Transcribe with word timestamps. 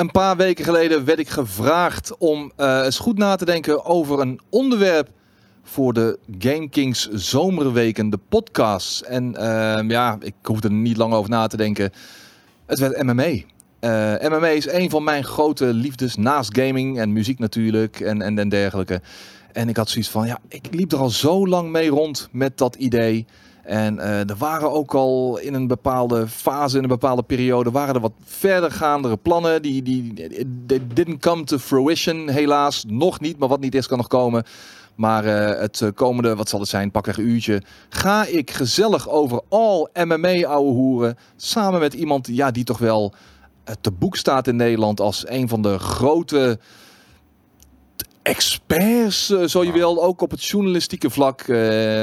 Een 0.00 0.10
paar 0.10 0.36
weken 0.36 0.64
geleden 0.64 1.04
werd 1.04 1.18
ik 1.18 1.28
gevraagd 1.28 2.16
om 2.18 2.52
uh, 2.56 2.80
eens 2.84 2.98
goed 2.98 3.18
na 3.18 3.36
te 3.36 3.44
denken 3.44 3.84
over 3.84 4.20
een 4.20 4.40
onderwerp 4.50 5.08
voor 5.62 5.92
de 5.92 6.18
Game 6.38 6.68
Kings 6.68 7.08
zomerweken, 7.08 8.10
de 8.10 8.18
podcast. 8.28 9.00
En 9.00 9.34
uh, 9.38 9.88
ja, 9.88 10.16
ik 10.20 10.34
hoefde 10.42 10.68
er 10.68 10.74
niet 10.74 10.96
lang 10.96 11.12
over 11.12 11.30
na 11.30 11.46
te 11.46 11.56
denken. 11.56 11.92
Het 12.66 12.78
werd 12.78 13.02
MMA. 13.02 13.24
Uh, 13.24 14.28
MMA 14.30 14.48
is 14.48 14.72
een 14.72 14.90
van 14.90 15.04
mijn 15.04 15.24
grote 15.24 15.64
liefdes 15.64 16.16
naast 16.16 16.58
gaming 16.58 16.98
en 16.98 17.12
muziek 17.12 17.38
natuurlijk 17.38 18.00
en, 18.00 18.22
en, 18.22 18.38
en 18.38 18.48
dergelijke. 18.48 19.00
En 19.52 19.68
ik 19.68 19.76
had 19.76 19.88
zoiets 19.88 20.10
van, 20.10 20.26
ja, 20.26 20.38
ik 20.48 20.68
liep 20.70 20.92
er 20.92 20.98
al 20.98 21.10
zo 21.10 21.46
lang 21.46 21.70
mee 21.70 21.88
rond 21.88 22.28
met 22.32 22.58
dat 22.58 22.74
idee. 22.74 23.26
En 23.70 23.96
uh, 23.96 24.30
er 24.30 24.36
waren 24.38 24.72
ook 24.72 24.94
al 24.94 25.38
in 25.38 25.54
een 25.54 25.66
bepaalde 25.66 26.28
fase, 26.28 26.76
in 26.76 26.82
een 26.82 26.88
bepaalde 26.88 27.22
periode, 27.22 27.70
waren 27.70 27.94
er 27.94 28.00
wat 28.00 28.12
verdergaandere 28.24 29.16
plannen. 29.16 29.62
Die, 29.62 29.82
die, 29.82 30.14
didn't 30.94 31.20
come 31.20 31.44
to 31.44 31.58
fruition, 31.58 32.28
helaas. 32.28 32.84
Nog 32.88 33.20
niet, 33.20 33.38
maar 33.38 33.48
wat 33.48 33.60
niet 33.60 33.74
is, 33.74 33.86
kan 33.86 33.98
nog 33.98 34.06
komen. 34.06 34.44
Maar 34.94 35.24
uh, 35.24 35.60
het 35.60 35.90
komende, 35.94 36.36
wat 36.36 36.48
zal 36.48 36.60
het 36.60 36.68
zijn, 36.68 36.90
pakweg 36.90 37.18
een 37.18 37.28
uurtje, 37.28 37.62
ga 37.88 38.26
ik 38.26 38.50
gezellig 38.50 39.08
over 39.08 39.40
al 39.48 39.88
MMA 40.04 40.44
ouwe 40.46 40.72
hoeren. 40.72 41.18
Samen 41.36 41.80
met 41.80 41.94
iemand 41.94 42.26
ja, 42.26 42.50
die 42.50 42.64
toch 42.64 42.78
wel 42.78 43.14
te 43.80 43.90
boek 43.90 44.16
staat 44.16 44.46
in 44.46 44.56
Nederland 44.56 45.00
als 45.00 45.28
een 45.28 45.48
van 45.48 45.62
de 45.62 45.78
grote 45.78 46.58
experts, 48.22 49.30
uh, 49.30 49.46
zo 49.46 49.64
je 49.64 49.72
wil, 49.72 50.02
ook 50.02 50.20
op 50.20 50.30
het 50.30 50.44
journalistieke 50.44 51.10
vlak. 51.10 51.46
Uh, 51.46 51.58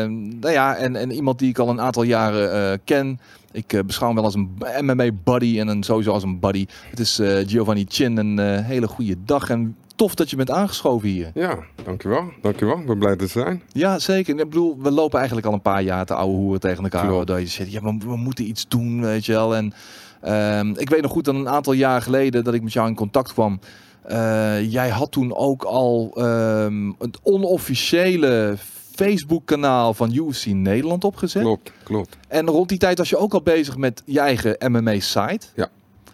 nou 0.05 0.49
ja, 0.49 0.75
en, 0.75 0.95
en 0.95 1.11
iemand 1.11 1.39
die 1.39 1.49
ik 1.49 1.59
al 1.59 1.69
een 1.69 1.81
aantal 1.81 2.03
jaren 2.03 2.71
uh, 2.71 2.77
ken. 2.83 3.19
Ik 3.51 3.81
beschouw 3.85 4.07
hem 4.07 4.15
wel 4.15 4.25
als 4.25 4.35
een 4.35 4.57
MMA-buddy 4.81 5.59
en 5.59 5.67
een, 5.67 5.83
sowieso 5.83 6.11
als 6.11 6.23
een 6.23 6.39
buddy. 6.39 6.65
Het 6.89 6.99
is 6.99 7.21
Giovanni 7.45 7.85
Chin. 7.87 8.17
Een 8.17 8.63
hele 8.63 8.87
goede 8.87 9.15
dag 9.25 9.49
en 9.49 9.75
tof 9.97 10.15
dat 10.15 10.29
je 10.29 10.35
bent 10.35 10.51
aangeschoven 10.51 11.09
hier. 11.09 11.31
Ja, 11.33 11.59
dankjewel. 11.83 12.23
Dankjewel. 12.41 12.79
Ik 12.79 12.85
ben 12.85 12.97
blij 12.97 13.15
te 13.15 13.27
zijn. 13.27 13.61
Ja, 13.71 13.99
zeker. 13.99 14.39
Ik 14.39 14.49
bedoel, 14.49 14.77
we 14.81 14.91
lopen 14.91 15.17
eigenlijk 15.17 15.47
al 15.47 15.53
een 15.53 15.61
paar 15.61 15.81
jaar 15.81 16.05
te 16.05 16.13
ouwe 16.13 16.35
hoeren 16.35 16.59
tegen 16.59 16.83
elkaar. 16.83 17.07
Klopt. 17.07 17.27
Dat 17.27 17.39
je 17.39 17.47
zegt, 17.47 17.71
ja, 17.71 17.81
we, 17.81 17.97
we, 18.05 18.15
moeten 18.15 18.47
iets 18.47 18.67
doen, 18.67 19.01
weet 19.01 19.25
je 19.25 19.31
wel. 19.31 19.55
En 19.55 19.73
ehm, 20.21 20.73
ik 20.75 20.89
weet 20.89 21.01
nog 21.01 21.11
goed 21.11 21.25
dat 21.25 21.35
een 21.35 21.49
aantal 21.49 21.73
jaar 21.73 22.01
geleden 22.01 22.43
dat 22.43 22.53
ik 22.53 22.63
met 22.63 22.73
jou 22.73 22.87
in 22.87 22.95
contact 22.95 23.33
kwam. 23.33 23.59
Uh, 24.07 24.71
jij 24.71 24.89
had 24.89 25.11
toen 25.11 25.35
ook 25.35 25.63
al 25.63 26.13
um, 26.17 26.95
het 26.99 27.19
onofficiële 27.23 28.55
Facebook-kanaal 28.95 29.93
van 29.93 30.13
UFC 30.13 30.45
Nederland 30.45 31.03
opgezet. 31.03 31.41
Klopt, 31.41 31.71
klopt. 31.83 32.17
En 32.27 32.45
rond 32.45 32.69
die 32.69 32.77
tijd 32.77 32.97
was 32.97 33.09
je 33.09 33.17
ook 33.17 33.33
al 33.33 33.41
bezig 33.41 33.77
met 33.77 34.01
je 34.05 34.19
eigen 34.19 34.57
MMA-site. 34.71 35.47
Ja. 35.55 35.69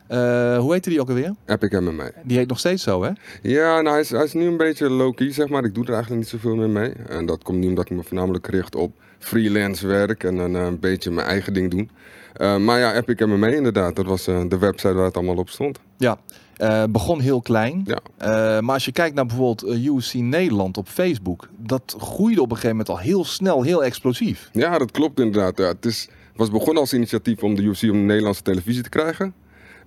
Uh, 0.10 0.58
hoe 0.60 0.74
heette 0.74 0.90
die 0.90 1.02
ook 1.02 1.10
alweer? 1.10 1.36
Epic 1.46 1.80
MMA. 1.80 2.12
Die 2.24 2.38
heet 2.38 2.48
nog 2.48 2.60
steeds 2.60 2.84
zo, 2.84 3.04
hè? 3.04 3.12
Ja, 3.42 3.82
nou, 3.82 3.90
hij, 3.90 4.00
is, 4.00 4.10
hij 4.10 4.24
is 4.24 4.34
nu 4.34 4.46
een 4.46 4.58
beetje 4.58 4.90
low-key, 4.90 5.32
zeg 5.32 5.48
maar. 5.48 5.64
Ik 5.64 5.76
doe 5.76 5.86
er 5.86 5.94
eigenlijk 5.94 6.22
niet 6.22 6.32
zoveel 6.32 6.56
meer 6.56 6.70
mee. 6.70 6.92
En 6.92 7.26
dat 7.26 7.44
komt 7.44 7.60
nu 7.60 7.68
omdat 7.68 7.86
ik 7.90 7.96
me 7.96 8.04
voornamelijk 8.04 8.48
richt 8.48 8.76
op 8.76 8.92
freelance 9.20 9.88
werk 9.88 10.24
en 10.24 10.38
een, 10.38 10.54
een 10.54 10.80
beetje 10.80 11.12
mijn 11.12 11.28
eigen 11.28 11.54
ding 11.54 11.72
doen. 11.72 11.90
Uh, 12.38 12.58
maar 12.58 12.80
ja, 12.80 12.96
Epic 12.96 13.26
MMA 13.26 13.48
inderdaad. 13.48 13.96
Dat 13.96 14.06
was 14.06 14.28
uh, 14.28 14.42
de 14.48 14.58
website 14.58 14.94
waar 14.94 15.06
het 15.06 15.16
allemaal 15.16 15.36
op 15.36 15.50
stond. 15.50 15.80
Ja, 15.98 16.20
uh, 16.58 16.84
begon 16.90 17.20
heel 17.20 17.42
klein. 17.42 17.86
Ja. 17.86 18.62
maar 18.62 18.74
als 18.74 18.86
je 18.86 18.92
kijkt 18.92 19.16
naar 19.16 19.26
bijvoorbeeld 19.26 19.76
UFC 19.76 20.14
Nederland 20.14 20.78
op 20.78 20.88
Facebook, 20.88 21.50
dat 21.58 21.96
groeide 22.00 22.42
op 22.42 22.50
een 22.50 22.56
gegeven 22.56 22.78
moment 22.78 22.90
al 22.90 23.00
heel 23.00 23.26
snel, 23.26 23.62
heel 23.62 23.84
explosief. 23.84 24.50
Ja, 24.52 24.78
dat 24.78 24.92
klopt 24.92 25.20
inderdaad. 25.20 25.58
Ja, 25.58 25.66
het 25.66 25.86
is, 25.86 26.10
was 26.36 26.50
begonnen 26.50 26.82
als 26.82 26.94
initiatief 26.94 27.44
om 27.44 27.56
de 27.56 27.62
UFC 27.62 27.84
op 27.84 27.90
de 27.90 27.96
Nederlandse 27.98 28.42
televisie 28.42 28.84
te 28.84 28.90
krijgen. 28.90 29.34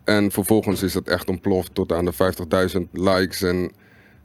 En 0.04 0.30
vervolgens 0.30 0.82
is 0.82 0.94
het 0.94 1.08
echt 1.08 1.28
ontploft 1.28 1.74
tot 1.74 1.92
aan 1.92 2.04
de 2.04 2.12
50.000 2.76 2.80
likes. 2.92 3.42
En 3.42 3.72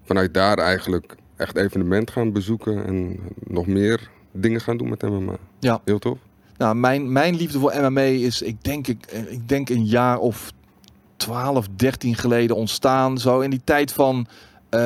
vanuit 0.03 0.33
daar 0.33 0.57
eigenlijk 0.57 1.15
echt 1.35 1.55
evenement 1.55 2.11
gaan 2.11 2.31
bezoeken 2.31 2.85
en 2.85 3.19
nog 3.47 3.67
meer 3.67 4.09
dingen 4.31 4.61
gaan 4.61 4.77
doen 4.77 4.89
met 4.89 5.01
MMA. 5.01 5.37
Ja. 5.59 5.81
Heel 5.85 5.99
tof. 5.99 6.17
Nou, 6.57 6.75
mijn, 6.75 7.11
mijn 7.11 7.35
liefde 7.35 7.59
voor 7.59 7.73
MMA 7.81 8.01
is, 8.01 8.41
ik 8.41 8.63
denk, 8.63 8.87
ik, 8.87 9.05
ik 9.29 9.49
denk 9.49 9.69
een 9.69 9.85
jaar 9.85 10.19
of 10.19 10.51
12, 11.21 11.67
13 11.75 12.15
geleden 12.15 12.55
ontstaan. 12.55 13.17
Zo 13.17 13.39
in 13.39 13.49
die 13.49 13.61
tijd 13.63 13.93
van. 13.93 14.27
Uh, 14.69 14.81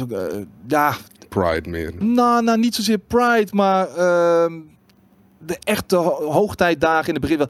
ook, 0.00 0.10
uh, 0.10 0.18
ja. 0.66 0.96
Pride 1.28 1.70
meer. 1.70 1.92
Nou, 1.98 2.42
nou, 2.42 2.58
niet 2.58 2.74
zozeer 2.74 2.98
Pride, 2.98 3.48
maar 3.50 3.88
uh, 3.88 4.46
de 5.38 5.58
echte 5.64 5.96
hoogtijdagen 5.96 7.08
in 7.08 7.14
de 7.14 7.20
begin. 7.20 7.48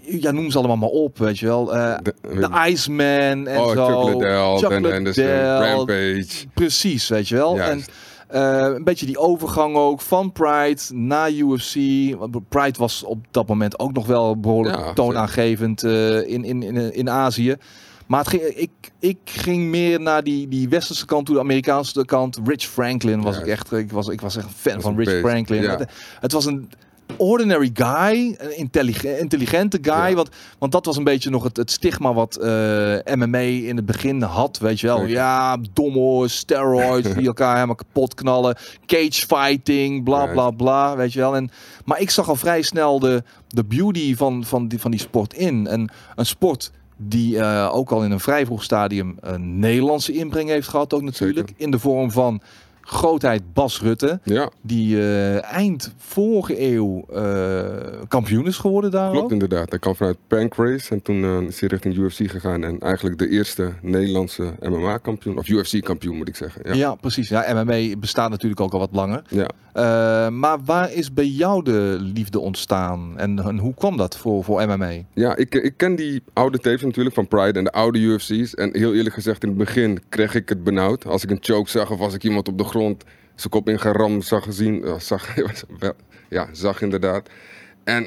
Ja, 0.00 0.30
noem 0.30 0.50
ze 0.50 0.58
allemaal 0.58 0.76
maar 0.76 0.88
op, 0.88 1.18
weet 1.18 1.38
je 1.38 1.46
wel. 1.46 1.76
Uh, 1.76 1.96
de, 2.02 2.14
de 2.22 2.50
Iceman 2.68 3.46
en 3.46 3.58
oh, 3.58 3.72
zo. 3.72 4.02
Chocolate 4.02 4.90
en, 4.90 5.06
en. 5.06 5.58
Rampage. 5.58 6.46
Precies, 6.54 7.08
weet 7.08 7.28
je 7.28 7.34
wel. 7.34 7.56
Juist. 7.56 7.86
En, 7.86 7.94
uh, 8.34 8.74
een 8.74 8.84
beetje 8.84 9.06
die 9.06 9.18
overgang 9.18 9.76
ook 9.76 10.00
van 10.00 10.32
Pride 10.32 10.80
naar 10.92 11.30
UFC. 11.32 11.74
Pride 12.48 12.78
was 12.78 13.02
op 13.02 13.24
dat 13.30 13.48
moment 13.48 13.78
ook 13.78 13.92
nog 13.92 14.06
wel 14.06 14.40
behoorlijk 14.40 14.76
Ja, 14.76 14.92
toonaangevend 14.92 15.82
uh, 15.82 16.28
in, 16.28 16.44
in, 16.44 16.62
in, 16.62 16.94
in 16.94 17.10
Azië. 17.10 17.56
Maar 18.06 18.18
het 18.20 18.28
ging, 18.28 18.42
ik, 18.42 18.70
ik 18.98 19.18
ging 19.24 19.64
meer 19.64 20.00
naar 20.00 20.24
die, 20.24 20.48
die 20.48 20.68
westerse 20.68 21.06
kant 21.06 21.26
toe, 21.26 21.34
de 21.34 21.40
Amerikaanse 21.40 22.04
kant. 22.04 22.40
Rich 22.44 22.62
Franklin 22.64 23.22
was 23.22 23.34
Ja. 23.36 23.40
ik 23.42 23.46
echt. 23.46 23.72
Ik 23.72 23.92
was, 23.92 24.08
ik 24.08 24.20
was 24.20 24.36
echt 24.36 24.46
een 24.46 24.52
fan 24.72 24.80
van 24.80 24.96
Rich 24.96 25.06
beest, 25.08 25.20
Franklin. 25.20 25.62
ja. 25.62 25.76
Het, 25.76 25.90
het 26.20 26.32
was 26.32 26.44
een 26.46 26.70
ordinary 27.16 27.70
guy, 27.74 28.34
een 28.38 28.56
intelligente, 28.56 29.18
intelligente 29.18 29.78
guy. 29.82 30.08
Ja. 30.08 30.14
Want, 30.14 30.28
want 30.58 30.72
dat 30.72 30.86
was 30.86 30.96
een 30.96 31.04
beetje 31.04 31.30
nog 31.30 31.42
het, 31.42 31.56
het 31.56 31.70
stigma 31.70 32.12
wat 32.12 32.36
eh, 32.36 33.14
MMA 33.14 33.38
in 33.38 33.76
het 33.76 33.86
begin 33.86 34.22
had. 34.22 34.58
Weet 34.58 34.80
je 34.80 34.86
wel, 34.86 35.04
ja, 35.04 35.56
domme 35.72 36.28
steroids 36.28 37.14
die 37.14 37.26
elkaar 37.26 37.54
helemaal 37.54 37.74
kapot 37.74 38.14
knallen. 38.14 38.56
Cage 38.86 39.26
fighting, 39.26 40.04
bla 40.04 40.26
bla 40.26 40.50
bla, 40.50 40.96
weet 40.96 41.12
je 41.12 41.18
wel. 41.18 41.36
En, 41.36 41.50
maar 41.84 42.00
ik 42.00 42.10
zag 42.10 42.28
al 42.28 42.36
vrij 42.36 42.62
snel 42.62 42.98
de, 42.98 43.22
de 43.48 43.64
beauty 43.64 44.16
van, 44.16 44.44
van, 44.44 44.68
die, 44.68 44.80
van 44.80 44.90
die 44.90 45.00
sport 45.00 45.34
in. 45.34 45.66
En 45.66 45.90
een 46.14 46.26
sport 46.26 46.70
die 46.96 47.38
eh, 47.38 47.74
ook 47.74 47.90
al 47.90 48.04
in 48.04 48.10
een 48.10 48.20
vrij 48.20 48.46
vroeg 48.46 48.62
stadium 48.62 49.16
een 49.20 49.58
Nederlandse 49.58 50.12
inbreng 50.12 50.48
heeft 50.48 50.68
gehad 50.68 50.94
ook 50.94 51.02
natuurlijk. 51.02 51.48
Zeker. 51.48 51.64
In 51.64 51.70
de 51.70 51.78
vorm 51.78 52.10
van 52.10 52.40
grootheid 52.84 53.42
Bas 53.52 53.80
Rutte. 53.80 54.20
Ja, 54.24 54.50
Die 54.62 54.98
eh, 54.98 55.44
eind 55.52 55.92
vorige 55.96 56.62
eeuw 56.72 57.04
eh, 57.12 57.64
kampioen 58.08 58.46
is 58.46 58.56
geworden 58.56 58.90
daar 58.90 59.10
klopt 59.10 59.24
ook. 59.24 59.32
inderdaad. 59.32 59.70
Hij 59.70 59.78
kwam 59.78 59.94
vanuit 59.94 60.16
Pancrase 60.26 60.90
en 60.94 61.02
toen 61.02 61.24
eh, 61.24 61.40
is 61.40 61.60
hij 61.60 61.68
richting 61.68 61.96
UFC 61.96 62.30
gegaan. 62.30 62.64
En 62.64 62.78
eigenlijk 62.80 63.18
de 63.18 63.28
eerste 63.28 63.72
Nederlandse 63.82 64.54
MMA-kampioen, 64.60 65.38
of 65.38 65.48
UFC-kampioen 65.48 66.16
moet 66.16 66.28
ik 66.28 66.36
zeggen. 66.36 66.60
Ja. 66.64 66.74
Ja. 66.74 66.94
precies. 66.94 67.28
Ja, 67.28 67.62
MMA 67.62 67.96
bestaat 67.98 68.30
natuurlijk 68.30 68.60
ook 68.60 68.72
al 68.72 68.78
wat 68.78 68.90
langer. 68.92 69.22
ja. 69.28 69.48
Maar 70.30 70.58
waar 70.64 70.92
is 70.92 71.12
bij 71.12 71.26
jou 71.26 71.62
de 71.64 71.96
liefde 72.14 72.38
ontstaan? 72.40 73.12
En, 73.16 73.38
en 73.38 73.58
hoe 73.58 73.74
kwam 73.74 73.96
dat 73.96 74.16
voor, 74.16 74.44
voor 74.44 74.66
MMA? 74.66 74.90
Ja, 75.14 75.36
ik, 75.36 75.54
ik 75.54 75.76
ken 75.76 75.96
die 75.96 76.22
oude 76.32 76.58
tapes 76.58 76.82
natuurlijk 76.82 77.14
van 77.14 77.28
Pride 77.28 77.58
en 77.58 77.64
de 77.64 77.72
oude 77.72 77.98
UFC's. 77.98 78.54
En 78.54 78.76
heel 78.76 78.94
eerlijk 78.94 79.14
gezegd, 79.14 79.42
in 79.42 79.48
het 79.48 79.58
begin 79.58 79.98
kreeg 80.08 80.34
ik 80.34 80.48
het 80.48 80.64
benauwd. 80.64 81.06
Als 81.06 81.22
ik 81.24 81.30
een 81.30 81.38
choke 81.40 81.70
zag 81.70 81.90
of 81.90 82.00
als 82.00 82.14
ik 82.14 82.24
iemand 82.24 82.48
op 82.48 82.58
de 82.58 82.64
grond 82.72 83.04
zijn 83.34 83.50
kop 83.50 83.68
ingeramd 83.68 84.24
zag 84.24 84.44
gezien. 84.44 84.84
eh, 84.84 84.98
zag, 84.98 85.34
ja, 86.28 86.48
zag 86.52 86.82
inderdaad. 86.82 87.28
En 87.84 88.06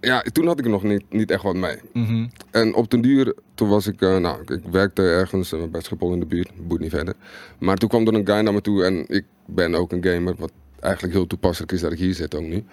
ja, 0.00 0.20
toen 0.20 0.46
had 0.46 0.58
ik 0.58 0.66
nog 0.66 0.82
niet, 0.82 1.04
niet 1.10 1.30
echt 1.30 1.42
wat 1.42 1.56
mee. 1.56 1.76
Mhm. 1.92 2.26
En 2.50 2.74
op 2.74 2.90
den 2.90 3.00
duur, 3.00 3.34
toen 3.54 3.68
was 3.68 3.86
ik, 3.86 4.00
eh, 4.02 4.16
nou, 4.16 4.42
ik 4.46 4.62
werkte 4.70 5.02
ergens 5.02 5.52
eh, 5.52 5.64
bij 5.70 5.80
Schiphol 5.80 6.12
in 6.12 6.20
de 6.20 6.26
buurt, 6.26 6.50
boeit 6.66 6.80
niet 6.80 6.90
verder. 6.90 7.14
Maar 7.58 7.76
toen 7.76 7.88
kwam 7.88 8.06
er 8.06 8.14
een 8.14 8.26
guy 8.26 8.40
naar 8.40 8.52
me 8.52 8.60
toe 8.60 8.84
en 8.84 9.04
ik 9.08 9.24
ben 9.46 9.74
ook 9.74 9.92
een 9.92 10.04
gamer, 10.04 10.34
wat 10.38 10.52
eigenlijk 10.80 11.14
heel 11.14 11.26
toepasselijk 11.26 11.72
is 11.72 11.80
dat 11.80 11.92
ik 11.92 11.98
hier 11.98 12.14
zit 12.14 12.34
ook 12.34 12.42
nu. 12.42 12.64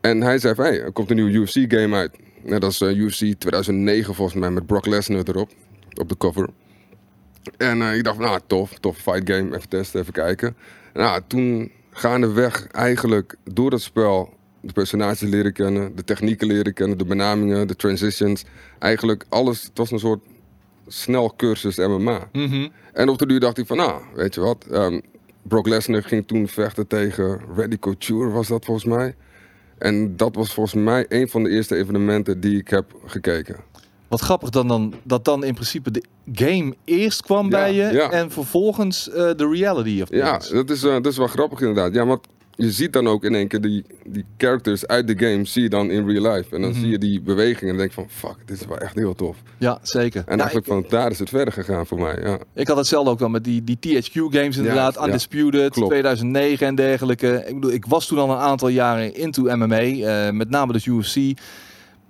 En 0.00 0.20
hij 0.20 0.38
zei 0.38 0.54
van, 0.54 0.64
hey, 0.64 0.82
er 0.82 0.92
komt 0.92 1.10
een 1.10 1.16
nieuwe 1.16 1.30
UFC-game 1.30 1.96
uit. 1.96 2.16
Dat 2.60 2.70
is 2.70 2.80
eh, 2.80 2.96
UFC 2.96 3.34
2009 3.38 4.14
volgens 4.14 4.38
mij, 4.40 4.50
met 4.50 4.66
Brock 4.66 4.86
Lesnar 4.86 5.22
erop, 5.28 5.50
op 6.00 6.08
de 6.08 6.16
cover. 6.16 6.48
En 7.56 7.82
eh, 7.82 7.96
ik 7.96 8.04
dacht 8.04 8.18
nou, 8.18 8.40
tof, 8.46 8.78
tof 8.78 8.96
fight 8.96 9.30
game, 9.30 9.56
even 9.56 9.68
testen, 9.68 10.00
even 10.00 10.12
kijken. 10.12 10.56
Nou, 10.92 11.20
toen 11.26 11.70
gaandeweg 11.90 12.66
eigenlijk 12.66 13.36
door 13.44 13.70
dat 13.70 13.80
spel 13.80 14.34
de 14.60 14.72
personages 14.72 15.20
leren 15.20 15.52
kennen, 15.52 15.96
de 15.96 16.04
technieken 16.04 16.46
leren 16.46 16.74
kennen, 16.74 16.98
de 16.98 17.04
benamingen, 17.04 17.66
de 17.66 17.76
transitions. 17.76 18.44
Eigenlijk 18.78 19.24
alles, 19.28 19.62
het 19.62 19.78
was 19.78 19.90
een 19.90 19.98
soort 19.98 20.20
snel 20.86 21.34
cursus 21.36 21.76
MMA. 21.76 22.28
Mhm. 22.32 22.68
En 22.92 23.08
op 23.08 23.18
de 23.18 23.26
duur 23.26 23.40
dacht 23.40 23.58
ik 23.58 23.66
van, 23.66 23.76
nou, 23.76 24.02
weet 24.14 24.34
je 24.34 24.40
wat, 24.40 24.66
ehm, 24.70 25.00
Brock 25.42 25.66
Lesnar 25.66 26.02
ging 26.02 26.26
toen 26.26 26.48
vechten 26.48 26.86
tegen 26.86 27.40
Reddy 27.56 27.78
Couture, 27.78 28.28
was 28.28 28.48
dat 28.48 28.64
volgens 28.64 28.86
mij. 28.86 29.14
En 29.78 30.16
dat 30.16 30.34
was 30.34 30.54
volgens 30.54 30.84
mij 30.84 31.06
een 31.08 31.28
van 31.28 31.42
de 31.42 31.50
eerste 31.50 31.76
evenementen 31.76 32.40
die 32.40 32.58
ik 32.58 32.68
heb 32.68 32.94
gekeken. 33.06 33.56
Wat 34.14 34.22
grappig 34.22 34.50
dan, 34.50 34.68
dan 34.68 34.94
dat 35.02 35.24
dan 35.24 35.44
in 35.44 35.54
principe 35.54 35.90
de 35.90 36.04
game 36.32 36.74
eerst 36.84 37.22
kwam 37.22 37.44
Ja, 37.44 37.50
bij 37.50 37.74
je 37.74 37.92
ja. 37.92 38.10
en 38.10 38.30
vervolgens 38.30 39.10
eh, 39.10 39.14
de 39.36 39.48
reality 39.52 40.00
of 40.02 40.08
Ja, 40.10 40.38
dat 40.52 40.70
is, 40.70 40.82
eh, 40.84 40.92
dat 40.92 41.06
is 41.06 41.16
wel 41.16 41.26
grappig 41.26 41.60
inderdaad. 41.60 41.94
Ja, 41.94 42.06
want 42.06 42.20
je 42.56 42.70
ziet 42.72 42.92
dan 42.92 43.08
ook 43.08 43.24
in 43.24 43.34
één 43.34 43.48
keer 43.48 43.60
die, 43.60 43.84
die 44.06 44.24
characters 44.36 44.86
uit 44.86 45.06
de 45.06 45.18
game, 45.26 45.44
zie 45.44 45.62
je 45.62 45.68
dan 45.68 45.90
in 45.90 46.06
real 46.08 46.32
life. 46.34 46.54
En 46.54 46.60
dan 46.62 46.70
Mhm. 46.70 46.80
zie 46.80 46.88
je 46.88 46.98
die 46.98 47.20
bewegingen 47.20 47.72
en 47.72 47.78
denk 47.78 47.92
van, 47.92 48.06
fuck, 48.10 48.36
dit 48.46 48.60
is 48.60 48.66
wel 48.66 48.78
echt 48.78 48.94
heel 48.94 49.14
tof. 49.14 49.36
Ja, 49.58 49.78
zeker. 49.82 50.22
En 50.26 50.36
eigenlijk 50.38 50.66
ik, 50.66 50.72
van 50.72 50.84
daar 50.88 51.10
is 51.10 51.18
het 51.18 51.28
verder 51.28 51.52
gegaan 51.52 51.86
voor 51.86 51.98
mij, 52.00 52.18
ja. 52.22 52.38
ik 52.54 52.68
had 52.68 52.76
hetzelfde 52.76 53.10
ook 53.10 53.18
wel 53.18 53.28
met 53.28 53.44
die, 53.44 53.64
die 53.64 53.76
THQ-games 53.80 54.56
inderdaad. 54.56 54.94
ja. 54.94 55.04
Undisputed, 55.06 55.72
Klopt. 55.72 55.90
2009 55.90 56.66
en 56.66 56.74
dergelijke. 56.74 57.44
Ik 57.46 57.54
bedoel, 57.54 57.72
ik 57.72 57.86
was 57.86 58.06
toen 58.06 58.18
al 58.18 58.30
een 58.30 58.36
aantal 58.36 58.68
jaren 58.68 59.14
into 59.14 59.42
MMA. 59.56 59.76
eh, 59.80 60.30
met 60.30 60.50
name 60.50 60.72
dus 60.72 60.86
UFC. 60.86 61.38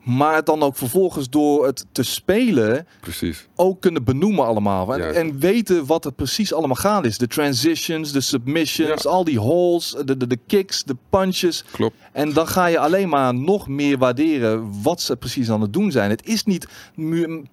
Maar 0.04 0.34
het 0.34 0.46
dan 0.46 0.62
ook 0.62 0.76
vervolgens 0.76 1.30
door 1.30 1.66
het 1.66 1.86
te 1.92 2.02
spelen 2.02 2.86
Precies. 3.00 3.46
ook 3.54 3.80
kunnen 3.80 4.04
benoemen 4.04 4.46
allemaal. 4.46 4.94
En, 4.94 5.14
en 5.14 5.38
weten 5.38 5.86
wat 5.86 6.04
er 6.04 6.12
precies 6.12 6.52
allemaal 6.52 6.76
gaande 6.76 7.08
is. 7.08 7.18
De 7.18 7.26
transitions, 7.26 8.12
de 8.12 8.20
submissions, 8.20 9.02
Ja. 9.02 9.10
al 9.10 9.24
die 9.24 9.38
holes, 9.38 9.96
de, 10.04 10.16
de, 10.16 10.26
de 10.26 10.38
kicks, 10.46 10.82
de 10.84 10.96
punches. 11.10 11.64
Klopt. 11.72 11.96
En 12.12 12.32
dan 12.32 12.48
ga 12.48 12.66
je 12.66 12.78
alleen 12.78 13.08
maar 13.08 13.34
nog 13.34 13.68
meer 13.68 13.98
waarderen 13.98 14.82
wat 14.82 15.00
ze 15.00 15.16
precies 15.16 15.50
aan 15.50 15.60
het 15.60 15.72
doen 15.72 15.90
zijn. 15.90 16.10
Het 16.10 16.26
is 16.26 16.44
niet 16.44 16.68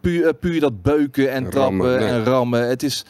puur, 0.01 0.25
eh, 0.27 0.33
puur 0.39 0.59
dat 0.59 0.81
beuken 0.81 1.31
en 1.31 1.45
En 1.45 1.49
trappen 1.51 1.77
rammen, 1.79 1.99
nee. 1.99 2.09
en 2.09 2.23
rammen. 2.23 2.67
Het 2.67 2.83
is, 2.83 3.05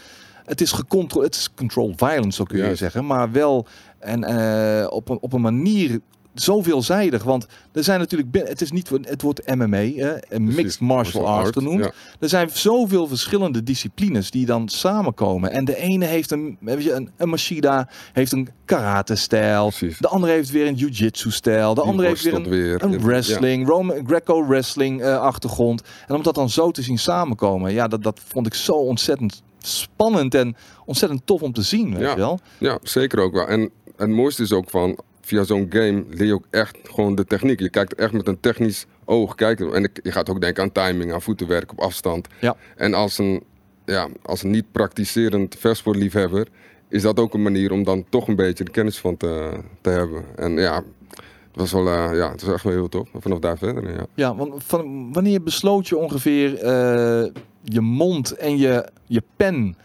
het 0.46 0.62
is 0.62 0.72
gecontroleerd. 0.72 1.34
Het 1.36 1.44
is 1.44 1.54
controlled 1.56 1.98
violence, 1.98 2.32
zo 2.32 2.44
kun 2.44 2.58
je 2.68 2.76
zeggen. 2.76 3.06
Maar 3.06 3.32
wel 3.32 3.66
en, 4.00 4.24
eh, 4.24 4.88
op, 4.92 5.10
een, 5.10 5.18
op 5.22 5.34
een 5.34 5.42
manier 5.42 6.00
zo 6.36 6.62
veelzijdig. 6.62 7.24
Want 7.24 7.46
er 7.72 7.84
zijn 7.84 8.00
natuurlijk... 8.00 8.48
Het, 8.48 8.62
is 8.62 8.72
niet, 8.72 8.90
het 9.02 9.22
wordt 9.22 9.56
MMA, 9.56 9.78
hè, 9.78 10.34
een 10.34 10.44
mixed 10.46 10.80
martial 10.80 11.28
arts 11.28 11.46
art, 11.46 11.54
genoemd. 11.58 11.84
ja. 11.84 11.92
Er 12.20 12.30
zijn 12.30 12.50
zoveel 12.54 13.08
verschillende 13.08 13.64
disciplines 13.64 14.32
die 14.32 14.46
dan 14.46 14.70
samenkomen. 14.70 15.52
En 15.52 15.66
de 15.66 15.76
ene 15.78 16.06
heeft 16.06 16.32
een, 16.32 16.58
weet 16.60 16.84
je, 16.84 16.94
een, 16.94 17.10
een 17.18 17.30
Machida 17.30 17.90
heeft 18.14 18.32
een 18.32 18.48
karate-stijl. 18.66 19.72
De 20.00 20.08
andere 20.08 20.32
heeft 20.34 20.50
weer 20.52 20.68
een 20.68 20.76
jiu-jitsu-stijl. 20.76 21.74
De 21.74 21.82
andere 21.82 22.08
heeft 22.08 22.24
weer 22.24 22.34
een, 22.34 22.50
weer. 22.50 22.84
een 22.84 22.92
Ja. 22.92 23.00
wrestling, 23.00 23.68
Rome- 23.68 24.02
Greco-wrestling 24.06 25.02
eh, 25.02 25.18
achtergrond. 25.20 25.82
En 26.08 26.16
om 26.16 26.24
dat 26.24 26.36
dan 26.36 26.50
zo 26.50 26.72
te 26.72 26.82
zien 26.82 26.98
samenkomen, 27.00 27.74
ja, 27.74 27.88
dat, 27.88 28.04
dat 28.04 28.20
vond 28.28 28.46
ik 28.48 28.54
zo 28.54 28.72
ontzettend 28.74 29.44
spannend 29.60 30.36
en 30.36 30.56
ontzettend 30.86 31.26
tof 31.26 31.42
om 31.42 31.54
te 31.54 31.62
zien, 31.62 31.92
weet 31.94 32.02
Ja. 32.02 32.10
je 32.10 32.16
wel. 32.16 32.40
Ja, 32.58 32.80
zeker 32.84 33.20
ook 33.20 33.34
wel. 33.34 33.48
En 33.48 33.70
het 33.98 34.10
mooiste 34.10 34.42
is 34.44 34.52
ook 34.52 34.70
van, 34.70 35.00
via 35.22 35.44
zo'n 35.44 35.66
game 35.70 36.04
leer 36.10 36.26
je 36.28 36.34
ook 36.34 36.46
echt 36.50 36.78
gewoon 36.84 37.16
de 37.16 37.26
techniek. 37.26 37.60
Je 37.60 37.70
kijkt 37.70 37.96
echt 37.96 38.12
met 38.14 38.28
een 38.28 38.40
technisch 38.40 38.86
oog 39.06 39.36
kijken. 39.36 39.74
En 39.74 39.84
ik- 39.84 40.00
je 40.04 40.12
gaat 40.12 40.30
ook 40.30 40.42
denken 40.42 40.64
aan 40.64 40.72
timing, 40.72 41.14
aan 41.14 41.22
voetenwerk 41.22 41.72
op 41.72 41.80
afstand. 41.80 42.28
Ja. 42.40 42.56
En 42.76 42.94
als 42.94 43.18
een, 43.18 43.44
ja, 43.86 44.08
als 44.22 44.44
een 44.44 44.50
niet 44.52 44.72
praktiserend 44.72 45.56
vechtsportliefhebber 45.60 46.48
is 46.90 47.02
dat 47.02 47.20
ook 47.20 47.34
een 47.34 47.42
manier 47.42 47.72
om 47.72 47.84
dan 47.84 48.06
toch 48.10 48.28
een 48.28 48.36
beetje 48.36 48.64
de 48.64 48.72
kennis 48.72 48.98
van 49.00 49.18
te, 49.18 49.50
te 49.82 49.90
hebben. 49.90 50.24
En 50.36 50.52
ja, 50.52 50.76
het 51.16 51.24
was 51.54 51.72
wel, 51.72 51.88
eh, 51.88 52.10
ja, 52.18 52.32
het 52.32 52.42
was 52.42 52.54
echt 52.54 52.64
wel 52.64 52.74
heel 52.74 52.90
tof. 52.90 53.10
Vanaf 53.20 53.40
daar 53.40 53.58
verder, 53.58 53.90
ja. 53.94 54.06
Ja, 54.14 54.36
want 54.36 54.64
van, 54.64 55.14
wanneer 55.14 55.44
besloot 55.44 55.88
je 55.88 55.98
ongeveer 55.98 56.54
eh, 56.58 57.26
je 57.64 57.82
mond 57.82 58.32
en 58.32 58.58
je, 58.58 58.90
je 59.06 59.24
pen 59.36 59.76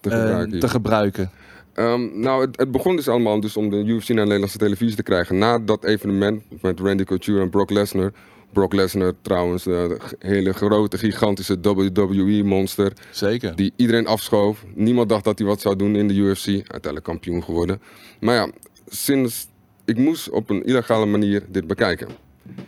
Te 0.00 0.10
eh, 0.10 0.16
te 0.60 0.68
gebruiken? 0.68 1.30
Ehm, 1.74 2.20
nou, 2.20 2.40
het, 2.46 2.58
het 2.58 2.70
begon 2.70 2.96
dus 2.96 3.08
allemaal 3.08 3.40
dus 3.40 3.56
om 3.56 3.70
de 3.70 3.76
UFC 3.84 4.08
naar 4.08 4.24
Nederlandse 4.24 4.58
televisie 4.58 4.96
te 4.96 5.02
krijgen. 5.02 5.38
Na 5.38 5.58
dat 5.58 5.84
evenement 5.84 6.42
met 6.62 6.80
Randy 6.80 7.04
Couture 7.04 7.40
en 7.40 7.50
Brock 7.50 7.70
Lesnar. 7.70 8.12
Brock 8.52 8.72
Lesnar 8.72 9.12
trouwens, 9.22 9.66
eh, 9.66 9.88
de 9.88 9.96
g- 10.00 10.12
hele 10.18 10.52
grote, 10.52 10.98
gigantische 10.98 11.58
WWE-monster. 11.60 12.92
Zeker. 13.10 13.56
Die 13.56 13.72
iedereen 13.76 14.06
afschoof. 14.06 14.64
Niemand 14.74 15.08
dacht 15.08 15.24
dat 15.24 15.38
hij 15.38 15.48
wat 15.48 15.60
zou 15.60 15.76
doen 15.76 15.96
in 15.96 16.08
de 16.08 16.14
UFC. 16.14 16.46
Uiteindelijk 16.46 17.04
kampioen 17.04 17.42
geworden. 17.44 17.80
Maar 18.20 18.34
ja, 18.34 18.50
sinds... 18.86 19.48
Ik 19.86 19.98
moest 19.98 20.30
op 20.30 20.50
een 20.50 20.64
illegale 20.64 21.06
manier 21.06 21.42
dit 21.48 21.66
bekijken. 21.66 22.08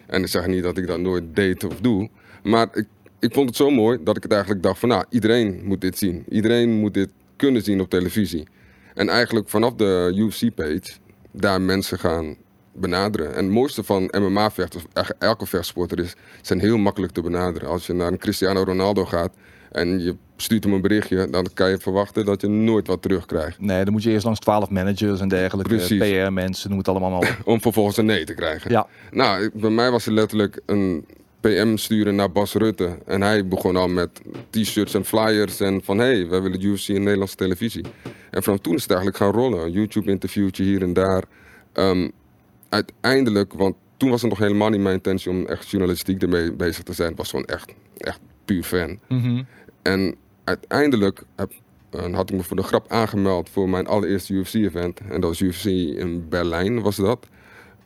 En 0.06 0.22
ik 0.22 0.28
zeg 0.28 0.46
niet 0.46 0.62
dat 0.62 0.78
ik 0.78 0.86
dat 0.86 1.00
nooit 1.00 1.24
deed 1.36 1.64
of 1.64 1.80
doe. 1.80 2.08
Maar 2.42 2.68
ik, 2.72 2.86
ik 3.20 3.32
vond 3.32 3.48
het 3.48 3.56
zo 3.56 3.70
mooi 3.70 3.98
dat 4.04 4.16
ik 4.16 4.22
het 4.22 4.32
eigenlijk 4.32 4.62
dacht 4.62 4.78
van... 4.78 4.88
Nou, 4.88 5.04
iedereen 5.10 5.60
moet 5.64 5.80
dit 5.80 5.98
zien. 5.98 6.24
Iedereen 6.28 6.70
moet 6.70 6.94
dit 6.94 7.08
kunnen 7.36 7.62
zien 7.62 7.80
op 7.80 7.90
televisie. 7.90 8.46
En 8.96 9.08
eigenlijk 9.08 9.48
vanaf 9.48 9.74
de 9.74 10.12
UFC-page 10.16 10.82
daar 11.32 11.60
mensen 11.60 11.98
gaan 11.98 12.36
benaderen. 12.72 13.34
En 13.34 13.44
het 13.44 13.52
mooiste 13.52 13.84
van 13.84 14.12
MMA-vechters, 14.18 14.84
elke 15.18 15.46
vechtsporter 15.46 15.98
is, 15.98 16.14
zijn 16.42 16.60
heel 16.60 16.76
makkelijk 16.76 17.12
te 17.12 17.22
benaderen. 17.22 17.68
Als 17.68 17.86
je 17.86 17.92
naar 17.92 18.12
een 18.12 18.18
Cristiano 18.18 18.62
Ronaldo 18.62 19.04
gaat 19.04 19.32
en 19.72 20.00
je 20.00 20.16
stuurt 20.36 20.64
hem 20.64 20.72
een 20.72 20.80
berichtje, 20.80 21.30
dan 21.30 21.48
kan 21.54 21.70
je 21.70 21.78
verwachten 21.78 22.24
dat 22.24 22.40
je 22.40 22.46
nooit 22.46 22.86
wat 22.86 23.02
terugkrijgt. 23.02 23.60
Nee, 23.60 23.84
dan 23.84 23.92
moet 23.92 24.02
je 24.02 24.10
eerst 24.10 24.24
langs 24.24 24.40
twaalf 24.40 24.70
managers 24.70 25.20
en 25.20 25.28
dergelijke. 25.28 25.76
PR-mensen, 25.76 26.68
noem 26.68 26.78
het 26.78 26.88
allemaal 26.88 27.10
maar 27.10 27.18
op. 27.18 27.36
Om 27.52 27.60
vervolgens 27.60 27.96
een 27.96 28.06
nee 28.06 28.24
te 28.24 28.34
krijgen. 28.34 28.70
Ja, 28.70 28.86
Nou, 29.10 29.50
bij 29.54 29.70
mij 29.70 29.90
was 29.90 30.04
het 30.04 30.14
letterlijk 30.14 30.60
een 30.66 31.06
PM 31.40 31.76
sturen 31.76 32.14
naar 32.14 32.32
Bas 32.32 32.54
Rutte. 32.54 32.98
En 33.06 33.22
hij 33.22 33.48
begon 33.48 33.76
al 33.76 33.88
met 33.88 34.22
t-shirts 34.50 34.94
en 34.94 35.04
flyers 35.04 35.60
en 35.60 35.80
van... 35.84 35.98
hé, 35.98 36.04
hey, 36.04 36.28
wij 36.28 36.42
willen 36.42 36.64
UFC 36.64 36.88
in 36.88 37.02
Nederlandse 37.02 37.36
televisie. 37.36 37.84
En 38.30 38.42
vanaf 38.42 38.58
toen 38.58 38.74
is 38.74 38.82
het 38.82 38.90
eigenlijk 38.90 39.20
gaan 39.20 39.32
rollen. 39.32 39.64
Een 39.64 39.72
YouTube-interviewtje 39.72 40.64
hier 40.64 40.82
en 40.82 40.92
daar. 40.92 41.24
Ehm, 41.72 42.08
uiteindelijk, 42.68 43.52
want 43.52 43.74
toen 43.96 44.10
was 44.10 44.20
het 44.20 44.30
nog 44.30 44.38
helemaal 44.38 44.68
niet 44.68 44.80
mijn 44.80 44.94
intentie... 44.94 45.30
om 45.30 45.46
echt 45.46 45.68
journalistiek 45.68 46.22
ermee 46.22 46.52
bezig 46.52 46.82
te 46.82 46.92
zijn. 46.92 47.14
Was 47.14 47.30
gewoon 47.30 47.44
echt, 47.44 47.74
echt 47.96 48.20
puur 48.44 48.62
fan. 48.62 48.98
Mhm. 49.08 49.42
En 49.82 50.14
uiteindelijk 50.44 51.22
heb, 51.36 51.52
eh, 51.90 52.14
had 52.14 52.30
ik 52.30 52.36
me 52.36 52.42
voor 52.42 52.56
de 52.56 52.62
grap 52.62 52.88
aangemeld 52.88 53.50
voor 53.50 53.68
mijn 53.68 53.86
allereerste 53.86 54.32
UFC-event. 54.32 55.00
En 55.00 55.20
dat 55.20 55.30
was 55.30 55.40
UFC 55.40 55.64
in 55.64 56.28
Berlijn, 56.28 56.80
was 56.82 56.96
dat. 56.96 57.26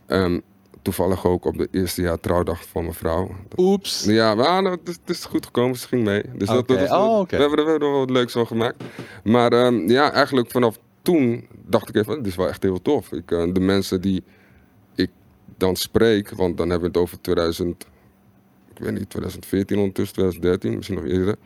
Ehm, 0.07 0.41
toevallig 0.83 1.27
ook 1.27 1.45
op 1.45 1.57
de 1.57 1.69
eerste 1.71 2.03
jaar 2.03 2.21
trouwdag 2.21 2.67
van 2.69 2.83
mijn 2.83 2.95
vrouw. 2.95 3.31
Oeps. 3.57 4.05
Ja, 4.05 4.35
maar 4.35 4.63
nou, 4.63 4.77
het, 4.77 4.89
is, 4.89 4.97
het 5.01 5.17
is 5.17 5.25
goed 5.25 5.47
gekomen, 5.47 5.77
ze 5.77 5.89
ging 5.89 6.05
mee. 6.05 6.23
Dus 6.35 6.49
dat, 6.49 6.71
oh, 6.71 6.77
we, 6.77 6.77
hebben 6.77 7.29
we 7.29 7.37
hebben 7.37 7.59
er 7.59 7.79
wel 7.79 7.99
wat 7.99 8.11
leuks 8.11 8.33
van 8.33 8.47
gemaakt. 8.47 8.85
Maar 9.25 9.53
ehm, 9.53 9.91
ja, 9.91 10.13
eigenlijk 10.13 10.51
vanaf 10.51 10.79
toen 11.03 11.47
dacht 11.67 11.89
ik 11.89 11.95
even, 11.95 12.17
dit 12.17 12.27
is 12.27 12.37
wel 12.37 12.49
echt 12.49 12.63
heel 12.63 12.83
tof. 12.83 13.13
Ik, 13.13 13.31
eh, 13.31 13.53
de 13.53 13.61
mensen 13.61 14.01
die 14.01 14.23
ik 14.95 15.11
dan 15.57 15.77
spreek, 15.77 16.31
want 16.31 16.57
dan 16.57 16.71
hebben 16.71 16.93
we 16.93 16.99
het 16.99 17.07
over 17.07 17.21
2000, 17.21 17.87
ik 18.75 18.83
weet 18.83 18.93
niet, 18.93 19.11
2014 19.11 19.79
ondertussen, 19.79 20.15
2013, 20.15 20.77
misschien 20.77 20.97
nog 20.97 21.07
eerder. 21.07 21.37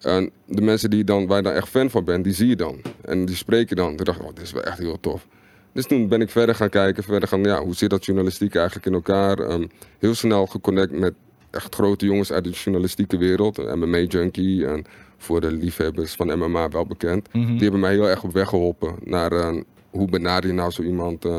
En 0.00 0.30
de 0.44 0.62
mensen 0.62 0.90
die 0.90 1.04
dan, 1.04 1.26
waar 1.26 1.36
je 1.36 1.42
dan 1.42 1.52
echt 1.52 1.68
fan 1.68 1.90
van 1.90 2.04
bent, 2.04 2.24
die 2.24 2.32
zie 2.32 2.48
je 2.48 2.56
dan. 2.56 2.80
En 3.00 3.24
die 3.24 3.36
spreek 3.36 3.68
je 3.68 3.74
dan. 3.74 3.96
Toen 3.96 4.04
dacht 4.04 4.18
ik, 4.18 4.24
oh, 4.24 4.34
dit 4.34 4.44
is 4.44 4.52
wel 4.52 4.62
echt 4.62 4.78
heel 4.78 5.00
tof. 5.00 5.26
Dus 5.72 5.86
toen 5.86 6.08
ben 6.08 6.20
ik 6.20 6.30
verder 6.30 6.54
gaan 6.54 6.68
kijken, 6.68 7.02
verder 7.02 7.28
gaan, 7.28 7.42
ja, 7.42 7.62
hoe 7.62 7.74
zit 7.74 7.90
dat 7.90 8.04
journalistiek 8.04 8.54
eigenlijk 8.54 8.86
in 8.86 8.92
elkaar? 8.92 9.38
Ehm, 9.38 9.66
heel 9.98 10.14
snel 10.14 10.46
geconnect 10.46 10.92
met 10.92 11.14
echt 11.50 11.74
grote 11.74 12.06
jongens 12.06 12.32
uit 12.32 12.44
de 12.44 12.50
journalistieke 12.50 13.18
wereld. 13.18 13.58
Een 13.58 13.78
MMA-junkie 13.78 14.66
en 14.66 14.84
voor 15.16 15.40
de 15.40 15.52
liefhebbers 15.52 16.14
van 16.14 16.38
MMA 16.38 16.68
wel 16.68 16.86
bekend. 16.86 17.32
Mhm. 17.32 17.46
Die 17.46 17.62
hebben 17.62 17.80
mij 17.80 17.92
heel 17.92 18.08
erg 18.08 18.22
op 18.22 18.32
weg 18.32 18.48
geholpen 18.48 18.94
naar 19.04 19.32
eh, 19.32 19.56
hoe 19.90 20.08
benader 20.08 20.50
je 20.50 20.56
nou 20.56 20.70
zo 20.70 20.82
iemand 20.82 21.24
eh, 21.24 21.38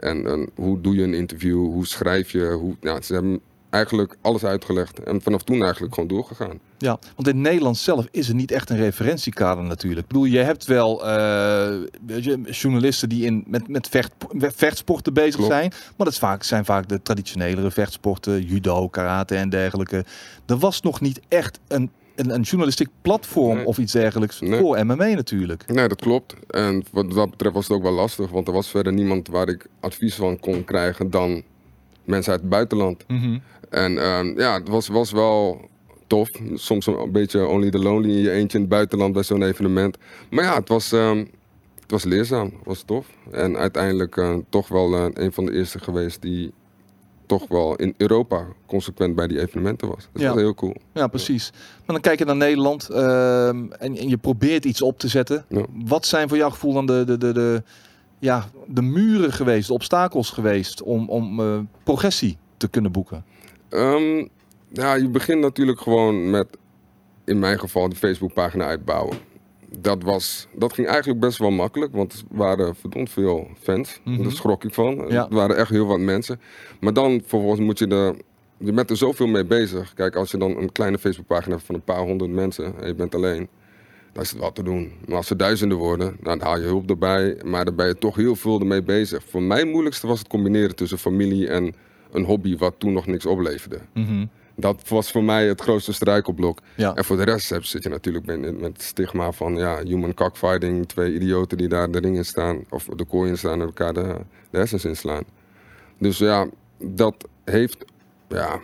en, 0.00 0.26
en 0.26 0.48
hoe 0.54 0.80
doe 0.80 0.94
je 0.94 1.02
een 1.02 1.14
interview, 1.14 1.56
hoe 1.56 1.86
schrijf 1.86 2.30
je. 2.30 2.44
Hoe, 2.44 2.76
ja, 2.80 3.00
ze 3.02 3.14
hebben 3.14 3.40
eigenlijk 3.76 4.16
alles 4.20 4.44
uitgelegd 4.44 5.02
en 5.02 5.22
vanaf 5.22 5.42
toen 5.42 5.62
eigenlijk 5.62 5.94
gewoon 5.94 6.08
doorgegaan. 6.08 6.58
Ja, 6.78 6.98
want 7.16 7.28
in 7.28 7.40
Nederland 7.40 7.76
zelf 7.76 8.06
is 8.10 8.28
er 8.28 8.34
niet 8.34 8.50
echt 8.50 8.70
een 8.70 8.76
referentiekader 8.76 9.64
natuurlijk. 9.64 10.00
Ik 10.00 10.06
bedoel, 10.06 10.24
je 10.24 10.38
hebt 10.38 10.64
wel 10.64 11.06
eh, 11.08 11.76
weet 12.06 12.24
je, 12.24 12.40
journalisten 12.50 13.08
die 13.08 13.24
in, 13.24 13.44
met, 13.46 13.68
met 13.68 13.88
vecht, 13.88 14.12
vechtsporten 14.38 15.14
bezig 15.14 15.34
Klopt. 15.34 15.50
zijn. 15.52 15.68
Maar 15.70 15.92
dat 16.06 16.08
is 16.12 16.18
vaak, 16.18 16.42
zijn 16.42 16.64
vaak 16.64 16.88
de 16.88 17.02
traditionelere 17.02 17.70
vechtsporten, 17.70 18.42
judo, 18.42 18.88
karate 18.88 19.36
en 19.36 19.48
dergelijke. 19.48 20.04
Er 20.46 20.58
was 20.58 20.80
nog 20.80 21.00
niet 21.00 21.20
echt 21.28 21.58
een, 21.68 21.90
een, 22.14 22.30
een 22.30 22.42
journalistiek 22.42 22.88
platform 23.02 23.56
Nee. 23.56 23.66
of 23.66 23.78
iets 23.78 23.92
dergelijks 23.92 24.40
Nee. 24.40 24.60
voor 24.60 24.84
MMA 24.86 25.06
natuurlijk. 25.06 25.66
Nee, 25.72 25.88
dat 25.88 26.00
klopt. 26.00 26.34
En 26.50 26.84
wat 26.92 27.10
dat 27.10 27.30
betreft 27.30 27.54
was 27.54 27.68
het 27.68 27.76
ook 27.76 27.82
wel 27.82 27.92
lastig, 27.92 28.30
want 28.30 28.46
er 28.48 28.54
was 28.54 28.68
verder 28.68 28.92
niemand 28.92 29.28
waar 29.28 29.48
ik 29.48 29.66
advies 29.80 30.14
van 30.14 30.40
kon 30.40 30.64
krijgen 30.64 31.10
dan 31.10 31.42
mensen 32.06 32.32
uit 32.32 32.40
het 32.40 32.50
buitenland. 32.50 33.04
En 33.70 33.98
ehm, 34.02 34.38
ja, 34.38 34.54
het 34.54 34.68
was, 34.68 34.88
was 34.88 35.10
wel 35.10 35.68
tof. 36.06 36.28
Soms 36.54 36.86
een 36.86 37.12
beetje 37.12 37.46
only 37.46 37.70
the 37.70 37.78
lonely 37.78 38.08
in 38.10 38.20
je 38.22 38.30
eentje 38.30 38.56
in 38.56 38.64
het 38.64 38.72
buitenland 38.72 39.12
bij 39.12 39.22
zo'n 39.22 39.42
evenement. 39.42 39.96
Maar 40.30 40.44
ja, 40.44 40.54
het 40.54 40.68
was, 40.68 40.92
ehm, 40.92 41.18
het 41.80 41.90
was 41.90 42.04
leerzaam, 42.04 42.44
het 42.44 42.64
was 42.64 42.82
tof. 42.82 43.06
En 43.30 43.56
uiteindelijk 43.56 44.16
eh, 44.16 44.34
toch 44.48 44.68
wel 44.68 44.94
eh, 44.94 45.06
een 45.12 45.32
van 45.32 45.44
de 45.44 45.52
eerste 45.52 45.78
geweest 45.78 46.22
die 46.22 46.52
toch 47.26 47.48
wel 47.48 47.76
in 47.76 47.94
Europa 47.96 48.46
consequent 48.66 49.14
bij 49.14 49.26
die 49.26 49.40
evenementen 49.40 49.88
was. 49.88 50.08
Dat 50.12 50.22
Ja. 50.22 50.28
was 50.28 50.38
heel 50.40 50.54
cool. 50.54 50.74
Ja, 50.92 51.06
precies. 51.06 51.50
Maar 51.52 51.86
dan 51.86 52.00
kijk 52.00 52.18
je 52.18 52.24
naar 52.24 52.36
Nederland 52.36 52.88
ehm, 52.90 53.66
en, 53.78 53.96
en 53.96 54.08
je 54.08 54.16
probeert 54.16 54.64
iets 54.64 54.82
op 54.82 54.98
te 54.98 55.08
zetten. 55.08 55.44
Ja. 55.48 55.64
Wat 55.86 56.06
zijn 56.06 56.28
voor 56.28 56.36
jouw 56.36 56.50
gevoel 56.50 56.72
dan 56.72 56.86
de, 56.86 57.04
de, 57.06 57.18
de, 57.18 57.32
de, 57.32 57.62
ja, 58.18 58.44
de 58.66 58.82
muren 58.82 59.32
geweest, 59.32 59.68
de 59.68 59.74
obstakels 59.74 60.30
geweest 60.30 60.82
om, 60.82 61.08
om 61.08 61.40
eh, 61.40 61.58
progressie 61.84 62.38
te 62.56 62.68
kunnen 62.68 62.92
boeken? 62.92 63.24
Ehm, 63.68 64.26
ja, 64.68 64.94
je 64.94 65.08
begint 65.08 65.40
natuurlijk 65.40 65.80
gewoon 65.80 66.30
met, 66.30 66.46
in 67.24 67.38
mijn 67.38 67.58
geval, 67.58 67.88
de 67.88 67.96
Facebookpagina 67.96 68.64
uitbouwen. 68.64 69.18
dat, 69.78 70.02
was, 70.02 70.46
dat 70.54 70.72
ging 70.72 70.88
eigenlijk 70.88 71.20
best 71.20 71.38
wel 71.38 71.50
makkelijk, 71.50 71.92
want 71.92 72.12
er 72.12 72.36
waren 72.36 72.74
verdomd 72.74 73.10
veel 73.10 73.48
fans. 73.60 74.00
Mhm. 74.04 74.22
Daar 74.22 74.32
schrok 74.32 74.64
ik 74.64 74.74
van. 74.74 75.04
Ja. 75.08 75.28
Er 75.28 75.34
waren 75.34 75.56
echt 75.56 75.70
heel 75.70 75.86
wat 75.86 75.98
mensen. 75.98 76.40
Maar 76.80 76.92
dan 76.92 77.20
vervolgens 77.20 77.60
moet 77.60 77.78
je 77.78 77.86
er... 77.86 78.16
Je 78.58 78.72
bent 78.72 78.90
er 78.90 78.96
zoveel 78.96 79.26
mee 79.26 79.44
bezig. 79.44 79.94
Kijk, 79.94 80.16
als 80.16 80.30
je 80.30 80.38
dan 80.38 80.56
een 80.56 80.72
kleine 80.72 80.98
Facebookpagina 80.98 81.54
hebt 81.54 81.66
van 81.66 81.74
een 81.74 81.82
paar 81.82 82.00
honderd 82.00 82.30
mensen 82.30 82.80
en 82.80 82.86
je 82.86 82.94
bent 82.94 83.14
alleen, 83.14 83.48
dan 84.16 84.24
is 84.24 84.30
het 84.30 84.40
wat 84.40 84.54
te 84.54 84.62
doen. 84.62 84.92
Maar 85.06 85.16
als 85.16 85.30
er 85.30 85.36
duizenden 85.36 85.78
worden, 85.78 86.16
dan 86.22 86.40
haal 86.40 86.58
je 86.58 86.64
hulp 86.64 86.90
erbij. 86.90 87.36
Maar 87.44 87.64
dan 87.64 87.74
ben 87.74 87.86
je 87.86 87.98
toch 87.98 88.16
heel 88.16 88.36
veel 88.36 88.60
ermee 88.60 88.82
bezig. 88.82 89.24
Voor 89.28 89.42
mij 89.42 89.58
het 89.58 89.68
moeilijkste 89.68 90.06
was 90.06 90.18
het 90.18 90.28
combineren 90.28 90.76
tussen 90.76 90.98
familie 90.98 91.48
en 91.48 91.74
een 92.12 92.24
hobby 92.24 92.56
wat 92.56 92.74
toen 92.78 92.92
nog 92.92 93.06
niks 93.06 93.26
opleverde. 93.26 93.78
Mhm. 93.94 94.26
Dat 94.54 94.88
was 94.88 95.10
voor 95.10 95.24
mij 95.24 95.46
het 95.46 95.60
grootste 95.60 95.92
struikelblok. 95.92 96.58
Ja. 96.74 96.94
En 96.94 97.04
voor 97.04 97.16
de 97.16 97.22
rest 97.22 97.50
heb- 97.50 97.64
zit 97.64 97.82
je 97.82 97.88
natuurlijk 97.88 98.26
met, 98.26 98.40
met 98.40 98.72
het 98.72 98.82
stigma 98.82 99.32
van 99.32 99.56
ja, 99.56 99.82
human 99.84 100.14
cockfighting. 100.14 100.86
Twee 100.88 101.14
idioten 101.14 101.58
die 101.58 101.68
daar 101.68 101.90
de 101.90 101.98
ring 101.98 102.16
in 102.16 102.24
staan, 102.24 102.64
of 102.70 102.84
de 102.84 103.04
kooi 103.04 103.30
in 103.30 103.38
staan 103.38 103.60
en 103.60 103.66
elkaar 103.66 103.92
de, 103.92 104.16
de 104.50 104.58
hersens 104.58 104.84
inslaan. 104.84 105.22
Dus 105.98 106.18
ja, 106.18 106.46
dat 106.78 107.28
heeft, 107.44 107.84
ja, 108.28 108.60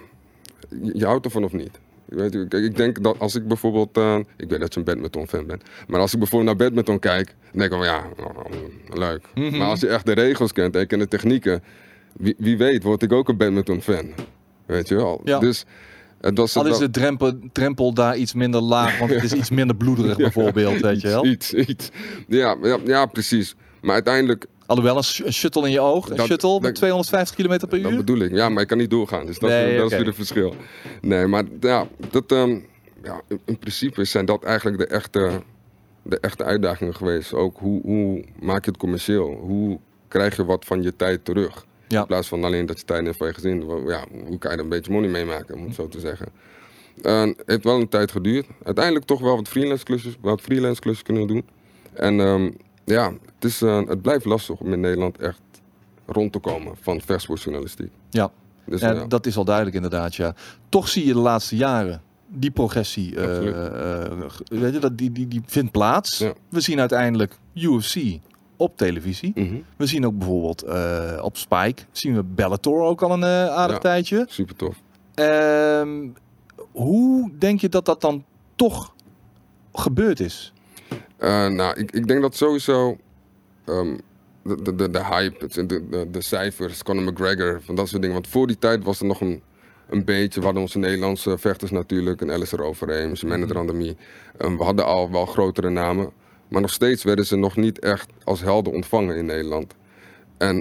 je, 0.82 0.98
je 0.98 1.04
houdt 1.04 1.24
ervan 1.24 1.44
of 1.44 1.52
niet. 1.52 1.80
Weet, 2.14 2.32
je, 2.32 2.48
kijk, 2.48 2.64
ik 2.64 2.76
denk 2.76 3.02
dat 3.02 3.18
als 3.18 3.34
ik 3.34 3.48
bijvoorbeeld, 3.48 3.96
eh, 3.96 4.18
ik 4.36 4.48
weet 4.48 4.60
dat 4.60 4.74
je 4.74 4.78
een 4.78 4.86
badminton 4.86 5.28
fan 5.28 5.46
bent, 5.46 5.62
maar 5.86 6.00
als 6.00 6.12
ik 6.12 6.18
bijvoorbeeld 6.18 6.58
naar 6.58 6.66
badminton 6.66 6.98
kijk, 6.98 7.26
dan 7.26 7.60
denk 7.60 7.72
ik 7.72 7.78
van 7.78 7.86
ja, 7.86 8.02
oh, 8.18 8.98
leuk. 8.98 9.22
Mhm. 9.34 9.56
Maar 9.56 9.68
als 9.68 9.80
je 9.80 9.88
echt 9.88 10.06
de 10.06 10.12
regels 10.12 10.52
kent 10.52 10.76
en 10.76 10.98
de 10.98 11.08
technieken, 11.08 11.62
wie, 12.12 12.34
wie 12.38 12.56
weet 12.56 12.82
word 12.82 13.02
ik 13.02 13.12
ook 13.12 13.28
een 13.28 13.36
badminton 13.36 13.80
fan. 13.80 14.10
Weet 14.66 14.88
je 14.88 14.94
wel. 14.94 15.20
Ja. 15.24 15.38
Dus 15.38 15.64
het 16.20 16.38
was 16.38 16.56
Al 16.56 16.66
is 16.66 16.78
de 16.78 16.90
drempel, 16.90 17.38
drempel 17.52 17.94
daar 17.94 18.16
iets 18.16 18.34
minder 18.34 18.60
laag, 18.60 18.98
want 18.98 19.10
het 19.10 19.24
is 19.24 19.32
iets 19.40 19.50
minder 19.50 19.76
bloederig 19.76 20.16
bijvoorbeeld, 20.16 20.80
weet 20.80 21.00
je 21.00 21.08
wel. 21.08 21.26
Iets, 21.26 21.54
iets. 21.54 21.90
Ja, 22.28 22.56
ja, 22.62 22.78
ja, 22.84 23.06
precies. 23.06 23.54
Maar 23.80 23.94
uiteindelijk, 23.94 24.46
Alhoewel 24.72 24.96
een, 24.96 25.02
sh- 25.04 25.20
een 25.20 25.32
shuttle 25.32 25.66
in 25.66 25.70
je 25.72 25.80
oog, 25.80 26.10
een 26.10 26.16
Dat- 26.16 26.26
shuttle 26.26 26.52
met 26.52 26.62
dat- 26.62 26.74
250 26.74 27.36
km 27.36 27.48
per 27.68 27.82
dat 27.82 27.90
uur. 27.90 27.96
bedoel 27.96 28.18
ik. 28.18 28.30
Ja, 28.32 28.48
maar 28.48 28.62
ik 28.62 28.68
kan 28.68 28.78
niet 28.78 28.90
doorgaan. 28.90 29.26
Dus 29.26 29.38
dat, 29.38 29.50
is- 29.50 29.76
dat 29.76 29.90
is 29.90 29.96
weer 29.96 30.06
het 30.06 30.14
verschil. 30.14 30.54
Nee, 31.00 31.26
maar 31.26 31.44
ja, 31.60 31.88
dat, 32.10 32.32
ehm, 32.32 32.58
ja, 33.02 33.20
in, 33.28 33.40
in 33.44 33.58
principe 33.58 34.04
zijn 34.04 34.24
dat 34.24 34.44
eigenlijk 34.44 34.78
de 34.78 34.86
echte, 34.86 35.42
de 36.02 36.18
echte 36.20 36.44
uitdagingen 36.44 36.94
geweest. 36.94 37.34
Ook 37.34 37.58
hoe, 37.58 37.80
hoe 37.82 38.24
maak 38.40 38.64
je 38.64 38.70
het 38.70 38.80
commercieel? 38.80 39.30
Hoe 39.30 39.78
krijg 40.08 40.36
je 40.36 40.44
wat 40.44 40.64
van 40.64 40.82
je 40.82 40.96
tijd 40.96 41.24
terug? 41.24 41.66
Ja. 41.88 42.00
In 42.00 42.06
plaats 42.06 42.28
van 42.28 42.44
alleen 42.44 42.66
dat 42.66 42.78
je 42.78 42.84
tijd 42.84 43.02
neemt 43.02 43.16
van 43.16 43.26
je 43.26 43.34
gezin. 43.34 43.64
Ja, 43.86 44.04
hoe 44.26 44.38
kan 44.38 44.50
je 44.50 44.56
er 44.56 44.62
een 44.62 44.68
beetje 44.68 44.92
money 44.92 45.08
mee 45.10 45.24
maken, 45.24 45.54
om 45.54 45.64
het 45.64 45.74
zo 45.74 45.88
te 45.88 46.00
zeggen. 46.00 46.26
En 47.02 47.28
het 47.28 47.42
heeft 47.46 47.64
wel 47.64 47.80
een 47.80 47.88
tijd 47.88 48.12
geduurd. 48.12 48.46
Uiteindelijk 48.62 49.04
toch 49.04 49.20
wel 49.20 49.36
wat 49.36 49.48
freelance 49.48 49.84
klusjes, 49.84 50.16
wat 50.20 50.40
freelance 50.40 50.80
klusjes 50.80 51.02
kunnen 51.04 51.26
doen. 51.26 51.44
En 51.92 52.20
ehm, 52.20 52.50
ja, 52.84 53.12
het, 53.34 53.44
is, 53.44 53.62
eh, 53.62 53.80
het 53.86 54.02
blijft 54.02 54.24
lastig 54.24 54.60
om 54.60 54.72
in 54.72 54.80
Nederland 54.80 55.18
echt 55.18 55.40
rond 56.06 56.32
te 56.32 56.38
komen 56.38 56.76
van 56.80 57.00
vechtsportjournalistiek. 57.00 57.90
Ja. 58.10 58.30
Dus, 58.64 58.80
Ja, 58.80 58.92
ja. 58.92 59.04
Dat 59.04 59.26
is 59.26 59.34
wel 59.34 59.44
duidelijk 59.44 59.76
inderdaad, 59.76 60.14
ja. 60.14 60.34
Toch 60.68 60.88
zie 60.88 61.06
je 61.06 61.12
de 61.12 61.18
laatste 61.18 61.56
jaren 61.56 62.02
die 62.28 62.50
progressie, 62.50 63.14
weet 63.14 64.72
je, 64.72 64.78
dat, 64.80 64.98
die, 64.98 65.12
die, 65.12 65.28
die 65.28 65.42
vindt 65.46 65.72
plaats. 65.72 66.18
Ja. 66.18 66.32
We 66.48 66.60
zien 66.60 66.80
uiteindelijk 66.80 67.38
UFC 67.54 68.18
op 68.56 68.76
televisie. 68.76 69.32
Mhm. 69.34 69.54
We 69.76 69.86
zien 69.86 70.06
ook 70.06 70.18
bijvoorbeeld 70.18 70.64
op 71.20 71.36
Spike, 71.36 71.82
zien 71.90 72.14
we 72.14 72.22
Bellator 72.22 72.82
ook 72.82 73.02
al 73.02 73.12
een 73.12 73.24
aardig 73.24 73.78
tijdje. 73.78 74.26
Super 74.28 74.56
tof. 74.56 74.76
Ehm, 75.14 76.08
hoe 76.72 77.30
denk 77.38 77.60
je 77.60 77.68
dat 77.68 77.84
dat 77.84 78.00
dan 78.00 78.24
toch 78.56 78.94
gebeurd 79.72 80.20
is? 80.20 80.52
Eh, 81.22 81.48
nou, 81.48 81.78
ik, 81.78 81.90
ik 81.90 82.06
denk 82.06 82.20
dat 82.22 82.36
sowieso 82.36 82.96
ehm, 83.64 83.96
de, 84.42 84.62
de, 84.62 84.74
de, 84.74 84.90
de 84.90 85.04
hype, 85.04 85.46
de, 85.46 85.88
de, 85.88 86.10
de 86.10 86.20
cijfers, 86.20 86.82
Conor 86.82 87.12
McGregor, 87.12 87.60
van 87.62 87.74
dat 87.74 87.88
soort 87.88 88.00
dingen. 88.00 88.16
Want 88.16 88.28
voor 88.28 88.46
die 88.46 88.58
tijd 88.58 88.84
was 88.84 89.00
er 89.00 89.06
nog 89.06 89.20
een, 89.20 89.42
een 89.88 90.04
beetje, 90.04 90.38
we 90.38 90.44
hadden 90.44 90.62
onze 90.62 90.78
Nederlandse 90.78 91.38
vechters 91.38 91.70
natuurlijk, 91.70 92.20
een 92.20 92.30
Alistair 92.30 92.62
Overeem, 92.62 93.12
Manet 93.26 93.50
Randami. 93.50 93.96
Um, 94.38 94.56
we 94.56 94.64
hadden 94.64 94.84
al 94.84 95.10
wel 95.10 95.26
grotere 95.26 95.70
namen, 95.70 96.10
maar 96.48 96.60
nog 96.60 96.72
steeds 96.72 97.02
werden 97.02 97.26
ze 97.26 97.36
nog 97.36 97.56
niet 97.56 97.78
echt 97.78 98.10
als 98.24 98.40
helden 98.40 98.72
ontvangen 98.72 99.16
in 99.16 99.26
Nederland. 99.26 99.74
En 100.38 100.56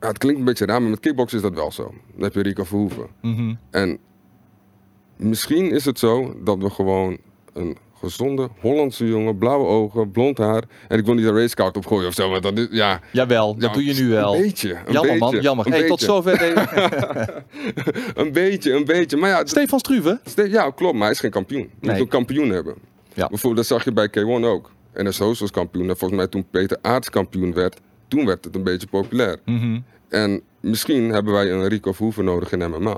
ja, 0.00 0.08
het 0.08 0.18
klinkt 0.18 0.38
een 0.38 0.46
beetje 0.46 0.66
raar, 0.66 0.80
maar 0.80 0.90
met 0.90 1.00
kickboksen 1.00 1.38
is 1.38 1.44
dat 1.44 1.54
wel 1.54 1.72
zo. 1.72 1.94
Dan 2.14 2.22
heb 2.22 2.34
je 2.34 2.42
Rico 2.42 2.64
Verhoeven. 2.64 3.06
Mhm. 3.22 3.54
En 3.70 3.98
misschien 5.16 5.70
is 5.70 5.84
het 5.84 5.98
zo 5.98 6.36
dat 6.44 6.58
we 6.58 6.70
gewoon 6.70 7.18
een 7.52 7.76
gezonde 8.00 8.48
Hollandse 8.60 9.06
jongen, 9.06 9.38
blauwe 9.38 9.66
ogen, 9.66 10.10
blond 10.10 10.38
haar. 10.38 10.62
En 10.88 10.98
ik 10.98 11.04
wil 11.04 11.14
niet 11.14 11.24
een 11.24 11.34
racecard 11.36 11.76
opgooien 11.76 12.08
of 12.08 12.14
zo, 12.14 12.30
maar 12.30 12.40
dat 12.40 12.58
is, 12.58 12.66
ja. 12.70 13.00
Jawel, 13.12 13.54
dat 13.54 13.62
ja, 13.68 13.72
doe 13.74 13.84
je 13.84 13.94
nu 14.02 14.08
wel. 14.08 14.34
Een 14.34 14.42
beetje. 14.42 14.68
Een 14.70 14.92
Jammer 14.92 15.02
beetje, 15.18 15.18
man, 15.18 15.40
jammer. 15.40 15.66
Een 15.66 15.72
Hey, 15.72 15.86
tot 15.86 16.00
zover. 16.00 16.42
Een 18.14 18.32
beetje, 18.32 18.72
een 18.72 18.84
beetje. 18.84 19.16
Maar 19.16 19.30
ja, 19.30 19.46
Stefan 19.46 19.78
Struve. 19.78 20.20
Ste- 20.24 20.48
ja, 20.50 20.70
klopt, 20.70 20.92
maar 20.94 21.02
hij 21.02 21.10
is 21.10 21.20
geen 21.20 21.30
kampioen. 21.30 21.60
Je 21.60 21.68
Nee. 21.80 21.90
moet 21.90 22.00
een 22.00 22.08
kampioen 22.08 22.50
hebben. 22.50 22.74
Ja. 23.14 23.28
Bijvoorbeeld, 23.28 23.68
dat 23.68 23.78
zag 23.78 23.84
je 23.84 23.92
bij 23.92 24.08
K1 24.08 24.44
ook. 24.44 24.70
En 24.92 25.06
als 25.06 25.18
Hoos 25.18 25.40
was 25.40 25.50
kampioen. 25.50 25.88
En 25.88 25.96
volgens 25.96 26.20
mij 26.20 26.28
toen 26.28 26.46
Peter 26.50 26.78
Aarts 26.82 27.10
kampioen 27.10 27.54
werd, 27.54 27.76
toen 28.08 28.26
werd 28.26 28.44
het 28.44 28.54
een 28.54 28.62
beetje 28.64 28.86
populair. 28.86 29.36
Mhm. 29.44 29.78
En 30.08 30.42
misschien 30.60 31.10
hebben 31.10 31.32
wij 31.32 31.50
een 31.50 31.68
Rico 31.68 31.92
Verhoeven 31.92 32.24
nodig 32.24 32.52
in 32.52 32.58
MMA. 32.70 32.96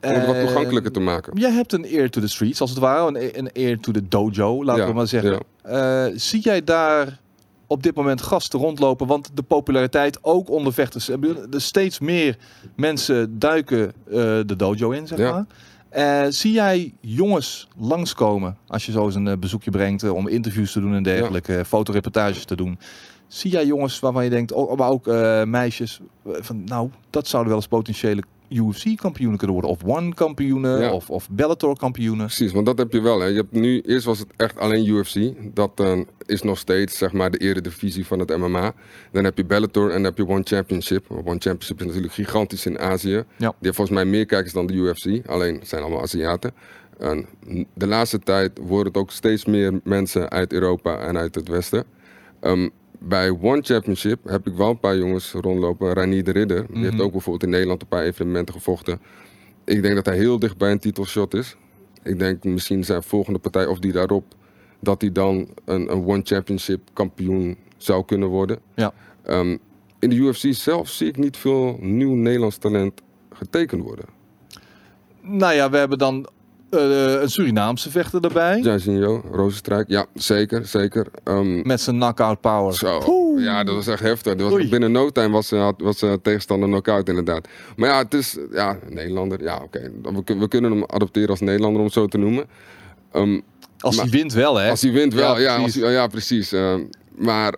Om 0.00 0.10
het 0.10 0.26
wat 0.26 0.34
eh, 0.34 0.40
toegankelijker 0.44 0.92
te 0.92 1.00
maken. 1.00 1.38
Jij 1.38 1.50
hebt 1.50 1.72
een 1.72 1.84
ear 1.84 2.10
to 2.10 2.20
the 2.20 2.28
streets, 2.28 2.60
als 2.60 2.70
het 2.70 2.78
ware. 2.78 3.06
Een, 3.20 3.38
een 3.38 3.50
ear 3.52 3.78
to 3.80 3.92
the 3.92 4.08
dojo, 4.08 4.64
laten 4.64 4.82
Ja, 4.82 4.88
we 4.88 4.94
maar 4.94 5.06
zeggen. 5.06 5.42
ja. 5.64 6.06
Eh, 6.06 6.12
zie 6.16 6.40
jij 6.40 6.64
daar 6.64 7.18
op 7.66 7.82
dit 7.82 7.94
moment 7.94 8.22
gasten 8.22 8.60
rondlopen? 8.60 9.06
Want 9.06 9.30
de 9.34 9.42
populariteit, 9.42 10.18
ook 10.24 10.50
onder 10.50 10.72
vechters. 10.72 11.08
Er 11.08 11.20
steeds 11.50 11.98
meer 11.98 12.36
mensen 12.76 13.38
duiken 13.38 13.92
eh, 14.06 14.14
de 14.46 14.56
dojo 14.56 14.90
in, 14.90 15.06
zeg 15.06 15.18
Ja. 15.18 15.30
maar. 15.32 15.44
Eh, 15.88 16.30
zie 16.30 16.52
jij 16.52 16.94
jongens 17.00 17.68
langskomen 17.78 18.56
als 18.66 18.86
je 18.86 18.92
zo 18.92 19.04
eens 19.04 19.14
een 19.14 19.28
eh, 19.28 19.36
bezoekje 19.38 19.70
brengt 19.70 20.02
eh, 20.02 20.14
om 20.14 20.28
interviews 20.28 20.72
te 20.72 20.80
doen 20.80 20.94
en 20.94 21.02
dergelijke, 21.02 21.64
fotoreportages 21.66 22.44
te 22.44 22.56
doen? 22.56 22.78
Zie 23.26 23.50
jij 23.50 23.66
jongens 23.66 24.00
waarvan 24.00 24.24
je 24.24 24.30
denkt, 24.30 24.52
oh, 24.52 24.76
maar 24.76 24.88
ook 24.88 25.06
eh, 25.08 25.42
meisjes, 25.44 26.00
eh, 26.24 26.32
van 26.40 26.64
nou, 26.64 26.90
dat 27.10 27.28
zouden 27.28 27.52
wel 27.52 27.60
eens 27.60 27.70
potentiële 27.70 28.22
UFC-kampioenen 28.48 29.38
kunnen 29.38 29.56
worden. 29.56 29.70
Of 29.70 29.84
One-kampioenen, 29.84 30.80
Ja. 30.80 30.92
of, 30.92 31.10
of 31.10 31.28
Bellator-kampioenen. 31.30 32.26
Precies, 32.26 32.52
want 32.52 32.66
dat 32.66 32.78
heb 32.78 32.92
je 32.92 33.00
wel. 33.00 33.20
Hè. 33.20 33.26
Je 33.26 33.34
hebt 33.36 33.52
nu, 33.52 33.80
eerst 33.80 34.04
was 34.04 34.18
het 34.18 34.28
echt 34.36 34.58
alleen 34.58 34.86
UFC. 34.88 35.14
Dat 35.54 35.72
eh, 35.74 35.98
is 36.26 36.42
nog 36.42 36.58
steeds 36.58 36.98
zeg 36.98 37.12
maar, 37.12 37.30
de 37.30 37.38
eredivisie 37.38 38.06
van 38.06 38.18
het 38.18 38.36
MMA. 38.36 38.72
Dan 39.12 39.24
heb 39.24 39.36
je 39.36 39.44
Bellator 39.44 39.86
en 39.86 39.92
dan 39.94 40.04
heb 40.04 40.16
je 40.16 40.28
One 40.28 40.42
Championship. 40.44 41.10
One 41.10 41.24
Championship 41.24 41.80
is 41.80 41.86
natuurlijk 41.86 42.12
gigantisch 42.12 42.66
in 42.66 42.78
Azië. 42.78 43.10
Ja. 43.14 43.24
Die 43.36 43.54
heeft 43.60 43.76
volgens 43.76 43.96
mij 43.96 44.04
meer 44.04 44.26
kijkers 44.26 44.52
dan 44.52 44.66
de 44.66 44.72
UFC. 44.72 45.26
Alleen 45.26 45.54
het 45.54 45.68
zijn 45.68 45.82
allemaal 45.82 46.02
Aziaten. 46.02 46.52
En 46.98 47.26
de 47.74 47.86
laatste 47.86 48.18
tijd 48.18 48.58
worden 48.58 48.86
het 48.86 48.96
ook 48.96 49.10
steeds 49.10 49.44
meer 49.44 49.80
mensen 49.84 50.30
uit 50.30 50.52
Europa 50.52 50.98
en 50.98 51.16
uit 51.16 51.34
het 51.34 51.48
Westen. 51.48 51.84
Ehm, 52.40 52.68
bij 53.08 53.30
One 53.30 53.62
Championship 53.62 54.24
heb 54.24 54.46
ik 54.46 54.54
wel 54.54 54.70
een 54.70 54.78
paar 54.78 54.96
jongens 54.96 55.32
rondlopen. 55.32 55.92
Ranier 55.92 56.24
de 56.24 56.30
Ridder, 56.30 56.66
die 56.72 56.82
heeft 56.82 56.92
Mhm. 56.92 57.02
ook 57.02 57.12
bijvoorbeeld 57.12 57.42
in 57.44 57.50
Nederland 57.50 57.82
een 57.82 57.88
paar 57.88 58.02
evenementen 58.02 58.54
gevochten. 58.54 59.00
Ik 59.64 59.82
denk 59.82 59.94
dat 59.94 60.06
hij 60.06 60.16
heel 60.16 60.38
dicht 60.38 60.56
bij 60.56 60.70
een 60.70 60.78
titelshot 60.78 61.34
is. 61.34 61.56
Ik 62.02 62.18
denk 62.18 62.44
misschien 62.44 62.84
zijn 62.84 63.02
volgende 63.02 63.38
partij 63.38 63.66
of 63.66 63.78
die 63.78 63.92
daarop, 63.92 64.24
dat 64.80 65.00
hij 65.00 65.12
dan 65.12 65.48
een, 65.64 65.92
een 65.92 66.06
One 66.06 66.20
Championship 66.24 66.80
kampioen 66.92 67.56
zou 67.76 68.04
kunnen 68.04 68.28
worden. 68.28 68.58
Ja. 68.74 68.92
Ehm, 69.22 69.56
in 69.98 70.10
de 70.10 70.16
UFC 70.16 70.46
zelf 70.54 70.88
zie 70.88 71.08
ik 71.08 71.16
niet 71.16 71.36
veel 71.36 71.76
nieuw 71.80 72.14
Nederlands 72.14 72.56
talent 72.56 73.00
getekend 73.32 73.82
worden. 73.82 74.04
Nou 75.20 75.54
ja, 75.54 75.70
we 75.70 75.76
hebben 75.76 75.98
dan 75.98 76.26
eh, 76.70 77.20
een 77.20 77.30
Surinaamse 77.30 77.90
vechter 77.90 78.20
erbij. 78.24 78.60
Jairzinho, 78.60 79.22
Rozenstrijk, 79.32 79.88
ja, 79.88 80.06
zeker, 80.14 80.66
zeker. 80.66 81.06
Ehm, 81.24 81.66
Met 81.66 81.80
zijn 81.80 81.96
knockout 81.96 82.40
power. 82.40 82.74
Zo, 82.74 83.34
ja, 83.38 83.64
dat 83.64 83.74
was 83.74 83.86
echt 83.86 84.00
heftig. 84.02 84.34
Dat 84.34 84.50
was 84.50 84.68
binnen 84.68 84.92
no 84.92 85.10
time 85.10 85.30
was, 85.30 85.52
eh, 85.52 85.60
had- 85.60 85.80
was 85.80 86.02
eh, 86.02 86.12
tegenstander 86.22 86.68
knock-out 86.68 87.08
inderdaad. 87.08 87.48
Maar 87.76 87.88
ja, 87.88 87.98
het 87.98 88.14
is, 88.14 88.36
ja, 88.52 88.78
Nederlander, 88.88 89.42
ja 89.42 89.60
oké. 89.62 89.90
We, 90.02 90.24
kun- 90.24 90.38
we 90.38 90.48
kunnen 90.48 90.70
hem 90.70 90.84
adopteren 90.86 91.28
als 91.30 91.40
Nederlander 91.40 91.78
om 91.78 91.84
het 91.84 91.94
zo 91.94 92.06
te 92.06 92.18
noemen. 92.18 92.44
Ehm, 93.12 93.40
Als 93.78 93.96
Maar- 93.96 94.04
hij 94.06 94.18
wint 94.18 94.32
wel, 94.32 94.56
hè? 94.56 94.70
als 94.70 94.82
hij 94.82 94.92
wint 94.92 95.14
wel, 95.14 95.34
Ja, 95.34 95.40
ja, 95.40 95.52
als 95.54 95.62
precies. 95.62 95.82
hij- 95.82 95.92
ja, 95.92 96.06
precies. 96.06 96.54
Maar 97.16 97.54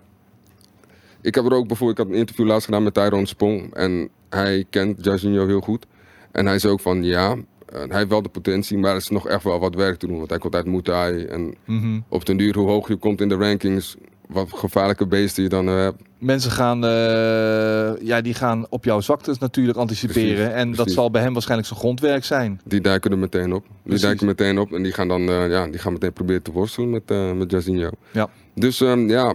ik 1.21 1.35
heb 1.35 1.45
er 1.45 1.53
ook 1.53 1.67
bijvoorbeeld, 1.67 1.99
ik 1.99 2.05
had 2.05 2.13
een 2.15 2.21
interview 2.21 2.47
laatst 2.47 2.65
gedaan 2.65 2.83
met 2.83 2.95
Tyrone 2.95 3.27
Spong. 3.27 3.75
En 3.75 4.09
hij 4.29 4.65
kent 4.71 5.05
Jairzinho 5.05 5.47
heel 5.47 5.61
goed. 5.61 5.87
En 6.33 6.47
hij 6.47 6.59
zei 6.59 6.73
ook 6.73 6.81
van, 6.81 7.05
ja, 7.05 7.37
hij 7.73 7.87
heeft 7.99 8.09
wel 8.09 8.23
de 8.23 8.29
potentie, 8.29 8.79
maar 8.79 8.91
er 8.91 8.97
is 8.97 9.09
nog 9.09 9.29
echt 9.29 9.45
wel 9.45 9.59
wat 9.59 9.75
werk 9.75 9.99
te 9.99 10.07
doen. 10.07 10.17
Want 10.19 10.31
hij 10.31 10.39
komt 10.39 10.55
uit 10.55 10.67
Muay 10.67 10.83
Thai 10.83 11.25
en 11.25 11.55
Mhm. 11.65 12.01
op 12.09 12.27
den 12.27 12.37
duur, 12.37 12.55
hoe 12.57 12.69
hoog 12.69 12.89
je 12.89 12.97
komt 12.97 13.21
in 13.21 13.29
de 13.29 13.35
rankings, 13.35 13.97
wat 14.29 14.49
gevaarlijke 14.55 15.07
beesten 15.07 15.43
je 15.43 15.49
dan 15.49 15.69
eh, 15.69 15.75
hebt. 15.75 16.03
Mensen 16.19 16.51
gaan, 16.51 16.85
eh, 16.85 18.07
ja, 18.07 18.21
die 18.21 18.35
gaan 18.35 18.67
op 18.69 18.85
jouw 18.85 19.01
zwaktes 19.01 19.39
natuurlijk 19.39 19.79
anticiperen. 19.79 20.35
Precies, 20.35 20.53
en 20.55 20.73
dat 20.75 20.91
zal 20.91 21.11
bij 21.11 21.23
hem 21.23 21.33
waarschijnlijk 21.33 21.69
zijn 21.69 21.81
grondwerk 21.81 22.25
zijn. 22.25 22.61
Die 22.65 22.81
duiken 22.81 23.11
er 23.11 23.19
meteen 23.19 23.53
op. 23.53 23.63
Die 23.63 23.73
Precies. 23.83 24.03
duiken 24.03 24.27
meteen 24.27 24.59
op 24.59 24.73
en 24.73 24.83
die 24.83 24.93
gaan 24.93 25.09
dan 25.09 25.29
eh, 25.29 25.51
ja, 25.51 25.67
die 25.67 25.79
gaan 25.79 25.93
meteen 25.93 26.13
proberen 26.13 26.43
te 26.43 26.53
worstelen 26.53 26.91
met, 26.91 27.03
eh 27.11 27.33
met 27.33 27.51
Jairzinho. 27.51 27.91
Ja. 28.13 28.29
Dus 28.55 28.81
ehm, 28.81 29.09
ja, 29.09 29.35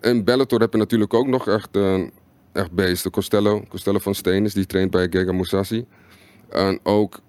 in 0.00 0.24
Bellator 0.24 0.60
heb 0.60 0.72
je 0.72 0.78
natuurlijk 0.78 1.14
ook 1.14 1.26
nog 1.26 1.48
echt, 1.48 1.78
echt 2.52 2.72
beesten. 2.72 3.10
Costello, 3.10 3.62
Costello 3.68 3.98
van 3.98 4.14
Steenis, 4.14 4.54
die 4.54 4.66
traint 4.66 4.90
bij 4.90 5.06
Gega 5.10 5.32
Moussassi. 5.32 5.84
En 6.48 6.80
ook 6.82 7.20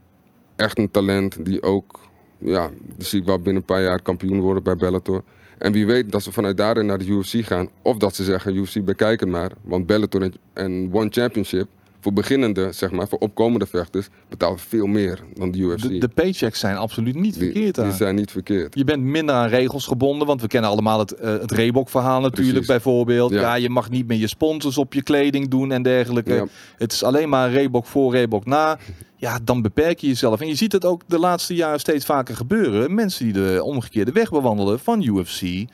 echt 0.59 0.77
een 0.77 0.91
talent 0.91 1.45
die 1.45 1.63
ook, 1.63 1.99
ja, 2.37 2.69
die 2.95 3.05
zie 3.05 3.19
ik 3.19 3.25
wel 3.25 3.37
binnen 3.37 3.55
een 3.55 3.63
paar 3.63 3.81
jaar 3.81 4.01
kampioen 4.01 4.39
worden 4.39 4.63
bij 4.63 4.75
Bellator. 4.75 5.23
En 5.57 5.71
wie 5.71 5.85
weet 5.85 6.11
dat 6.11 6.23
ze 6.23 6.31
vanuit 6.31 6.57
daarin 6.57 6.85
naar 6.85 6.97
de 6.97 7.05
UFC 7.05 7.45
gaan. 7.45 7.69
Of 7.81 7.97
dat 7.97 8.15
ze 8.15 8.23
zeggen, 8.23 8.55
UFC 8.55 8.83
bekijk 8.85 9.19
het 9.19 9.29
maar. 9.29 9.51
Want 9.61 9.85
Bellator 9.85 10.31
en 10.53 10.89
One 10.91 11.09
Championship, 11.09 11.67
voor 11.99 12.13
beginnende, 12.13 12.71
zeg 12.71 12.91
maar, 12.91 13.07
voor 13.07 13.19
opkomende 13.19 13.65
vechters, 13.65 14.07
betaalt 14.29 14.61
veel 14.61 14.85
meer 14.85 15.19
dan 15.33 15.51
de 15.51 15.57
UFC. 15.57 15.81
De, 15.81 15.97
de 15.97 16.07
paychecks 16.07 16.59
zijn 16.59 16.77
absoluut 16.77 17.15
niet 17.15 17.33
die, 17.33 17.43
verkeerd 17.43 17.75
die 17.75 17.91
zijn 17.91 18.15
niet 18.15 18.31
verkeerd. 18.31 18.75
Je 18.75 18.83
bent 18.83 19.03
minder 19.03 19.35
aan 19.35 19.47
regels 19.47 19.85
gebonden, 19.85 20.27
want 20.27 20.41
we 20.41 20.47
kennen 20.47 20.69
allemaal 20.69 20.99
het, 20.99 21.11
eh, 21.11 21.31
het 21.31 21.51
Reebok-verhaal 21.51 22.21
natuurlijk 22.21 22.51
Precies. 22.51 22.67
bijvoorbeeld. 22.67 23.31
Ja. 23.31 23.41
Ja. 23.41 23.55
je 23.55 23.69
mag 23.69 23.89
niet 23.89 24.07
meer 24.07 24.17
je 24.17 24.27
sponsors 24.27 24.77
op 24.77 24.93
je 24.93 25.03
kleding 25.03 25.47
doen 25.47 25.71
en 25.71 25.81
dergelijke. 25.81 26.33
Ja. 26.33 26.45
Het 26.77 26.91
is 26.91 27.03
alleen 27.03 27.29
maar 27.29 27.51
Reebok 27.51 27.85
voor, 27.85 28.11
Reebok 28.11 28.45
na. 28.45 28.79
Ja, 29.15 29.39
dan 29.43 29.61
beperk 29.61 29.99
je 29.99 30.07
jezelf. 30.07 30.41
En 30.41 30.47
je 30.47 30.55
ziet 30.55 30.71
het 30.71 30.85
ook 30.85 31.01
de 31.07 31.19
laatste 31.19 31.55
jaren 31.55 31.79
steeds 31.79 32.05
vaker 32.05 32.35
gebeuren. 32.35 32.93
Mensen 32.93 33.23
die 33.23 33.33
de 33.33 33.59
omgekeerde 33.63 34.11
weg 34.11 34.29
bewandelen 34.29 34.79
van 34.79 35.01
UFC 35.01 35.67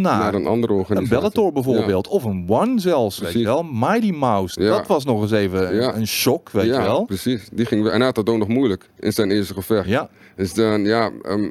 naar, 0.00 0.18
naar 0.18 0.34
een 0.34 0.46
andere 0.46 0.72
een 0.72 0.78
organisatie. 0.78 1.16
Bellator 1.16 1.52
bijvoorbeeld. 1.52 2.08
Of 2.08 2.24
een 2.24 2.44
One 2.48 2.80
zelfs, 2.80 3.18
weet 3.18 3.32
je 3.32 3.44
wel. 3.44 3.62
Mighty 3.62 4.10
Mouse. 4.10 4.60
Ja. 4.62 4.68
Dat 4.76 4.86
was 4.86 5.04
nog 5.04 5.22
eens 5.22 5.30
even 5.30 5.74
Ja. 5.74 5.94
een 5.94 6.06
shock, 6.06 6.50
weet 6.50 6.64
je 6.64 6.70
wel. 6.70 7.04
precies. 7.04 7.48
Die 7.52 7.66
ging, 7.66 7.86
en 7.86 7.96
hij 7.96 8.04
had 8.04 8.14
dat 8.14 8.28
ook 8.28 8.38
nog 8.38 8.48
moeilijk 8.48 8.90
in 8.98 9.12
zijn 9.12 9.30
eerste 9.30 9.54
gevecht. 9.54 9.88
Ja, 9.88 10.08
Dus 10.36 10.54
dan, 10.54 10.84
ja, 10.84 11.10
ehm, 11.22 11.50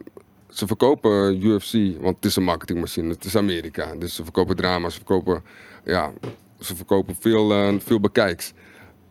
ze 0.50 0.68
verkopen 0.68 1.44
UFC, 1.46 1.74
want 2.02 2.16
het 2.16 2.26
is 2.26 2.36
een 2.36 2.44
marketingmachine. 2.44 3.10
Het 3.10 3.26
is 3.26 3.36
Amerika. 3.36 3.96
Dus 4.00 4.16
ze 4.16 4.24
verkopen 4.24 4.56
drama, 4.56 4.90
ze 4.90 4.96
verkopen, 4.96 5.44
ja, 5.86 6.12
ze 6.60 6.76
verkopen 6.76 7.16
veel, 7.20 7.52
eh, 7.52 7.74
veel 7.80 8.00
bekijks. 8.00 8.54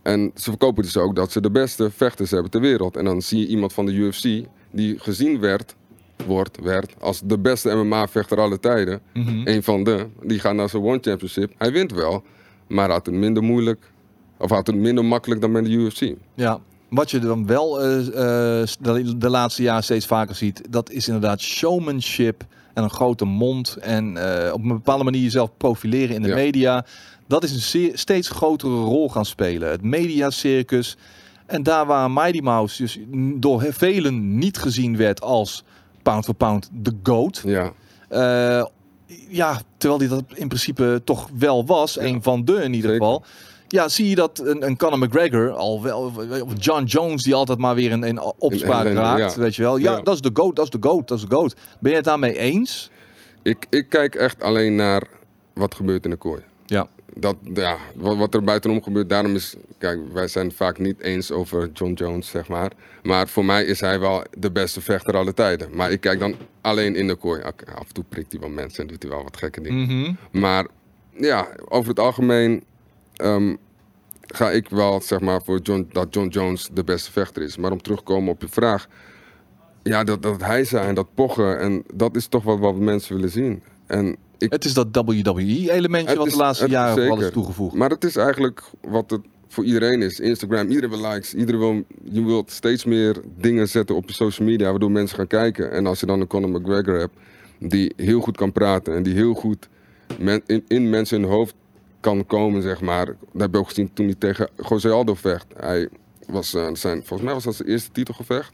En 0.03 0.31
ze 0.35 0.43
verkopen 0.51 0.83
dus 0.83 0.97
ook 0.97 1.17
dat 1.17 1.33
ze 1.33 1.41
de 1.41 1.51
beste 1.51 1.91
vechters 1.91 2.31
hebben 2.31 2.51
ter 2.51 2.61
wereld. 2.61 2.97
En 2.97 3.05
dan 3.05 3.23
zie 3.23 3.39
je 3.41 3.47
iemand 3.47 3.73
van 3.73 3.87
de 3.87 3.93
UFC 3.93 4.45
die 4.71 4.99
gezien 4.99 5.41
werd, 5.41 5.75
wordt, 6.27 6.61
werd 6.61 6.95
als 7.01 7.21
de 7.25 7.39
beste 7.39 7.75
MMA-vechter 7.75 8.41
aller 8.41 8.61
tijden. 8.61 9.01
Mhm. 9.13 9.41
Een 9.45 9.63
van 9.63 9.85
de. 9.85 10.07
Die 10.23 10.39
gaat 10.39 10.55
naar 10.55 10.69
zijn 10.69 10.83
One 10.83 10.99
Championship. 11.01 11.53
Hij 11.59 11.73
wint 11.73 11.93
wel, 11.93 12.23
maar 12.67 12.91
had 12.91 13.07
het 13.07 13.15
minder 13.15 13.43
moeilijk. 13.43 13.91
Of 14.39 14.51
had 14.51 14.67
het 14.67 14.77
minder 14.77 15.05
makkelijk 15.05 15.41
dan 15.41 15.53
bij 15.53 15.63
de 15.63 15.69
UFC. 15.69 16.15
Ja, 16.35 16.61
wat 16.89 17.11
je 17.11 17.19
dan 17.19 17.47
wel 17.47 17.83
eh, 17.83 18.61
eh, 18.61 18.69
de, 19.17 19.29
laatste 19.31 19.63
jaren 19.63 19.83
steeds 19.85 20.07
vaker 20.07 20.35
ziet, 20.35 20.63
dat 20.71 20.91
is 20.91 21.07
inderdaad 21.07 21.41
showmanship 21.41 22.45
en 22.75 22.83
een 22.83 22.91
grote 22.91 23.25
mond 23.25 23.77
en 23.77 24.17
eh, 24.17 24.53
op 24.53 24.63
een 24.63 24.69
bepaalde 24.69 25.05
manier 25.05 25.23
jezelf 25.23 25.51
profileren 25.57 26.15
in 26.15 26.23
de 26.23 26.29
Ja. 26.29 26.35
media. 26.35 26.87
Dat 27.27 27.45
is 27.45 27.53
een 27.53 27.61
zeer, 27.61 27.99
steeds 27.99 28.29
grotere 28.29 28.75
rol 28.75 29.09
gaan 29.09 29.25
spelen. 29.25 29.71
Het 29.71 29.83
mediacircus. 29.83 30.97
En 31.47 31.63
daar 31.63 31.87
waar 31.87 32.11
Mighty 32.11 32.41
Mouse 32.41 32.83
dus 32.83 32.99
door 33.37 33.65
velen 33.69 34.39
niet 34.39 34.59
gezien 34.59 34.97
werd 34.97 35.21
als 35.21 35.65
pound 36.11 36.25
for 36.25 36.35
pound 36.35 36.69
de 36.73 36.93
GOAT. 37.03 37.43
Ja, 37.45 37.73
Eh, 38.09 38.65
ja, 39.29 39.61
terwijl 39.77 40.01
hij 40.01 40.09
dat 40.09 40.25
in 40.35 40.49
principe 40.49 41.01
toch 41.05 41.29
wel 41.39 41.67
was, 41.67 41.95
Ja. 41.95 42.03
een 42.03 42.23
van 42.23 42.45
de 42.45 42.53
in 42.53 42.73
ieder 42.75 42.91
Zeker. 42.91 43.07
geval. 43.07 43.25
Ja, 43.69 43.89
zie 43.89 44.09
je 44.09 44.15
dat 44.15 44.39
een, 44.45 44.67
een 44.67 44.77
Conor 44.77 44.99
McGregor 44.99 45.51
al 45.53 45.83
wel, 45.83 46.01
of 46.45 46.53
John 46.59 46.85
Jones 46.85 47.23
die 47.23 47.35
altijd 47.35 47.59
maar 47.59 47.75
weer 47.75 47.91
in, 47.91 48.05
in 48.05 48.21
opspraak 48.39 48.87
raakt, 48.87 49.35
ja. 49.35 49.41
weet 49.41 49.57
je 49.57 49.63
wel. 49.63 49.77
Ja, 49.77 49.93
Ja. 49.97 50.01
dat 50.03 50.15
is 50.15 50.21
de 50.21 50.31
goat, 50.33 50.57
dat 50.57 50.65
is 50.65 50.71
de 50.71 50.89
goat, 50.89 51.09
dat 51.09 51.19
is 51.19 51.25
de 51.25 51.35
goat. 51.35 51.55
Ben 51.81 51.91
je 51.91 51.97
het 51.97 52.05
daarmee 52.07 52.39
eens? 52.39 52.91
ik, 53.43 53.67
ik 53.71 53.89
kijk 53.89 54.15
echt 54.15 54.43
alleen 54.43 54.75
naar 54.75 55.03
wat 55.55 55.75
gebeurt 55.75 56.05
in 56.05 56.11
de 56.11 56.17
kooi. 56.17 56.41
Ja. 56.67 56.87
Dat, 57.19 57.37
ja, 57.55 57.77
wat, 57.95 58.17
wat 58.17 58.35
er 58.35 58.45
buitenom 58.45 58.83
gebeurt, 58.83 59.09
daarom 59.09 59.35
is... 59.35 59.55
Kijk, 59.79 60.01
wij 60.13 60.29
zijn 60.29 60.47
het 60.47 60.57
vaak 60.57 60.79
niet 60.79 61.01
eens 61.01 61.31
over 61.31 61.71
John 61.73 61.93
Jones, 61.93 62.29
zeg 62.29 62.49
maar. 62.49 62.73
Maar 63.03 63.29
voor 63.29 63.45
mij 63.45 63.65
is 63.65 63.81
hij 63.81 64.01
wel 64.01 64.25
de 64.39 64.51
beste 64.51 64.81
vechter 64.81 65.17
aller 65.17 65.35
tijden. 65.35 65.77
Maar 65.77 65.91
ik 65.91 66.01
kijk 66.01 66.19
dan 66.19 66.35
alleen 66.61 66.95
in 66.95 67.07
de 67.07 67.15
kooi. 67.15 67.43
Af 67.43 67.87
en 67.87 67.93
toe 67.93 68.05
prikt 68.09 68.33
hij 68.33 68.41
wel 68.41 68.51
mensen 68.51 68.83
en 68.83 68.89
doet 68.89 69.03
hij 69.03 69.11
wel 69.13 69.23
wat 69.23 69.37
gekke 69.37 69.61
dingen. 69.61 69.87
Mhm. 69.87 70.13
Maar 70.31 70.67
ja, 71.11 71.49
over 71.69 71.89
het 71.89 71.99
algemeen 71.99 72.65
ehm, 73.15 73.55
ga 74.27 74.51
ik 74.51 74.69
wel 74.69 75.01
zeg 75.01 75.21
maar 75.21 75.43
voor 75.43 75.61
John, 75.61 75.89
dat 75.93 76.15
John 76.15 76.29
Jones 76.29 76.69
de 76.73 76.85
beste 76.85 77.13
vechter 77.13 77.43
is. 77.43 77.57
Maar 77.57 77.73
om 77.73 77.83
terug 77.83 77.99
te 77.99 78.05
komen 78.05 78.33
op 78.33 78.41
je 78.41 78.49
vraag. 78.49 78.89
Ja, 79.83 80.05
dat, 80.05 80.23
dat 80.23 80.43
hij 80.43 80.65
zijn, 80.65 80.95
dat 80.95 81.15
pochen. 81.15 81.59
En 81.59 81.85
dat 81.95 82.17
is 82.17 82.27
toch 82.27 82.43
wat, 82.43 82.59
wat 82.59 82.77
mensen 82.77 83.15
willen 83.15 83.31
zien. 83.31 83.63
En 83.87 84.17
ik, 84.39 84.53
Het 84.53 84.65
is 84.65 84.75
dat 84.75 84.87
WWE-elementje 84.93 86.17
wat 86.17 86.27
is- 86.27 86.33
de 86.33 86.39
laatste 86.39 86.69
jaren 86.69 86.95
vooral 87.05 87.21
is 87.27 87.33
toegevoegd. 87.33 87.75
maar 87.75 87.91
het 87.91 88.05
is 88.05 88.17
eigenlijk 88.17 88.63
wat 88.81 89.11
het 89.11 89.21
voor 89.49 89.65
iedereen 89.65 90.03
is. 90.03 90.21
Instagram, 90.21 90.69
iedereen 90.69 90.91
wil 90.91 91.11
likes. 91.11 91.35
Iedereen 91.35 91.61
wil, 91.61 91.85
je 92.13 92.25
wilt 92.25 92.51
steeds 92.51 92.85
meer 92.85 93.17
dingen 93.39 93.69
zetten 93.69 93.97
op 93.97 94.09
je 94.09 94.15
social 94.15 94.49
media. 94.49 94.71
Waardoor 94.71 94.91
mensen 94.91 95.17
gaan 95.17 95.27
kijken. 95.27 95.71
En 95.73 95.87
als 95.87 96.01
je 96.01 96.07
dan 96.07 96.21
een 96.21 96.27
Conor 96.27 96.51
McGregor 96.61 96.99
hebt. 96.99 97.15
Die 97.59 97.93
heel 97.97 98.21
goed 98.21 98.37
kan 98.37 98.53
praten. 98.53 98.95
En 98.95 99.03
die 99.03 99.15
heel 99.15 99.35
goed 99.35 99.69
men- 100.19 100.43
in, 100.47 100.65
in 100.69 100.91
mensen 100.91 101.21
hun 101.21 101.31
hoofd 101.31 101.55
kan 102.01 102.27
komen, 102.27 102.63
zeg 102.63 102.81
maar. 102.81 103.07
Dat 103.07 103.17
heb 103.43 103.53
je 103.53 103.59
ook 103.59 103.69
gezien 103.69 103.91
toen 103.93 104.07
hij 104.07 104.15
tegen 104.19 104.49
Jose 104.69 104.89
Aldo 104.91 105.15
vecht. 105.15 105.47
Hij 105.57 105.89
was 106.27 106.55
eh, 106.55 106.67
zijn, 106.73 106.99
volgens 106.99 107.23
mij 107.23 107.33
was 107.35 107.45
dat 107.45 107.55
zijn 107.55 107.69
eerste 107.69 107.91
titelgevecht. 107.93 108.53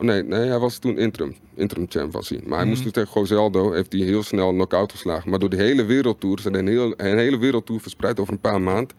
Nee, 0.00 0.22
nee, 0.22 0.48
hij 0.48 0.58
was 0.58 0.78
toen 0.78 0.98
interim. 0.98 1.34
Interim 1.54 1.86
champ 1.88 2.12
was 2.12 2.28
hij. 2.28 2.40
Maar 2.44 2.58
hij 2.58 2.68
moest 2.68 2.82
toen 2.82 2.92
tegen 2.92 3.20
Jose 3.20 3.34
Aldo, 3.34 3.72
heeft 3.72 3.92
hij 3.92 4.02
heel 4.02 4.22
snel 4.22 4.48
een 4.48 4.54
knock-out 4.54 4.92
geslagen. 4.92 5.30
Maar 5.30 5.38
door 5.38 5.50
de 5.50 5.56
hele 5.56 5.84
wereldtour, 5.84 6.38
ze 6.38 6.42
hadden 6.42 6.66
een, 6.66 6.72
heel, 6.72 6.94
een 6.96 7.18
hele 7.18 7.38
wereldtour 7.38 7.80
verspreid 7.80 8.20
over 8.20 8.32
een 8.32 8.40
paar 8.40 8.60
maanden. 8.60 8.96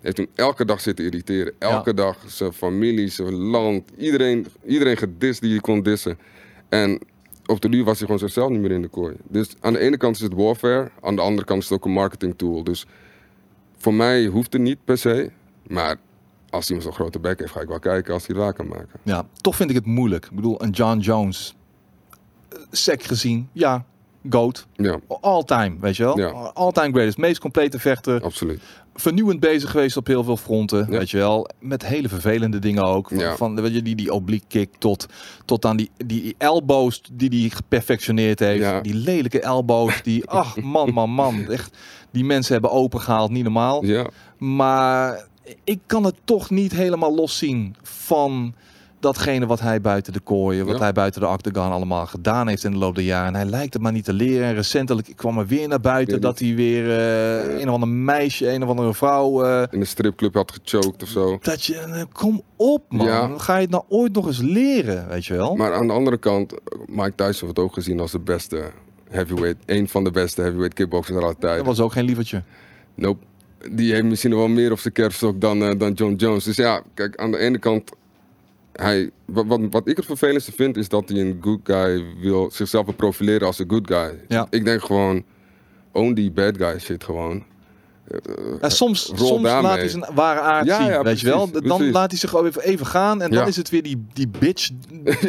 Heeft 0.00 0.16
hem 0.16 0.26
elke 0.34 0.64
dag 0.64 0.80
zitten 0.80 1.04
irriteren. 1.04 1.52
Elke 1.58 1.94
dag 1.94 2.16
zijn 2.26 2.52
familie, 2.52 3.08
zijn 3.08 3.34
land, 3.34 3.90
iedereen, 3.96 4.46
iedereen 4.66 4.96
gedist 4.96 5.40
die 5.40 5.52
je 5.52 5.60
kon 5.60 5.82
dissen. 5.82 6.18
En 6.68 7.00
op 7.46 7.60
de 7.60 7.68
duur 7.68 7.84
was 7.84 7.96
hij 7.98 8.06
gewoon 8.06 8.20
zichzelf 8.20 8.50
niet 8.50 8.60
meer 8.60 8.70
in 8.70 8.82
de 8.82 8.88
kooi. 8.88 9.14
Dus 9.28 9.54
aan 9.60 9.72
de 9.72 9.78
ene 9.78 9.96
kant 9.96 10.16
is 10.16 10.22
het 10.22 10.34
warfare, 10.34 10.90
aan 11.00 11.16
de 11.16 11.22
andere 11.22 11.46
kant 11.46 11.62
is 11.62 11.68
het 11.68 11.78
ook 11.78 11.84
een 11.84 11.92
marketing 11.92 12.34
tool. 12.36 12.64
Dus 12.64 12.86
voor 13.76 13.94
mij 13.94 14.26
hoeft 14.26 14.52
het 14.52 14.62
niet 14.62 14.84
per 14.84 14.98
se. 14.98 15.30
Maar 15.66 15.96
als 16.50 16.66
iemand 16.68 16.84
zo'n 16.86 16.94
grote 16.96 17.18
bek 17.18 17.38
heeft, 17.38 17.52
ga 17.52 17.60
ik 17.60 17.68
wel 17.68 17.78
kijken 17.78 18.14
als 18.14 18.26
hij 18.26 18.36
het 18.36 18.44
waar 18.44 18.54
kan 18.54 18.68
maken. 18.68 19.00
Ja, 19.02 19.26
toch 19.40 19.56
vind 19.56 19.70
ik 19.70 19.76
het 19.76 19.86
moeilijk. 19.86 20.24
Ik 20.24 20.34
bedoel, 20.36 20.62
een 20.62 20.70
John 20.70 20.98
Jones, 20.98 21.54
eh, 22.48 22.58
sec 22.70 23.02
gezien, 23.02 23.48
ja, 23.52 23.84
GOAT. 24.30 24.66
Ja, 24.74 24.98
All 25.20 25.42
time, 25.42 25.76
weet 25.80 25.96
je 25.96 26.02
wel? 26.04 26.18
Ja. 26.18 26.28
All 26.54 26.72
time 26.72 26.90
greatest, 26.92 27.18
meest 27.18 27.40
complete 27.40 27.78
vechter. 27.78 28.22
absoluut. 28.22 28.60
vernieuwend 28.94 29.40
bezig 29.40 29.70
geweest 29.70 29.96
op 29.96 30.06
heel 30.06 30.24
veel 30.24 30.36
fronten, 30.36 30.78
Ja. 30.90 30.98
weet 30.98 31.10
je 31.10 31.16
wel. 31.16 31.48
Met 31.58 31.86
hele 31.86 32.08
vervelende 32.08 32.58
dingen 32.58 32.84
ook. 32.84 33.08
Van, 33.08 33.18
Ja. 33.18 33.36
van 33.36 33.60
weet 33.60 33.74
je, 33.74 33.82
die, 33.82 33.94
die 33.94 34.12
oblique 34.12 34.46
kick 34.48 34.70
tot, 34.78 35.06
tot 35.44 35.64
aan 35.64 35.76
die, 35.76 35.90
die 36.06 36.34
elbows 36.38 37.02
die 37.12 37.40
hij 37.40 37.48
geperfectioneerd 37.48 38.38
heeft. 38.38 38.60
Ja. 38.62 38.80
Die 38.80 38.94
lelijke 38.94 39.40
elbows 39.40 40.02
die, 40.02 40.26
ach 40.40 40.56
man, 40.60 40.92
man, 40.92 41.10
man. 41.10 41.46
Echt, 41.48 41.76
die 42.10 42.24
mensen 42.24 42.52
hebben 42.52 42.70
opengehaald, 42.70 43.30
niet 43.30 43.42
normaal. 43.44 43.84
Ja, 43.84 44.06
Maar 44.38 45.26
ik 45.64 45.78
kan 45.86 46.04
het 46.04 46.14
toch 46.24 46.50
niet 46.50 46.72
helemaal 46.72 47.14
loszien 47.14 47.74
van 47.82 48.54
datgene 49.00 49.46
wat 49.46 49.60
hij 49.60 49.80
buiten 49.80 50.12
de 50.12 50.20
kooien, 50.20 50.66
wat 50.66 50.74
Ja. 50.76 50.80
hij 50.82 50.92
buiten 50.92 51.20
de 51.20 51.26
octagon 51.28 51.72
allemaal 51.72 52.06
gedaan 52.06 52.48
heeft 52.48 52.64
in 52.64 52.70
de 52.70 52.78
loop 52.78 52.94
der 52.94 53.04
jaren. 53.04 53.28
En 53.28 53.34
hij 53.34 53.44
lijkt 53.44 53.72
het 53.72 53.82
maar 53.82 53.92
niet 53.92 54.04
te 54.04 54.12
leren. 54.12 54.46
En 54.46 54.54
recentelijk 54.54 55.12
kwam 55.16 55.38
er 55.38 55.46
weer 55.46 55.68
naar 55.68 55.80
buiten 55.80 56.20
dat 56.20 56.38
hij 56.38 56.54
weer 56.54 56.98
eh, 56.98 57.60
een 57.60 57.68
of 57.68 57.74
ander 57.74 57.88
meisje, 57.88 58.52
een 58.52 58.62
of 58.62 58.68
andere 58.68 58.94
vrouw... 58.94 59.44
eh, 59.44 59.62
in 59.70 59.80
de 59.80 59.86
stripclub 59.86 60.34
had 60.34 60.52
gechoked 60.52 61.02
of 61.02 61.08
zo. 61.08 61.38
dat 61.42 61.64
je, 61.64 61.74
eh, 61.76 62.02
kom 62.12 62.42
op 62.56 62.84
man, 62.88 63.06
Ja. 63.06 63.38
ga 63.38 63.54
je 63.54 63.60
het 63.62 63.70
nou 63.70 63.84
ooit 63.88 64.12
nog 64.14 64.26
eens 64.26 64.40
leren, 64.40 65.08
weet 65.08 65.26
je 65.26 65.34
wel? 65.36 65.56
Maar 65.56 65.74
aan 65.74 65.86
de 65.86 65.92
andere 65.92 66.18
kant, 66.18 66.54
Mike 66.86 67.14
Tyson 67.14 67.44
wordt 67.44 67.58
ook 67.58 67.72
gezien 67.74 68.00
als 68.00 68.12
de 68.12 68.18
beste 68.20 68.70
heavyweight. 69.08 69.62
Een 69.66 69.88
van 69.88 70.04
de 70.04 70.10
beste 70.10 70.40
heavyweight 70.40 70.74
kickboxers 70.74 71.16
aller 71.16 71.28
dat 71.32 71.40
tijden. 71.40 71.64
was 71.64 71.80
ook 71.80 71.92
geen 71.92 72.04
lievertje. 72.04 72.42
Nope. 72.94 73.24
Die 73.70 73.92
heeft 73.92 74.04
misschien 74.04 74.36
wel 74.36 74.48
meer 74.48 74.72
op 74.72 74.78
zijn 74.78 74.94
kerfstok 74.94 75.40
dan, 75.40 75.62
eh, 75.62 75.78
dan 75.78 75.92
John 75.92 76.14
Jones. 76.14 76.44
Dus 76.44 76.56
ja, 76.56 76.82
kijk, 76.94 77.16
aan 77.16 77.30
de 77.30 77.38
ene 77.38 77.58
kant... 77.58 77.90
Hij, 78.72 79.10
wat, 79.24 79.46
wat, 79.46 79.60
wat 79.70 79.88
ik 79.88 79.96
het 79.96 80.06
vervelendste 80.06 80.52
vind, 80.52 80.76
is 80.76 80.88
dat 80.88 81.08
hij 81.08 81.20
een 81.20 81.38
good 81.40 81.60
guy 81.64 82.04
wil, 82.20 82.50
zichzelf 82.52 82.84
wil 82.84 82.94
profileren 82.94 83.46
als 83.46 83.58
een 83.58 83.70
good 83.70 83.86
guy. 83.86 84.20
Ja. 84.28 84.46
Ik 84.50 84.64
denk 84.64 84.82
gewoon, 84.82 85.24
own 85.92 86.12
die 86.12 86.30
bad 86.30 86.56
guy 86.56 86.78
shit 86.78 87.04
gewoon. 87.04 87.44
Ja, 88.60 88.68
soms 88.68 89.12
laat 89.40 89.76
hij 89.76 89.88
zijn 89.88 90.04
ware 90.14 90.40
aard 90.40 90.66
Ja, 90.66 90.76
zien, 90.76 90.86
ja, 90.86 91.02
weet 91.02 91.20
je 91.20 91.26
wel. 91.26 91.50
Dan 91.50 91.62
precies. 91.62 91.92
laat 91.94 92.10
hij 92.10 92.18
zich 92.18 92.30
gewoon 92.30 92.46
even, 92.46 92.62
even 92.62 92.86
gaan 92.86 93.22
en 93.22 93.30
dan 93.30 93.46
is 93.46 93.56
het 93.56 93.70
weer 93.70 93.82
die, 93.82 94.06
die 94.12 94.28
bitch 94.38 94.70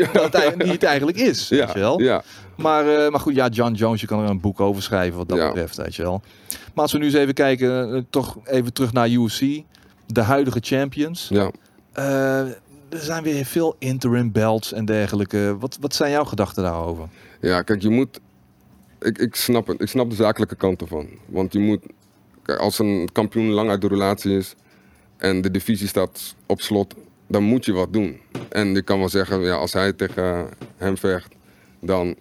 die 0.58 0.72
het 0.72 0.84
eigenlijk 0.84 1.18
is, 1.18 1.50
weet 1.50 1.74
je 1.74 1.80
wel. 1.80 2.02
ja. 2.02 2.24
Maar, 2.56 2.88
eh, 2.88 3.12
maar 3.12 3.20
goed, 3.20 3.36
ja, 3.36 3.48
John 3.48 3.74
Jones, 3.74 4.02
je 4.02 4.08
kan 4.08 4.24
er 4.24 4.30
een 4.30 4.40
boek 4.40 4.60
over 4.60 4.82
schrijven 4.82 5.18
wat 5.18 5.30
dat 5.30 5.48
betreft, 5.48 5.78
weet 5.78 5.96
je 5.96 6.04
wel. 6.04 6.22
Maar 6.74 6.84
als 6.84 6.92
we 6.92 6.98
nu 6.98 7.06
eens 7.06 7.14
even 7.14 7.34
kijken, 7.34 7.94
eh, 7.96 8.02
toch 8.10 8.38
even 8.46 8.74
terug 8.74 8.94
naar 8.94 9.10
UFC. 9.10 9.64
De 10.08 10.22
huidige 10.22 10.60
champions. 10.62 11.28
ja. 11.30 11.52
Eh, 11.94 12.40
er 12.90 13.00
zijn 13.00 13.24
weer 13.24 13.46
veel 13.46 13.76
interim 13.80 14.32
belts 14.32 14.74
en 14.74 14.86
dergelijke. 14.86 15.56
Wat, 15.60 15.78
wat 15.82 15.96
zijn 15.96 16.12
jouw 16.12 16.24
gedachten 16.24 16.64
daarover? 16.64 17.08
Ja, 17.42 17.62
kijk, 17.62 17.82
je 17.82 17.90
moet. 17.90 18.20
Ik, 19.00 19.18
ik 19.18 19.36
snap 19.36 19.68
het. 19.68 19.82
Ik 19.82 19.88
snap 19.88 20.10
de 20.10 20.16
zakelijke 20.16 20.56
kant 20.56 20.82
ervan. 20.82 21.08
Want 21.26 21.54
je 21.54 21.60
moet. 21.60 21.82
Kijk, 22.44 22.60
als 22.60 22.80
een 22.80 23.10
kampioen 23.12 23.50
lang 23.50 23.70
uit 23.70 23.82
de 23.82 23.88
relatie 23.88 24.38
is. 24.38 24.56
en 25.18 25.42
de 25.42 25.52
divisie 25.52 25.88
staat 25.88 26.36
op 26.46 26.62
slot. 26.62 26.96
dan 27.28 27.44
moet 27.44 27.66
je 27.66 27.72
wat 27.72 27.94
doen. 27.94 28.20
En 28.50 28.74
je 28.74 28.82
kan 28.82 29.00
wel 29.00 29.10
zeggen, 29.10 29.42
ja, 29.42 29.56
als 29.56 29.74
hij 29.74 29.94
tegen 29.94 30.50
hem 30.78 30.98
vecht. 30.98 31.36
dan 31.80 32.16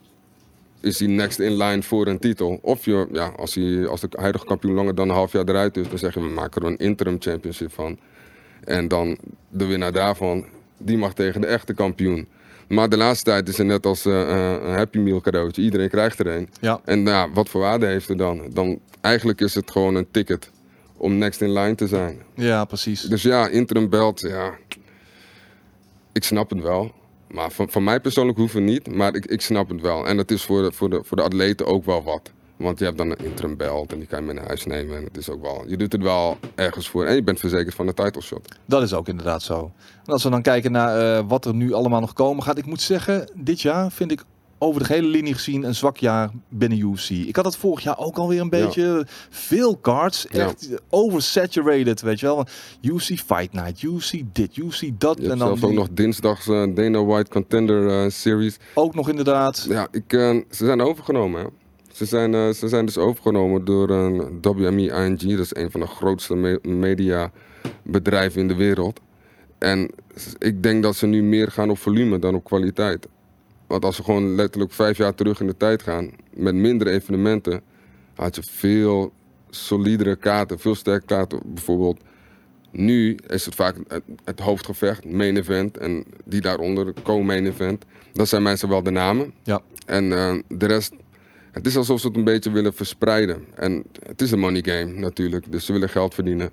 is 0.80 0.98
hij 0.98 1.08
next 1.08 1.38
in 1.38 1.56
line 1.56 1.82
voor 1.82 2.06
een 2.06 2.18
titel. 2.18 2.58
Of 2.62 2.84
je, 2.84 3.08
ja, 3.12 3.32
als, 3.36 3.54
hij, 3.54 3.86
als 3.86 4.00
de 4.00 4.08
huidige 4.10 4.44
kampioen 4.44 4.74
langer 4.74 4.94
dan 4.94 5.08
een 5.08 5.14
half 5.14 5.32
jaar 5.32 5.48
eruit 5.48 5.76
is. 5.76 5.88
dan 5.88 5.98
zeg 5.98 6.14
je, 6.14 6.20
we 6.20 6.28
maken 6.28 6.62
er 6.62 6.68
een 6.68 6.76
interim 6.76 7.16
championship 7.18 7.72
van. 7.72 7.98
En 8.64 8.88
dan 8.88 9.18
de 9.48 9.66
winnaar 9.66 9.92
daarvan, 9.92 10.44
die 10.78 10.96
mag 10.98 11.14
tegen 11.14 11.40
de 11.40 11.46
echte 11.46 11.74
kampioen. 11.74 12.28
Maar 12.68 12.88
de 12.88 12.96
laatste 12.96 13.24
tijd 13.24 13.48
is 13.48 13.58
het 13.58 13.66
net 13.66 13.86
als 13.86 14.04
eh, 14.06 14.20
eh, 14.22 14.62
een 14.62 14.74
Happy 14.74 14.98
Meal 14.98 15.20
cadeautje. 15.20 15.62
Iedereen 15.62 15.88
krijgt 15.88 16.18
er 16.18 16.26
een. 16.26 16.48
Ja, 16.60 16.80
En 16.84 17.04
ja, 17.04 17.30
wat 17.32 17.48
voor 17.48 17.60
waarde 17.60 17.86
heeft 17.86 18.08
het 18.08 18.18
dan? 18.18 18.42
dan? 18.52 18.78
Eigenlijk 19.00 19.40
is 19.40 19.54
het 19.54 19.70
gewoon 19.70 19.94
een 19.94 20.10
ticket 20.10 20.50
om 20.96 21.18
next 21.18 21.40
in 21.40 21.52
line 21.52 21.74
te 21.74 21.86
zijn. 21.86 22.18
ja 22.34 22.64
precies. 22.64 23.02
Dus 23.02 23.22
ja, 23.22 23.48
interim 23.48 23.88
belt, 23.88 24.20
ja. 24.20 24.54
Ik 26.12 26.24
snap 26.24 26.50
het 26.50 26.60
wel. 26.62 26.92
Maar 27.30 27.50
van, 27.50 27.70
van 27.70 27.84
mij 27.84 28.00
persoonlijk 28.00 28.38
hoeft 28.38 28.54
het 28.54 28.62
niet. 28.62 28.94
Maar 28.94 29.14
ik, 29.14 29.26
ik 29.26 29.40
snap 29.40 29.68
het 29.68 29.80
wel. 29.80 30.06
En 30.06 30.18
het 30.18 30.30
is 30.30 30.44
voor 30.44 30.62
de, 30.62 30.72
voor, 30.72 30.90
de, 30.90 31.00
voor 31.04 31.16
de 31.16 31.22
atleten 31.22 31.66
ook 31.66 31.84
wel 31.84 32.02
wat. 32.02 32.32
Want 32.56 32.78
je 32.78 32.84
hebt 32.84 32.98
dan 32.98 33.10
een 33.10 33.24
interim 33.24 33.56
belt 33.56 33.92
en 33.92 33.98
die 33.98 34.06
kan 34.08 34.18
je 34.18 34.26
mee 34.26 34.34
naar 34.34 34.46
huis 34.46 34.66
nemen. 34.66 34.96
En 34.96 35.04
het 35.04 35.16
is 35.16 35.30
ook 35.30 35.42
wel, 35.42 35.64
je 35.66 35.76
doet 35.76 35.92
het 35.92 36.02
wel 36.02 36.38
ergens 36.54 36.88
voor. 36.88 37.04
En 37.04 37.14
je 37.14 37.22
bent 37.22 37.40
verzekerd 37.40 37.74
van 37.74 37.86
de 37.86 37.94
title 37.94 38.22
shot. 38.22 38.48
Dat 38.64 38.82
is 38.82 38.94
ook 38.94 39.08
inderdaad 39.08 39.42
zo. 39.42 39.72
En 40.04 40.12
als 40.12 40.22
we 40.22 40.30
dan 40.30 40.42
kijken 40.42 40.72
naar 40.72 41.18
eh, 41.18 41.24
wat 41.28 41.44
er 41.44 41.54
nu 41.54 41.72
allemaal 41.72 42.00
nog 42.00 42.12
komen 42.12 42.42
gaat. 42.42 42.58
Ik 42.58 42.66
moet 42.66 42.80
zeggen, 42.80 43.30
dit 43.34 43.60
jaar 43.60 43.92
vind 43.92 44.10
ik 44.10 44.24
over 44.62 44.80
de 44.86 44.94
hele 44.94 45.06
linie 45.06 45.34
gezien 45.34 45.62
een 45.64 45.74
zwak 45.74 45.96
jaar 45.96 46.30
binnen 46.48 46.78
UFC. 46.78 47.10
Ik 47.10 47.36
had 47.36 47.44
het 47.44 47.56
vorig 47.56 47.82
jaar 47.84 47.98
ook 47.98 48.16
alweer 48.16 48.40
een 48.40 48.48
Ja. 48.50 48.64
beetje 48.64 49.06
veel 49.30 49.80
cards. 49.80 50.26
Ja. 50.30 50.44
Echt 50.46 50.68
oversaturated, 50.90 52.00
weet 52.00 52.20
je 52.20 52.26
wel. 52.26 52.46
UFC 52.80 53.06
Fight 53.18 53.52
Night, 53.52 53.82
UFC 53.82 54.12
dit, 54.32 54.56
UFC 54.56 54.82
dat. 54.98 55.18
En 55.18 55.28
dan 55.28 55.38
zelfs 55.38 55.62
ook 55.62 55.72
nog 55.72 55.88
dinsdags 55.92 56.48
eh, 56.48 56.64
Dana 56.74 57.04
White 57.04 57.30
Contender 57.30 57.88
eh, 58.04 58.10
Series. 58.10 58.56
ook 58.74 58.94
nog 58.94 59.08
inderdaad. 59.08 59.66
Ja, 59.68 59.88
ik, 59.90 60.12
eh, 60.12 60.30
ze 60.50 60.64
zijn 60.64 60.80
overgenomen. 60.80 61.40
Hè. 61.40 61.46
Ze, 61.92 62.04
zijn, 62.04 62.54
ze 62.54 62.68
zijn 62.68 62.86
dus 62.86 62.98
overgenomen 62.98 63.64
door 63.64 63.90
een 63.90 64.38
WME 64.42 64.82
ING. 65.06 65.20
Dat 65.36 65.38
is 65.38 65.54
een 65.54 65.70
van 65.70 65.80
de 65.80 65.86
grootste 65.86 66.34
me- 66.34 66.58
mediabedrijven 66.62 68.40
in 68.40 68.48
de 68.48 68.54
wereld. 68.54 69.00
En 69.58 69.90
ik 70.38 70.62
denk 70.62 70.82
dat 70.82 70.96
ze 70.96 71.06
nu 71.06 71.22
meer 71.22 71.50
gaan 71.50 71.70
op 71.70 71.78
volume 71.78 72.18
dan 72.18 72.34
op 72.34 72.44
kwaliteit. 72.44 73.06
Want 73.70 73.84
als 73.84 73.96
we 73.96 74.04
gewoon 74.04 74.34
letterlijk 74.34 74.72
vijf 74.72 74.96
jaar 74.96 75.14
terug 75.14 75.40
in 75.40 75.46
de 75.46 75.56
tijd 75.56 75.82
gaan, 75.82 76.10
met 76.34 76.54
mindere 76.54 76.90
evenementen, 76.90 77.62
had 78.14 78.36
je 78.36 78.42
veel 78.42 79.12
solidere 79.50 80.16
kaarten, 80.16 80.58
veel 80.58 80.74
sterke 80.74 81.06
kaarten. 81.06 81.40
Bijvoorbeeld, 81.44 82.00
nu 82.70 83.18
is 83.26 83.44
het 83.44 83.54
vaak 83.54 83.76
het, 83.88 84.02
het 84.24 84.40
hoofdgevecht, 84.40 85.04
main 85.04 85.36
event, 85.36 85.78
en 85.78 86.04
die 86.24 86.40
daaronder, 86.40 86.92
co-main 87.02 87.46
event. 87.46 87.84
Dat 88.12 88.28
zijn 88.28 88.42
mensen 88.42 88.68
wel 88.68 88.82
de 88.82 88.90
namen. 88.90 89.32
Ja. 89.42 89.60
En 89.86 90.12
eh, 90.12 90.38
de 90.48 90.66
rest, 90.66 90.92
het 91.52 91.66
is 91.66 91.76
alsof 91.76 92.00
ze 92.00 92.06
het 92.06 92.16
een 92.16 92.24
beetje 92.24 92.50
willen 92.50 92.74
verspreiden. 92.74 93.44
En 93.54 93.84
het 94.06 94.22
is 94.22 94.30
een 94.30 94.38
money 94.38 94.62
game 94.64 94.92
natuurlijk, 94.92 95.52
dus 95.52 95.66
ze 95.66 95.72
willen 95.72 95.88
geld 95.88 96.14
verdienen. 96.14 96.50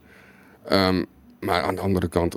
Ehm, 0.65 1.03
maar 1.39 1.61
aan 1.61 1.75
de 1.75 1.81
andere 1.81 2.07
kant, 2.07 2.35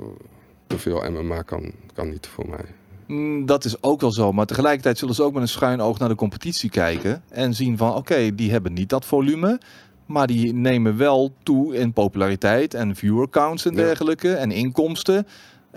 te 0.67 0.77
veel 0.77 1.11
MMA 1.11 1.41
kan, 1.41 1.71
kan 1.93 2.09
niet 2.09 2.27
voor 2.27 2.49
mij. 2.49 2.65
Mm, 3.11 3.45
Dat 3.45 3.65
is 3.65 3.83
ook 3.83 4.01
wel 4.01 4.11
zo. 4.11 4.31
Maar 4.31 4.45
tegelijkertijd 4.45 4.97
zullen 4.97 5.15
ze 5.15 5.23
ook 5.23 5.33
met 5.33 5.41
een 5.41 5.47
schuin 5.47 5.81
oog 5.81 5.99
naar 5.99 6.09
de 6.09 6.15
competitie 6.15 6.69
kijken. 6.69 7.23
En 7.29 7.53
zien 7.53 7.77
van 7.77 7.95
oké, 7.95 8.35
die 8.35 8.51
hebben 8.51 8.73
niet 8.73 8.89
dat 8.89 9.05
volume. 9.05 9.59
Maar 10.05 10.27
die 10.27 10.53
nemen 10.53 10.97
wel 10.97 11.33
toe 11.43 11.75
in 11.75 11.93
populariteit 11.93 12.73
en 12.73 12.95
viewer 12.95 13.29
counts 13.29 13.65
en 13.65 13.71
Ja. 13.75 13.77
dergelijke. 13.77 14.33
En 14.33 14.51
inkomsten. 14.51 15.27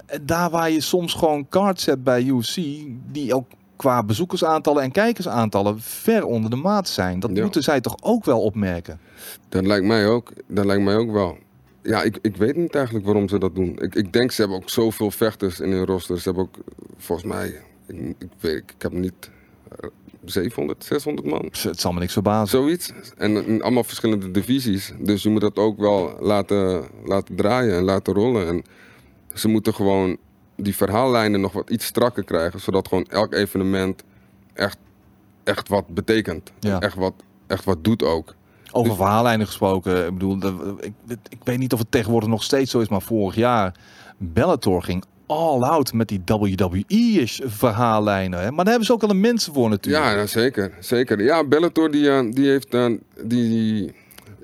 En 0.06 0.26
Daar 0.26 0.50
waar 0.50 0.70
je 0.70 0.80
soms 0.80 1.14
gewoon 1.14 1.48
cards 1.48 1.84
hebt 1.84 2.02
bij 2.02 2.22
UFC. 2.22 2.56
Die 3.12 3.34
ook 3.34 3.46
qua 3.76 4.02
bezoekersaantallen 4.02 4.82
en 4.82 4.90
kijkersaantallen 4.92 5.80
ver 5.80 6.24
onder 6.26 6.50
de 6.50 6.56
maat 6.56 6.88
zijn. 6.88 7.20
Dat 7.20 7.30
Ja. 7.34 7.42
moeten 7.42 7.62
zij 7.62 7.80
toch 7.80 7.96
ook 8.00 8.24
wel 8.24 8.40
opmerken. 8.42 9.00
Dat 9.48 9.66
lijkt 9.66 9.86
mij 9.86 10.06
ook, 10.08 10.32
dat 10.48 10.64
lijkt 10.64 10.82
mij 10.82 10.96
ook 10.96 11.10
wel. 11.10 11.36
Ja, 11.84 12.02
ik, 12.02 12.18
ik 12.22 12.36
weet 12.36 12.56
niet 12.56 12.74
eigenlijk 12.74 13.04
waarom 13.04 13.28
ze 13.28 13.38
dat 13.38 13.54
doen. 13.54 13.78
Ik, 13.78 13.94
ik 13.94 14.12
denk 14.12 14.32
ze 14.32 14.40
hebben 14.40 14.58
ook 14.58 14.70
zoveel 14.70 15.10
vechters 15.10 15.60
in 15.60 15.70
hun 15.70 15.84
roster. 15.84 16.20
Ze 16.20 16.24
hebben 16.24 16.42
ook, 16.42 16.54
volgens 16.96 17.28
mij, 17.28 17.62
ik, 17.86 18.14
ik 18.18 18.30
weet, 18.40 18.56
ik 18.56 18.82
heb 18.82 18.92
niet 18.92 19.30
eh, 19.80 19.88
700, 20.24 20.84
600 20.84 21.28
man. 21.28 21.48
Het 21.52 21.80
zal 21.80 21.92
me 21.92 21.98
niks 21.98 22.12
verbazen. 22.12 22.58
Zoiets. 22.58 22.92
En 23.16 23.46
in 23.46 23.62
allemaal 23.62 23.84
verschillende 23.84 24.30
divisies. 24.30 24.92
Dus 24.98 25.22
je 25.22 25.28
moet 25.30 25.40
dat 25.40 25.56
ook 25.56 25.78
wel 25.78 26.16
laten, 26.20 26.84
laten 27.04 27.36
draaien 27.36 27.76
en 27.76 27.84
laten 27.84 28.14
rollen. 28.14 28.46
En 28.46 28.62
ze 29.34 29.48
moeten 29.48 29.74
gewoon 29.74 30.16
die 30.56 30.76
verhaallijnen 30.76 31.40
nog 31.40 31.52
wat 31.52 31.70
iets 31.70 31.86
strakker 31.86 32.24
krijgen. 32.24 32.60
Zodat 32.60 32.88
gewoon 32.88 33.06
elk 33.06 33.34
evenement 33.34 34.02
echt, 34.52 34.78
echt 35.44 35.68
wat 35.68 35.86
betekent. 35.88 36.52
Ja. 36.60 36.80
Echt, 36.80 36.94
wat, 36.94 37.14
echt 37.46 37.64
wat 37.64 37.84
doet 37.84 38.02
ook. 38.02 38.34
Over 38.74 38.88
Dus- 38.88 38.98
verhaallijnen 38.98 39.46
gesproken. 39.46 40.06
Ik 40.06 40.12
bedoel, 40.12 40.38
ik, 40.80 40.92
ik 41.28 41.38
weet 41.44 41.58
niet 41.58 41.72
of 41.72 41.78
het 41.78 41.90
tegenwoordig 41.90 42.28
nog 42.28 42.42
steeds 42.42 42.70
zo 42.70 42.80
is, 42.80 42.88
maar 42.88 43.02
vorig 43.02 43.34
jaar 43.34 43.74
Bellator 44.18 44.82
ging 44.82 45.04
all 45.26 45.62
out 45.62 45.92
met 45.92 46.08
die 46.08 46.22
WWE-ish 46.24 47.40
verhaallijnen. 47.44 48.38
Hè? 48.38 48.46
Maar 48.46 48.56
daar 48.64 48.66
hebben 48.66 48.86
ze 48.86 48.92
ook 48.92 49.02
al 49.02 49.10
een 49.10 49.20
mensen 49.20 49.52
voor 49.52 49.68
natuurlijk. 49.68 50.04
Ja, 50.04 50.26
zeker, 50.26 50.72
zeker. 50.80 51.22
Ja, 51.22 51.44
Bellator 51.44 51.90
die, 51.90 52.10
eh, 52.10 52.30
die 52.30 52.48
heeft 52.48 52.74
eh, 52.74 52.86
die, 53.22 53.48
die 53.48 53.92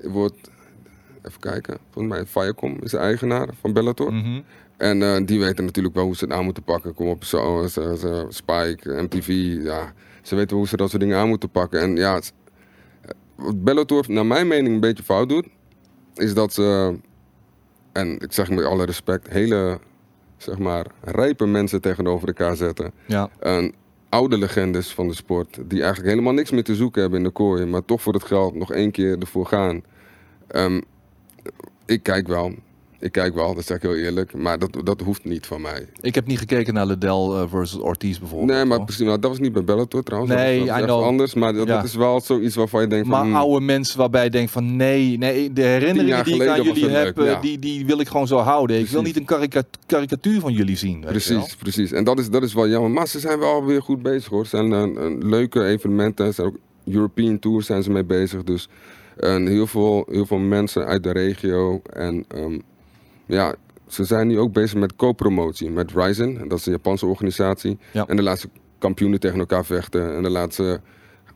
wordt 0.03 0.49
even 1.23 1.39
kijken. 1.39 1.77
Volgens 1.91 2.13
mij 2.13 2.25
Viacom 2.25 2.77
is 2.81 2.91
de 2.91 2.97
eigenaar 2.97 3.47
van 3.61 3.73
Bellator. 3.73 4.13
Mhm. 4.13 4.41
En 4.77 5.01
eh, 5.01 5.25
die 5.25 5.39
weten 5.39 5.65
natuurlijk 5.65 5.95
wel 5.95 6.03
hoe 6.03 6.15
ze 6.15 6.25
het 6.25 6.33
aan 6.33 6.43
moeten 6.43 6.63
pakken. 6.63 6.93
Kom 6.93 7.07
op, 7.07 7.23
zo, 7.23 7.67
zo, 7.67 7.95
zo, 7.95 8.25
Spike, 8.29 9.01
MTV, 9.01 9.57
ja. 9.63 9.93
Ze 10.21 10.35
weten 10.35 10.57
hoe 10.57 10.67
ze 10.67 10.77
dat 10.77 10.89
soort 10.89 11.01
dingen 11.01 11.17
aan 11.17 11.27
moeten 11.27 11.49
pakken. 11.49 11.81
En 11.81 11.95
ja, 11.95 12.21
wat 13.41 13.63
Bellator 13.63 14.05
naar 14.07 14.25
mijn 14.25 14.47
mening 14.47 14.73
een 14.73 14.79
beetje 14.79 15.03
fout 15.03 15.29
doet, 15.29 15.47
is 16.15 16.33
dat 16.33 16.53
ze, 16.53 16.97
en 17.91 18.19
ik 18.19 18.33
zeg 18.33 18.49
met 18.49 18.65
alle 18.65 18.85
respect, 18.85 19.29
hele, 19.29 19.79
zeg 20.37 20.57
maar, 20.57 20.85
rijpe 21.01 21.45
mensen 21.45 21.81
tegenover 21.81 22.27
elkaar 22.27 22.55
zetten. 22.55 22.91
ja. 23.05 23.29
Een 23.39 23.73
oude 24.09 24.37
legendes 24.37 24.93
van 24.93 25.07
de 25.07 25.13
sport, 25.13 25.59
die 25.65 25.79
eigenlijk 25.79 26.09
helemaal 26.09 26.33
niks 26.33 26.51
meer 26.51 26.63
te 26.63 26.75
zoeken 26.75 27.01
hebben 27.01 27.19
in 27.19 27.25
de 27.25 27.31
kooi, 27.31 27.65
maar 27.65 27.85
toch 27.85 28.01
voor 28.01 28.13
het 28.13 28.23
geld 28.23 28.55
nog 28.55 28.71
één 28.71 28.91
keer 28.91 29.17
ervoor 29.19 29.45
gaan. 29.45 29.83
Ehm, 30.47 30.81
ik 31.85 32.03
kijk 32.03 32.27
wel. 32.27 32.53
Ik 33.01 33.11
kijk 33.11 33.33
wel, 33.33 33.55
dat 33.55 33.65
zeg 33.65 33.77
ik 33.77 33.83
heel 33.83 33.95
eerlijk. 33.95 34.33
Maar 34.33 34.59
dat, 34.59 34.77
dat 34.83 35.01
hoeft 35.01 35.23
niet 35.25 35.45
van 35.45 35.61
mij. 35.61 35.85
Ik 36.01 36.15
heb 36.15 36.27
niet 36.27 36.37
gekeken 36.39 36.73
naar 36.73 36.85
Liddell 36.85 37.09
eh, 37.11 37.43
versus 37.49 37.79
Ortiz 37.79 38.19
bijvoorbeeld. 38.19 38.51
Nee, 38.51 38.65
maar 38.65 38.83
precies, 38.83 39.05
nou, 39.05 39.19
dat 39.19 39.29
was 39.29 39.39
niet 39.39 39.53
bij 39.53 39.63
Bellator 39.63 40.03
trouwens. 40.03 40.33
Nee, 40.33 40.59
dat, 40.65 40.67
was- 40.79 40.87
dat 40.87 41.03
anders. 41.03 41.33
Maar 41.33 41.53
dat, 41.53 41.67
Ja. 41.67 41.75
dat 41.75 41.83
is 41.85 41.95
wel 41.95 42.21
zoiets 42.21 42.55
waarvan 42.55 42.81
je 42.81 42.87
denkt 42.87 43.07
van... 43.07 43.17
Maar 43.17 43.25
hmm, 43.25 43.35
oude 43.35 43.65
mensen 43.65 43.97
waarbij 43.97 44.23
je 44.23 44.29
denkt 44.29 44.51
van 44.51 44.75
nee, 44.75 45.17
nee 45.17 45.53
de 45.53 45.61
herinneringen 45.61 46.23
die 46.23 46.35
ik 46.41 46.47
aan 46.47 46.63
jullie 46.63 46.89
heb, 46.89 47.17
leuk, 47.17 47.25
eh, 47.27 47.33
ja. 47.33 47.39
die, 47.41 47.59
die 47.59 47.85
wil 47.85 47.99
ik 47.99 48.07
gewoon 48.07 48.27
zo 48.27 48.37
houden. 48.37 48.79
Ik 48.79 48.87
wil 48.87 49.01
niet 49.01 49.15
een 49.17 49.25
karika- 49.25 49.63
karikatuur 49.85 50.39
van 50.39 50.53
jullie 50.53 50.77
zien. 50.77 50.99
Precies, 50.99 51.55
precies. 51.55 51.91
En 51.91 52.03
dat 52.03 52.19
is, 52.19 52.29
dat 52.29 52.43
is 52.43 52.53
wel 52.53 52.67
jammer. 52.67 52.91
Maar 52.91 53.07
ze 53.07 53.19
zijn 53.19 53.39
wel 53.39 53.65
weer 53.65 53.81
goed 53.81 54.01
bezig 54.01 54.29
hoor. 54.29 54.39
Het 54.41 54.49
zijn 54.49 54.71
een, 54.71 55.03
een 55.05 55.29
leuke 55.29 55.65
evenementen. 55.65 56.33
Zijn 56.33 56.47
ook 56.47 56.57
European 56.85 57.39
Tours 57.39 57.65
zijn 57.65 57.83
ze 57.83 57.91
mee 57.91 58.03
bezig. 58.03 58.43
Dus 58.43 58.69
en 59.17 59.47
heel, 59.47 59.67
veel, 59.67 60.05
heel 60.11 60.25
veel 60.25 60.37
mensen 60.37 60.85
uit 60.85 61.03
de 61.03 61.11
regio. 61.11 61.81
En 61.93 62.25
ehm, 62.27 62.59
ja, 63.31 63.55
ze 63.87 64.03
zijn 64.03 64.27
nu 64.27 64.39
ook 64.39 64.53
bezig 64.53 64.79
met 64.79 64.95
co-promotie 64.95 65.69
met 65.69 65.91
Ryzen. 65.91 66.39
En 66.39 66.47
Dat 66.47 66.59
is 66.59 66.65
een 66.65 66.71
Japanse 66.71 67.05
organisatie. 67.05 67.77
Ja. 67.91 68.07
En 68.07 68.21
laten 68.23 68.41
ze 68.41 68.59
kampioenen 68.77 69.19
tegen 69.19 69.39
elkaar 69.39 69.65
vechten. 69.65 70.15
En 70.15 70.29
laten 70.29 70.53
ze 70.53 70.79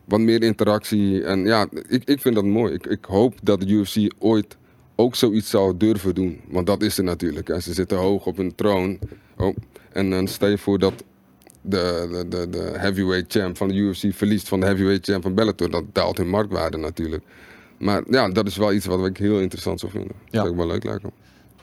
wat 0.05 0.19
meer 0.19 0.43
interactie. 0.43 1.23
En 1.23 1.45
ja, 1.45 1.67
ik, 1.87 2.03
ik 2.03 2.21
vind 2.21 2.35
dat 2.35 2.45
mooi. 2.45 2.73
Ik, 2.73 2.85
ik 2.85 3.05
hoop 3.05 3.33
dat 3.43 3.59
de 3.59 3.67
UFC 3.67 4.13
ooit 4.19 4.57
ook 4.95 5.15
zoiets 5.15 5.49
zou 5.49 5.77
durven 5.77 6.15
doen. 6.15 6.41
Want 6.47 6.67
dat 6.67 6.81
is 6.81 6.97
er 6.97 7.03
natuurlijk. 7.03 7.47
Hè. 7.47 7.59
Ze 7.59 7.73
zitten 7.73 7.97
hoog 7.97 8.25
op 8.25 8.37
hun 8.37 8.55
troon. 8.55 8.99
Oh, 9.37 9.55
en 9.91 10.09
dan 10.09 10.27
stel 10.27 10.49
je 10.49 10.57
voor 10.57 10.79
dat 10.79 11.03
de, 11.61 12.07
de, 12.11 12.27
de, 12.27 12.49
de 12.49 12.71
heavyweight 12.77 13.31
champ 13.31 13.57
van 13.57 13.67
de 13.67 13.73
UFC 13.73 14.13
verliest 14.13 14.47
van 14.47 14.59
de 14.59 14.65
heavyweight 14.65 15.05
champ 15.05 15.23
van 15.23 15.33
Bellator. 15.33 15.69
Dat 15.69 15.83
daalt 15.91 16.17
hun 16.17 16.29
marktwaarde 16.29 16.77
natuurlijk. 16.77 17.23
Maar 17.77 18.03
ja, 18.09 18.29
dat 18.29 18.47
is 18.47 18.57
wel 18.57 18.73
iets 18.73 18.85
wat 18.85 19.05
ik 19.05 19.17
heel 19.17 19.39
interessant 19.39 19.79
zou 19.79 19.91
vinden. 19.91 20.15
Ja. 20.29 20.39
Zou 20.39 20.49
ik 20.49 20.55
wel 20.55 20.67
leuk 20.67 20.83
lijken. 20.83 21.11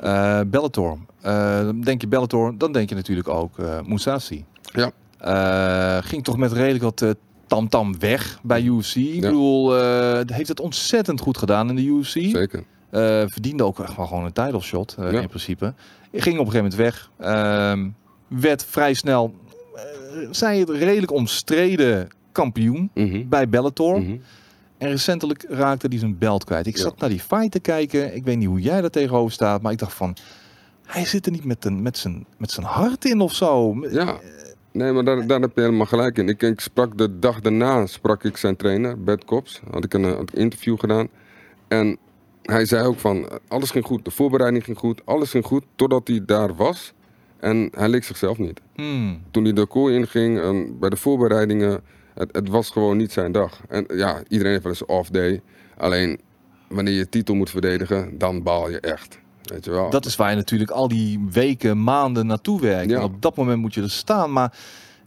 Eh, 0.02 0.40
Bellator. 0.46 0.98
Eh, 1.20 1.68
denk 1.82 2.00
je 2.00 2.06
Bellator, 2.06 2.54
dan 2.58 2.72
denk 2.72 2.88
je 2.88 2.94
natuurlijk 2.94 3.28
ook 3.28 3.58
eh 3.58 3.78
Musashi. 3.86 4.44
Ja. 4.62 4.90
Ging 6.00 6.24
toch 6.24 6.36
met 6.36 6.52
redelijk 6.52 6.84
wat 6.84 7.14
tamtam 7.46 7.98
weg 7.98 8.38
bij 8.42 8.62
UFC. 8.62 8.94
Ik 8.96 9.14
Ja. 9.14 9.20
bedoel, 9.20 9.72
heeft 10.26 10.48
het 10.48 10.60
ontzettend 10.60 11.20
goed 11.20 11.38
gedaan 11.38 11.68
in 11.68 11.76
de 11.76 11.82
UFC. 11.84 12.10
Zeker. 12.12 12.64
Verdiende 13.30 13.64
ook 13.64 13.80
echt 13.80 13.96
wel 13.96 14.06
gewoon 14.06 14.24
een 14.24 14.32
title 14.32 14.60
shot 14.60 14.94
Ja. 14.98 15.08
in 15.20 15.28
principe. 15.28 15.74
Ging 16.12 16.38
op 16.38 16.46
een 16.46 16.52
gegeven 16.52 16.54
moment 16.56 16.74
weg. 16.74 17.10
Ehm, 17.18 17.88
werd 18.28 18.64
vrij 18.64 18.94
snel, 18.94 19.34
zij 20.30 20.58
het 20.58 20.70
redelijk 20.70 21.12
omstreden 21.12 22.08
kampioen 22.32 22.90
Mhm. 22.94 23.28
bij 23.28 23.48
Bellator. 23.48 24.00
Mhm. 24.00 24.16
En 24.82 24.88
recentelijk 24.88 25.44
raakte 25.48 25.86
hij 25.88 25.98
zijn 25.98 26.18
belt 26.18 26.44
kwijt. 26.44 26.66
Ik 26.66 26.76
Ja. 26.76 26.82
zat 26.82 26.98
naar 26.98 27.08
die 27.08 27.20
fight 27.20 27.50
te 27.50 27.60
kijken. 27.60 28.14
Ik 28.14 28.24
weet 28.24 28.36
niet 28.36 28.46
hoe 28.48 28.60
jij 28.60 28.80
daar 28.80 28.90
tegenover 28.90 29.32
staat. 29.32 29.62
Maar 29.62 29.72
ik 29.72 29.78
dacht 29.78 29.92
van... 29.94 30.16
Hij 30.86 31.04
zit 31.04 31.26
er 31.26 31.32
niet 31.32 31.44
met, 31.44 31.64
een, 31.64 31.82
met, 31.82 31.98
zijn, 31.98 32.26
met 32.38 32.50
zijn 32.50 32.66
hart 32.66 33.04
in 33.04 33.20
of 33.20 33.34
zo. 33.34 33.76
Ja, 33.90 34.16
nee, 34.72 34.92
maar 34.92 35.04
daar, 35.04 35.26
daar 35.26 35.40
heb 35.40 35.54
je 35.54 35.60
helemaal 35.60 35.86
gelijk 35.86 36.18
in. 36.18 36.28
Ik, 36.28 36.42
ik 36.42 36.60
sprak 36.60 36.98
de 36.98 37.18
dag 37.18 37.40
daarna 37.40 37.86
sprak 37.86 38.24
ik 38.24 38.36
zijn 38.36 38.56
trainer, 38.56 39.02
Bert 39.02 39.24
Kops. 39.24 39.60
Had 39.70 39.84
ik 39.84 39.94
een, 39.94 40.02
een 40.04 40.28
interview 40.32 40.78
gedaan. 40.80 41.08
En 41.68 41.96
hij 42.42 42.64
zei 42.64 42.86
ook 42.86 42.98
van, 42.98 43.28
alles 43.48 43.70
ging 43.70 43.84
goed. 43.84 44.04
De 44.04 44.10
voorbereiding 44.10 44.64
ging 44.64 44.78
goed, 44.78 45.00
alles 45.04 45.30
ging 45.30 45.44
goed. 45.44 45.64
Totdat 45.76 46.08
hij 46.08 46.22
daar 46.26 46.54
was. 46.54 46.92
En 47.38 47.68
hij 47.72 47.88
leek 47.88 48.04
zichzelf 48.04 48.38
niet. 48.38 48.60
Hmm. 48.74 49.22
Toen 49.30 49.44
hij 49.44 49.52
de 49.52 49.66
kooi 49.66 49.96
inging, 49.96 50.40
en 50.40 50.78
bij 50.78 50.90
de 50.90 50.96
voorbereidingen, 50.96 51.80
het, 52.14 52.28
het 52.32 52.48
was 52.48 52.70
gewoon 52.70 52.96
niet 52.96 53.12
zijn 53.12 53.32
dag. 53.32 53.60
En 53.68 53.84
ja, 53.94 54.22
iedereen 54.28 54.52
heeft 54.52 54.62
wel 54.64 54.72
eens 54.72 54.80
een 54.80 54.88
off 54.96 55.10
day. 55.10 55.40
Alleen, 55.76 56.20
wanneer 56.68 56.94
je 56.94 57.08
titel 57.08 57.34
moet 57.34 57.50
verdedigen, 57.50 58.18
dan 58.18 58.42
baal 58.42 58.70
je 58.70 58.80
echt. 58.80 59.18
Weet 59.42 59.64
je 59.64 59.70
wel? 59.70 59.90
Dat 59.90 60.04
is 60.06 60.16
waar 60.16 60.30
je 60.30 60.36
natuurlijk 60.36 60.70
al 60.70 60.88
die 60.88 61.26
weken, 61.30 61.82
maanden 61.82 62.26
naartoe 62.26 62.60
werkt. 62.60 62.90
Ja. 62.90 62.96
En 62.96 63.02
op 63.02 63.22
dat 63.22 63.36
moment 63.36 63.60
moet 63.60 63.74
je 63.74 63.82
er 63.82 63.90
staan. 63.90 64.32
Maar 64.32 64.58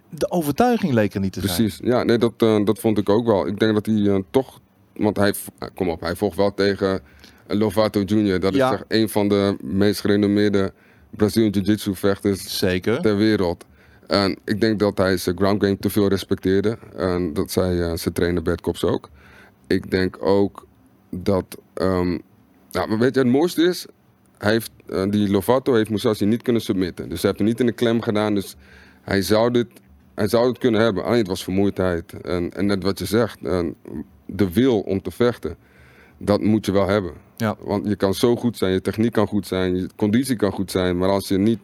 de 0.09 0.31
overtuiging 0.31 0.93
leek 0.93 1.13
er 1.13 1.19
niet 1.19 1.33
te 1.33 1.39
zijn. 1.39 1.53
Precies, 1.55 1.79
ja, 1.83 2.03
nee, 2.03 2.17
dat, 2.17 2.33
eh, 2.37 2.65
dat 2.65 2.79
vond 2.79 2.97
ik 2.97 3.09
ook 3.09 3.25
wel. 3.25 3.47
Ik 3.47 3.59
denk 3.59 3.73
dat 3.73 3.85
hij 3.85 3.95
eh, 4.07 4.17
toch, 4.31 4.59
want 4.93 5.17
hij, 5.17 5.33
eh, 5.59 5.67
kom 5.75 5.89
op, 5.89 6.01
hij 6.01 6.15
vocht 6.15 6.37
wel 6.37 6.53
tegen 6.53 7.01
Lovato 7.47 8.01
Jr. 8.01 8.39
Dat 8.39 8.55
Ja. 8.55 8.67
is 8.67 8.73
echt 8.73 8.85
een 8.87 9.09
van 9.09 9.27
de 9.27 9.57
meest 9.61 9.99
gerenommeerde 10.01 10.73
Brazilian 11.09 11.51
Jiu-Jitsu 11.51 11.95
vechters 11.95 12.57
Zeker. 12.57 13.01
ter 13.01 13.17
wereld. 13.17 13.65
En 14.07 14.37
ik 14.45 14.61
denk 14.61 14.79
dat 14.79 14.97
hij 14.97 15.17
zijn 15.17 15.37
ground 15.37 15.63
game 15.63 15.77
te 15.77 15.89
veel 15.89 16.07
respecteerde. 16.07 16.77
En 16.95 17.33
dat 17.33 17.51
zei 17.51 17.81
eh, 17.81 17.93
zijn 17.95 18.13
trainer 18.13 18.41
Bert 18.41 18.61
Kops 18.61 18.83
ook. 18.83 19.09
Ik 19.67 19.91
denk 19.91 20.17
ook 20.19 20.67
dat, 21.09 21.57
ehm, 21.73 22.17
nou, 22.71 22.87
maar 22.87 22.97
weet 22.97 23.15
je, 23.15 23.19
het 23.21 23.29
mooiste 23.29 23.61
is, 23.61 23.85
hij 24.37 24.51
heeft, 24.51 24.71
eh, 24.87 25.03
die 25.09 25.29
Lovato 25.29 25.73
heeft 25.73 25.89
Musashi 25.89 26.25
niet 26.25 26.41
kunnen 26.41 26.61
submitten. 26.61 27.09
Dus 27.09 27.21
hij 27.21 27.29
heeft 27.29 27.41
hem 27.41 27.47
niet 27.49 27.59
in 27.59 27.65
de 27.65 27.71
klem 27.71 28.01
gedaan. 28.01 28.35
Dus 28.35 28.55
hij 29.01 29.21
zou 29.21 29.51
dit, 29.51 29.67
hij 30.15 30.27
zou 30.27 30.47
het 30.47 30.57
kunnen 30.57 30.81
hebben. 30.81 31.03
Alleen 31.03 31.17
het 31.17 31.27
was 31.27 31.43
vermoeidheid. 31.43 32.21
En, 32.21 32.53
en 32.53 32.65
net 32.65 32.83
wat 32.83 32.99
je 32.99 33.05
zegt, 33.05 33.39
de 34.25 34.51
wil 34.53 34.79
om 34.79 35.01
te 35.01 35.11
vechten, 35.11 35.55
dat 36.17 36.41
moet 36.41 36.65
je 36.65 36.71
wel 36.71 36.87
hebben. 36.87 37.11
Ja. 37.37 37.55
Want 37.59 37.87
je 37.87 37.95
kan 37.95 38.13
zo 38.13 38.35
goed 38.35 38.57
zijn, 38.57 38.73
je 38.73 38.81
techniek 38.81 39.11
kan 39.11 39.27
goed 39.27 39.47
zijn, 39.47 39.75
je 39.75 39.89
conditie 39.95 40.35
kan 40.35 40.51
goed 40.51 40.71
zijn. 40.71 40.97
Maar 40.97 41.09
als 41.09 41.27
je 41.27 41.37
niet 41.37 41.59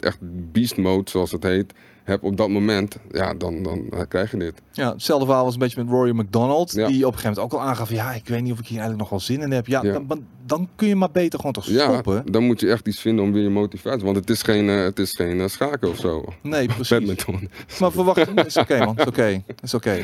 echt 0.00 0.18
beast 0.52 0.76
mode, 0.76 1.10
zoals 1.10 1.32
het 1.32 1.42
heet, 1.42 1.74
hebt 2.06 2.22
op 2.22 2.36
dat 2.36 2.48
moment, 2.48 2.96
ja, 3.10 3.34
dan, 3.34 3.62
dan 3.62 4.06
krijg 4.08 4.30
je 4.30 4.36
dit. 4.36 4.62
Ja, 4.72 4.92
hetzelfde 4.92 5.26
verhaal 5.26 5.44
was 5.44 5.52
een 5.52 5.58
beetje 5.58 5.84
met 5.84 5.92
Rory 5.92 6.18
McDonald. 6.18 6.72
Ja. 6.72 6.86
Die 6.86 7.06
op 7.06 7.12
een 7.12 7.18
gegeven 7.18 7.40
moment 7.40 7.54
ook 7.54 7.60
al 7.60 7.66
aangaf. 7.66 7.90
Ja, 7.90 8.12
ik 8.12 8.28
weet 8.28 8.42
niet 8.42 8.52
of 8.52 8.58
ik 8.58 8.66
hier 8.66 8.78
eigenlijk 8.78 9.00
nog 9.00 9.10
wel 9.10 9.20
zin 9.20 9.40
in 9.40 9.50
heb. 9.52 9.66
Ja, 9.66 9.82
Ja. 9.82 9.92
Dan, 10.06 10.24
dan, 10.46 10.68
kun 10.76 10.88
je 10.88 10.96
maar 10.96 11.10
beter 11.10 11.38
gewoon 11.38 11.52
toch 11.52 11.66
Ja, 11.66 11.92
stoppen. 11.92 12.32
dan 12.32 12.44
moet 12.44 12.60
je 12.60 12.70
echt 12.70 12.88
iets 12.88 13.00
vinden 13.00 13.24
om 13.24 13.32
weer 13.32 13.42
je 13.42 13.48
motivatie. 13.48 14.04
Want 14.04 14.16
het 14.16 14.30
is 14.30 14.42
geen, 14.42 14.68
eh, 14.68 14.82
het 14.82 14.98
is 14.98 15.14
geen 15.16 15.40
eh, 15.40 15.48
schaken 15.48 15.88
of 15.88 15.96
zo. 15.96 16.24
Nee, 16.42 16.66
precies. 16.74 16.88
Badminton. 16.88 17.48
Maar 17.80 17.92
verwacht... 17.92 18.46
is 18.46 18.56
oké 18.56 18.78
man, 18.84 18.96
is 18.96 19.06
oké. 19.06 19.42
Is 19.62 19.74
oké. 19.74 19.98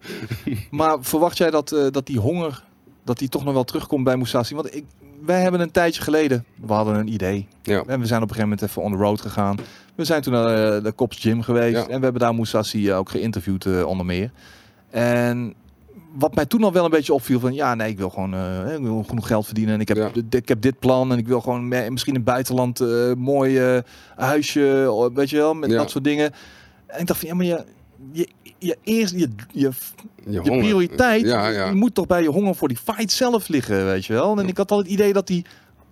maar 0.70 0.96
verwacht 1.00 1.38
jij 1.38 1.50
dat, 1.50 1.72
eh, 1.72 1.86
dat 1.90 2.06
die 2.06 2.18
honger... 2.18 2.64
dat 3.04 3.18
die 3.18 3.28
toch 3.28 3.44
nog 3.44 3.54
wel 3.54 3.64
terugkomt 3.64 4.04
bij 4.04 4.16
Musashi? 4.16 4.54
Want 4.54 4.74
ik, 4.74 4.84
wij 5.24 5.40
hebben 5.42 5.60
een 5.60 5.70
tijdje 5.70 6.02
geleden... 6.02 6.44
we 6.66 6.72
hadden 6.72 6.94
een 6.94 7.12
idee. 7.12 7.48
Ja. 7.62 7.82
En 7.86 8.00
we 8.00 8.06
zijn 8.06 8.22
op 8.22 8.28
een 8.28 8.34
gegeven 8.34 8.48
moment 8.48 8.62
even 8.62 8.82
on 8.82 8.92
the 8.92 8.98
road 8.98 9.20
gegaan. 9.20 9.56
We 9.94 10.04
zijn 10.04 10.22
toen 10.22 10.32
naar 10.32 10.74
eh, 10.76 10.82
de 10.84 10.94
Cops 10.94 11.18
Gym 11.20 11.42
geweest. 11.42 11.76
Ja. 11.76 11.88
En 11.88 11.96
we 11.98 12.04
hebben 12.04 12.20
daar 12.20 12.34
Musashi 12.34 12.90
eh, 12.90 12.98
ook 12.98 13.10
geïnterviewd 13.10 13.66
eh, 13.66 13.86
onder 13.86 14.06
meer. 14.06 14.30
En 14.90 15.54
wat 16.14 16.34
mij 16.34 16.46
toen 16.46 16.64
al 16.64 16.72
wel 16.72 16.84
een 16.84 16.90
beetje 16.90 17.12
opviel 17.14 17.40
van... 17.40 17.54
ja, 17.54 17.74
nee, 17.74 17.90
ik 17.90 17.98
wil 17.98 18.10
gewoon 18.10 18.34
ik 18.74 18.82
wil 18.82 19.02
genoeg 19.08 19.26
geld 19.26 19.44
verdienen. 19.44 19.74
En 19.74 19.80
ik 19.80 19.88
heb, 19.88 19.96
Ja. 19.96 20.10
ik 20.30 20.48
heb 20.48 20.60
dit 20.60 20.78
plan. 20.78 21.12
En 21.12 21.18
ik 21.18 21.26
wil 21.26 21.40
gewoon 21.40 21.68
misschien 21.68 22.14
in 22.14 22.20
het 22.20 22.24
buitenland 22.24 22.80
eh 22.80 23.12
mooi 23.16 23.82
huisje. 24.16 25.10
Weet 25.14 25.30
je 25.30 25.36
wel, 25.36 25.54
met 25.54 25.70
Ja. 25.70 25.76
dat 25.76 25.90
soort 25.90 26.04
dingen. 26.04 26.32
En 26.86 27.00
ik 27.00 27.06
dacht 27.06 27.18
van, 27.20 27.28
ja, 27.28 27.34
maar 27.34 27.46
je... 27.46 27.64
je 28.10 28.28
je 28.62 28.76
eerst, 28.82 29.14
je, 29.14 29.28
je, 29.52 29.70
je 30.28 30.40
prioriteit, 30.40 31.22
Ja, 31.22 31.48
ja. 31.48 31.68
je 31.68 31.74
moet 31.74 31.94
toch 31.94 32.06
bij 32.06 32.22
je 32.22 32.28
honger 32.28 32.54
voor 32.54 32.68
die 32.68 32.76
fight 32.76 33.12
zelf 33.12 33.48
liggen, 33.48 33.84
weet 33.84 34.06
je 34.06 34.12
wel. 34.12 34.38
En 34.38 34.48
ik 34.48 34.56
had 34.56 34.70
al 34.70 34.78
het 34.78 34.86
idee 34.86 35.12
dat 35.12 35.28
hij 35.28 35.44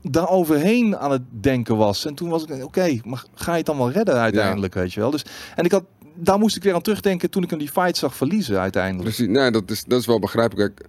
daar 0.02 0.28
overheen 0.28 0.96
aan 0.96 1.10
het 1.10 1.22
denken 1.30 1.76
was. 1.76 2.04
En 2.04 2.14
toen 2.14 2.28
was 2.28 2.44
ik, 2.44 2.64
oké, 2.64 2.98
maar 3.04 3.24
ga 3.34 3.50
je 3.50 3.56
het 3.56 3.66
dan 3.66 3.76
wel 3.76 3.90
redden 3.90 4.14
uiteindelijk, 4.14 4.74
weet 4.74 4.92
je 4.92 5.00
wel. 5.00 5.10
Dus, 5.10 5.24
en 5.56 5.64
ik 5.64 5.72
had, 5.72 5.84
daar 6.14 6.38
moest 6.38 6.56
ik 6.56 6.62
weer 6.62 6.74
aan 6.74 6.82
terugdenken 6.82 7.30
toen 7.30 7.42
ik 7.42 7.50
hem 7.50 7.58
die 7.58 7.70
fight 7.70 7.96
zag 7.96 8.16
verliezen 8.16 8.60
uiteindelijk. 8.60 9.04
Precies, 9.04 9.34
nee, 9.34 9.50
dat 9.50 9.70
is, 9.70 9.84
dat 9.84 10.00
is 10.00 10.06
wel 10.06 10.18
begrijpelijk. 10.18 10.84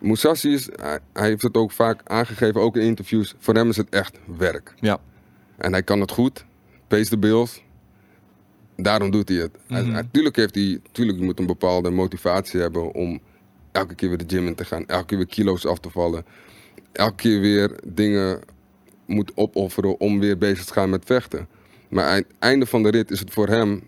Musashi 0.00 0.52
is, 0.52 0.68
hij, 0.76 0.98
hij 1.12 1.28
heeft 1.28 1.42
het 1.42 1.56
ook 1.56 1.72
vaak 1.72 2.00
aangegeven, 2.04 2.60
ook 2.60 2.76
in 2.76 2.82
interviews. 2.82 3.34
Voor 3.38 3.54
hem 3.54 3.68
is 3.68 3.76
het 3.76 3.88
echt 3.88 4.18
werk. 4.38 4.74
Ja. 4.80 4.98
En 5.56 5.72
hij 5.72 5.82
kan 5.82 6.00
het 6.00 6.10
goed, 6.10 6.44
pays 6.88 7.08
de 7.08 7.18
bills. 7.18 7.64
Daarom 8.76 9.10
doet 9.10 9.28
hij 9.28 9.38
het. 9.38 9.50
Hij- 9.66 9.82
Mhm. 9.82 9.92
hij- 9.92 10.08
tuurlijk 10.12 10.36
heeft 10.36 10.54
hij, 10.54 10.80
tuurlijk 10.92 11.18
je 11.18 11.24
moet 11.24 11.38
een 11.38 11.46
bepaalde 11.46 11.90
motivatie 11.90 12.60
hebben 12.60 12.92
om 12.94 13.20
elke 13.72 13.94
keer 13.94 14.08
weer 14.08 14.18
de 14.18 14.24
gym 14.36 14.46
in 14.46 14.54
te 14.54 14.64
gaan, 14.64 14.86
elke 14.86 15.04
keer 15.06 15.16
weer 15.18 15.26
kilo's 15.26 15.66
af 15.66 15.78
te 15.78 15.90
vallen, 15.90 16.24
elke 16.92 17.14
keer 17.14 17.40
weer 17.40 17.70
dingen 17.84 18.40
moet 19.06 19.32
opofferen 19.34 20.00
om 20.00 20.20
weer 20.20 20.38
bezig 20.38 20.64
te 20.64 20.72
gaan 20.72 20.90
met 20.90 21.04
vechten. 21.04 21.48
Maar 21.88 22.04
aan 22.04 22.14
het 22.16 22.26
einde 22.38 22.66
van 22.66 22.82
de 22.82 22.90
rit 22.90 23.10
is 23.10 23.20
het 23.20 23.30
voor 23.32 23.48
hem, 23.48 23.82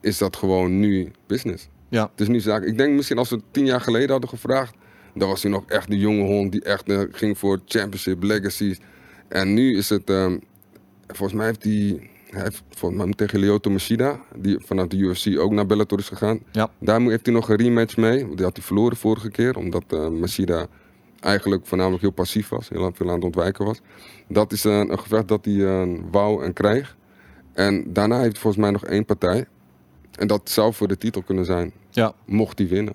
is 0.00 0.18
dat 0.18 0.36
gewoon 0.36 0.78
nu 0.80 1.10
business. 1.26 1.68
Ja. 1.88 2.08
Het 2.10 2.20
is 2.20 2.28
nu 2.28 2.40
zaak. 2.40 2.62
Ik 2.62 2.78
denk 2.78 2.94
misschien 2.94 3.18
als 3.18 3.30
we 3.30 3.36
het 3.36 3.44
tien 3.50 3.66
jaar 3.66 3.80
geleden 3.80 4.10
hadden 4.10 4.28
gevraagd, 4.30 4.74
dan 5.14 5.28
was 5.28 5.42
hij 5.42 5.50
nog 5.50 5.64
echt 5.66 5.88
de 5.90 5.98
jonge 5.98 6.22
hond 6.24 6.52
die 6.52 6.62
echt 6.62 6.88
eh, 6.88 7.00
ging 7.10 7.38
voor 7.38 7.60
championship, 7.66 8.22
legacies. 8.22 8.78
En 9.28 9.54
nu 9.54 9.76
is 9.76 9.88
het, 9.88 10.10
ehm, 10.10 10.38
volgens 11.06 11.32
mij 11.38 11.46
heeft 11.46 11.64
hij, 11.64 12.10
hij 12.30 12.42
heeft 12.42 12.62
volgens 12.70 13.04
mij 13.04 13.12
tegen 13.12 13.38
Lyoto 13.38 13.70
Machida, 13.70 14.20
die 14.36 14.58
vanuit 14.60 14.90
de 14.90 14.96
UFC 14.96 15.38
ook 15.38 15.52
naar 15.52 15.66
Bellator 15.66 15.98
is 15.98 16.08
gegaan. 16.08 16.40
Ja. 16.52 16.68
Daar 16.78 17.00
moet- 17.00 17.10
heeft 17.10 17.26
hij 17.26 17.34
nog 17.34 17.48
een 17.48 17.56
rematch 17.56 17.96
mee. 17.96 18.24
want 18.24 18.36
Die 18.36 18.44
had 18.46 18.56
hij 18.56 18.64
verloren 18.64 18.96
vorige 18.96 19.30
keer, 19.30 19.56
omdat 19.56 20.10
Machida 20.10 20.66
eigenlijk 21.20 21.66
voornamelijk 21.66 22.02
heel 22.02 22.10
passief 22.12 22.48
was, 22.48 22.68
heel 22.68 22.90
veel 22.94 23.08
aan 23.08 23.14
het 23.14 23.24
ontwijken 23.24 23.64
was. 23.64 23.80
Dat 24.28 24.52
is 24.52 24.64
eh, 24.64 24.78
een 24.78 24.98
gevecht 24.98 25.28
dat 25.28 25.44
hij 25.44 25.66
eh, 25.66 25.98
wou 26.10 26.44
en 26.44 26.52
krijgt. 26.52 26.94
En 27.52 27.92
daarna 27.92 28.16
heeft 28.18 28.32
hij 28.32 28.40
volgens 28.40 28.62
mij 28.62 28.70
nog 28.72 28.84
één 28.84 29.04
partij. 29.04 29.46
En 30.12 30.26
dat 30.26 30.50
zou 30.50 30.72
voor 30.74 30.88
de 30.88 30.98
titel 30.98 31.22
kunnen 31.22 31.44
zijn, 31.44 31.72
Ja. 31.90 32.12
mocht 32.24 32.58
hij 32.58 32.68
winnen. 32.68 32.94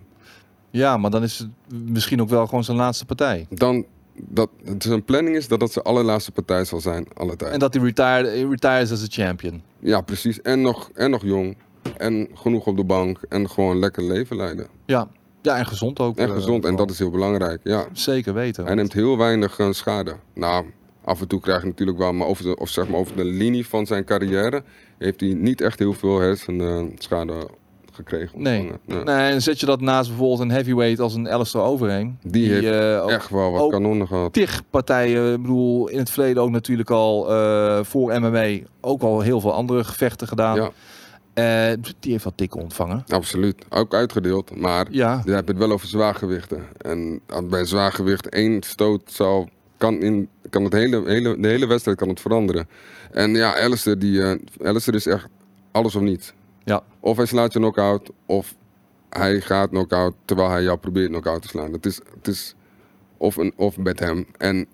ja, 0.70 0.98
maar 0.98 1.12
dan 1.12 1.24
is 1.24 1.38
het 1.38 1.50
misschien 1.90 2.22
ook 2.22 2.30
wel 2.30 2.46
gewoon 2.48 2.64
zijn 2.64 2.78
laatste 2.78 3.06
partij. 3.06 3.48
Dan, 3.50 3.86
dat 4.14 4.50
het 4.64 4.86
een 4.86 5.04
planning 5.04 5.36
is 5.36 5.48
dat 5.48 5.60
dat 5.60 5.72
zijn 5.72 5.86
allerlaatste 5.86 6.32
partij 6.32 6.66
zal 6.66 6.80
zijn, 6.80 7.08
alle 7.14 7.36
tijd. 7.36 7.54
En 7.54 7.60
dat 7.60 7.74
hij 7.74 7.84
retired, 7.84 8.50
retires 8.50 8.92
as 8.92 9.04
a 9.04 9.08
champion. 9.10 9.62
Ja, 9.80 10.02
precies. 10.02 10.42
En 10.42 10.62
nog, 10.62 10.90
en 10.94 11.10
nog 11.10 11.24
jong. 11.24 11.58
En 11.98 12.28
genoeg 12.34 12.66
op 12.66 12.78
de 12.78 12.84
bank. 12.84 13.20
En 13.30 13.50
gewoon 13.50 13.80
lekker 13.80 14.04
leven 14.04 14.36
leiden. 14.36 14.68
Ja, 14.86 15.08
ja 15.42 15.58
en 15.58 15.66
gezond 15.66 16.00
ook. 16.00 16.18
En 16.18 16.28
eh, 16.28 16.34
gezond. 16.34 16.66
En 16.66 16.76
dat 16.76 16.90
is 16.90 17.00
heel 17.00 17.10
belangrijk. 17.10 17.60
Ja. 17.64 17.86
Zeker 17.92 18.34
weten. 18.34 18.66
Hij 18.66 18.76
neemt 18.76 18.94
heel 18.94 19.18
weinig 19.18 19.60
eh, 19.60 19.72
schade. 19.72 20.16
Nou, 20.34 20.66
af 21.04 21.22
en 21.22 21.28
toe 21.28 21.40
krijg 21.40 21.62
je 21.62 21.68
natuurlijk 21.68 21.98
wel, 21.98 22.14
maar 22.14 22.28
over 22.28 22.44
de, 22.44 22.58
of 22.58 22.70
zeg 22.70 22.88
maar 22.88 23.00
over 23.00 23.16
de 23.16 23.26
linie 23.26 23.68
van 23.68 23.86
zijn 23.86 24.04
carrière 24.04 24.64
heeft 24.98 25.20
hij 25.20 25.34
niet 25.34 25.62
echt 25.62 25.80
heel 25.80 25.94
veel 25.94 26.20
hersenschade 26.20 27.48
gekregen. 28.02 28.42
Nee. 28.42 28.60
ontvangen. 28.60 29.06
Nee. 29.06 29.16
Nee, 29.16 29.32
en 29.32 29.42
zet 29.42 29.60
je 29.60 29.66
dat 29.66 29.82
naast 29.82 30.10
bijvoorbeeld 30.10 30.40
een 30.40 30.52
heavyweight 30.52 31.00
als 31.00 31.16
een 31.16 31.30
Alistair 31.30 31.64
overheen. 31.64 32.18
Die 32.24 32.52
heeft 32.52 32.66
eh, 32.66 33.10
Echt 33.14 33.30
wel 33.30 33.52
wat 33.52 33.72
kanonnen 33.72 34.08
gehad. 34.08 34.34
tig 34.34 34.62
partijen, 34.70 35.34
ik 35.34 35.42
bedoel, 35.42 35.88
in 35.88 35.98
het 35.98 36.10
verleden 36.10 36.44
ook 36.44 36.50
natuurlijk 36.50 36.90
al 36.90 37.32
eh, 37.32 37.80
voor 37.84 38.20
MMA 38.20 38.58
ook 38.82 39.02
al 39.02 39.22
heel 39.22 39.42
veel 39.42 39.54
andere 39.54 39.84
gevechten 39.84 40.28
gedaan. 40.28 40.56
Ja, 40.56 40.70
Eh, 41.34 41.78
die 42.00 42.12
heeft 42.12 42.24
wat 42.24 42.34
tikken 42.38 42.62
ontvangen. 42.62 43.04
absoluut. 43.08 43.66
Ook 43.70 43.94
uitgedeeld. 43.94 44.56
Maar 44.56 44.88
Ja, 44.90 45.22
je 45.26 45.32
het 45.32 45.58
wel 45.58 45.72
over 45.72 45.88
zwaargewichten. 45.88 46.64
En 46.78 47.22
bij 47.50 47.66
zwaargewicht 47.66 48.30
één 48.30 48.64
stoot 48.64 49.02
zal, 49.06 49.50
kan, 49.78 50.02
in, 50.02 50.28
kan 50.50 50.64
het 50.64 50.74
hele, 50.74 51.02
hele, 51.06 51.40
de 51.40 51.48
hele 51.48 51.68
wedstrijd 51.68 51.98
kan 51.98 52.10
het 52.10 52.20
veranderen. 52.20 52.68
En 53.12 53.36
ja, 53.36 53.60
Alistair, 53.60 54.00
die, 54.00 54.22
eh 54.24 54.36
Alistair 54.64 54.96
is 54.98 55.06
echt 55.06 55.28
alles 55.72 55.96
of 55.96 56.02
niets. 56.02 56.34
Ja, 56.64 56.84
Of 57.00 57.18
hij 57.18 57.26
slaat 57.26 57.54
je 57.54 57.60
knock-out, 57.60 58.10
of 58.26 58.56
hij 59.10 59.42
gaat 59.42 59.70
knock-out 59.70 60.14
terwijl 60.26 60.50
hij 60.50 60.64
jou 60.64 60.78
probeert 60.78 61.10
knock-out 61.10 61.42
te 61.42 61.48
slaan. 61.48 61.72
Het 61.74 61.86
is, 61.86 62.00
het 62.16 62.28
is 62.28 62.56
of, 63.18 63.36
een, 63.38 63.54
of 63.56 63.78
met 63.78 64.00
hem. 64.00 64.26
En 64.38 64.66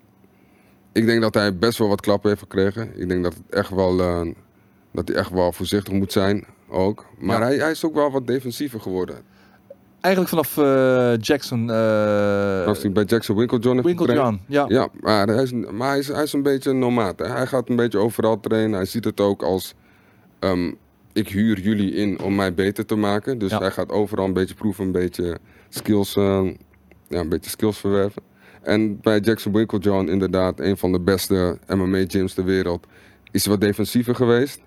ik 0.92 1.06
denk 1.06 1.22
dat 1.22 1.34
hij 1.34 1.56
best 1.58 1.78
wel 1.78 1.88
wat 1.88 2.00
klappen 2.00 2.28
heeft 2.28 2.42
gekregen. 2.42 3.00
Ik 3.00 3.08
denk 3.08 3.22
dat, 3.22 3.34
het 3.34 3.42
echt 3.50 3.70
wel, 3.70 4.00
eh, 4.00 4.26
dat 4.92 5.08
hij 5.08 5.16
echt 5.16 5.30
wel 5.30 5.52
voorzichtig 5.52 5.92
moet 5.94 6.12
zijn 6.12 6.44
ook. 6.68 7.06
Maar 7.18 7.38
Ja. 7.40 7.46
hij, 7.46 7.56
hij 7.56 7.70
is 7.70 7.84
ook 7.84 7.94
wel 7.94 8.10
wat 8.10 8.26
defensiever 8.26 8.80
geworden. 8.80 9.16
Eigenlijk 10.00 10.34
vanaf 10.34 10.56
eh, 10.58 11.16
Jackson, 11.20 11.70
eh 11.70 12.66
Als 12.66 12.82
hij 12.82 12.92
bij 12.92 13.04
Jackson 13.04 13.36
Winklejohn 13.36 13.74
heeft. 13.74 13.86
Winklejohn. 13.86 14.40
Ja. 14.46 14.64
Ja, 14.68 14.88
maar, 15.00 15.26
hij 15.26 15.42
is, 15.42 15.52
maar 15.52 15.88
hij, 15.88 15.98
is, 15.98 16.08
hij 16.08 16.22
is 16.22 16.32
een 16.32 16.42
beetje 16.42 16.70
een. 16.70 16.96
Hij 17.16 17.46
gaat 17.46 17.68
een 17.68 17.76
beetje 17.76 17.98
overal 17.98 18.40
trainen. 18.40 18.72
Hij 18.76 18.84
ziet 18.84 19.04
het 19.04 19.20
ook 19.20 19.42
als... 19.42 19.74
ehm, 20.38 20.72
ik 21.18 21.28
huur 21.28 21.60
jullie 21.60 21.92
in 21.94 22.20
om 22.20 22.34
mij 22.34 22.54
beter 22.54 22.86
te 22.86 22.94
maken. 22.94 23.38
Dus 23.38 23.50
Ja. 23.50 23.58
hij 23.58 23.70
gaat 23.70 23.90
overal 23.90 24.24
een 24.24 24.32
beetje 24.32 24.54
proeven, 24.54 24.84
een 24.84 24.92
beetje 24.92 25.38
skills, 25.68 26.16
eh, 26.16 26.44
ja, 27.08 27.20
een 27.20 27.28
beetje 27.28 27.50
skills 27.50 27.78
verwerven. 27.78 28.22
En 28.62 29.00
bij 29.00 29.20
Jackson 29.20 29.52
Winklejohn 29.52 30.08
inderdaad 30.08 30.60
een 30.60 30.76
van 30.76 30.92
de 30.92 31.00
beste 31.00 31.58
MMA-gyms 31.66 32.34
ter 32.34 32.44
wereld. 32.44 32.86
Is 33.30 33.46
wat 33.46 33.60
defensiever 33.60 34.14
geweest. 34.14 34.60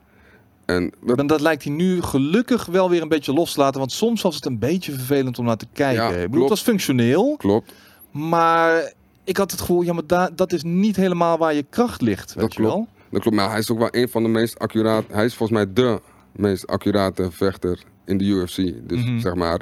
En 0.66 0.92
dat, 1.06 1.18
En 1.20 1.28
dat 1.28 1.42
lijkt 1.42 1.64
hij 1.64 1.74
nu 1.74 2.02
gelukkig 2.02 2.66
wel 2.66 2.90
weer 2.90 3.02
een 3.02 3.08
beetje 3.10 3.34
los 3.34 3.54
te 3.54 3.60
laten. 3.60 3.80
Want 3.80 3.92
soms 3.92 4.22
was 4.22 4.36
het 4.36 4.46
een 4.46 4.60
beetje 4.60 4.92
vervelend 4.92 5.40
om 5.40 5.46
naar 5.46 5.58
te 5.58 5.68
kijken. 5.74 6.04
Ja, 6.04 6.10
ik 6.10 6.14
bedoel, 6.16 6.28
klopt. 6.30 6.40
het 6.42 6.50
was 6.50 6.62
functioneel. 6.62 7.36
klopt. 7.38 7.74
Maar 8.12 8.94
ik 9.24 9.38
had 9.38 9.52
het 9.52 9.60
gevoel, 9.60 9.82
ja, 9.82 9.94
maar 9.94 10.08
da- 10.08 10.30
dat 10.36 10.54
is 10.54 10.64
niet 10.64 10.96
helemaal 10.96 11.38
waar 11.38 11.54
je 11.54 11.66
kracht 11.70 12.02
ligt. 12.02 12.34
Weet 12.34 12.44
Dat 12.44 12.54
je 12.54 12.60
klopt. 12.60 12.74
wel? 12.76 12.88
Dat 13.10 13.22
klopt, 13.22 13.36
maar 13.38 13.50
hij 13.50 13.60
is 13.60 13.72
ook 13.72 13.78
wel 13.80 13.88
een 13.92 14.10
van 14.10 14.24
de 14.24 14.30
meest 14.30 14.60
accuraat. 14.60 15.04
Hij 15.12 15.26
is 15.26 15.36
volgens 15.36 15.58
mij 15.64 15.74
de 15.74 16.02
meest 16.32 16.68
accurate 16.68 17.32
vechter 17.32 17.80
in 18.06 18.18
de 18.18 18.26
UFC. 18.26 18.56
Dus 18.90 19.04
Mhm. 19.06 19.20
zeg 19.20 19.36
maar, 19.36 19.62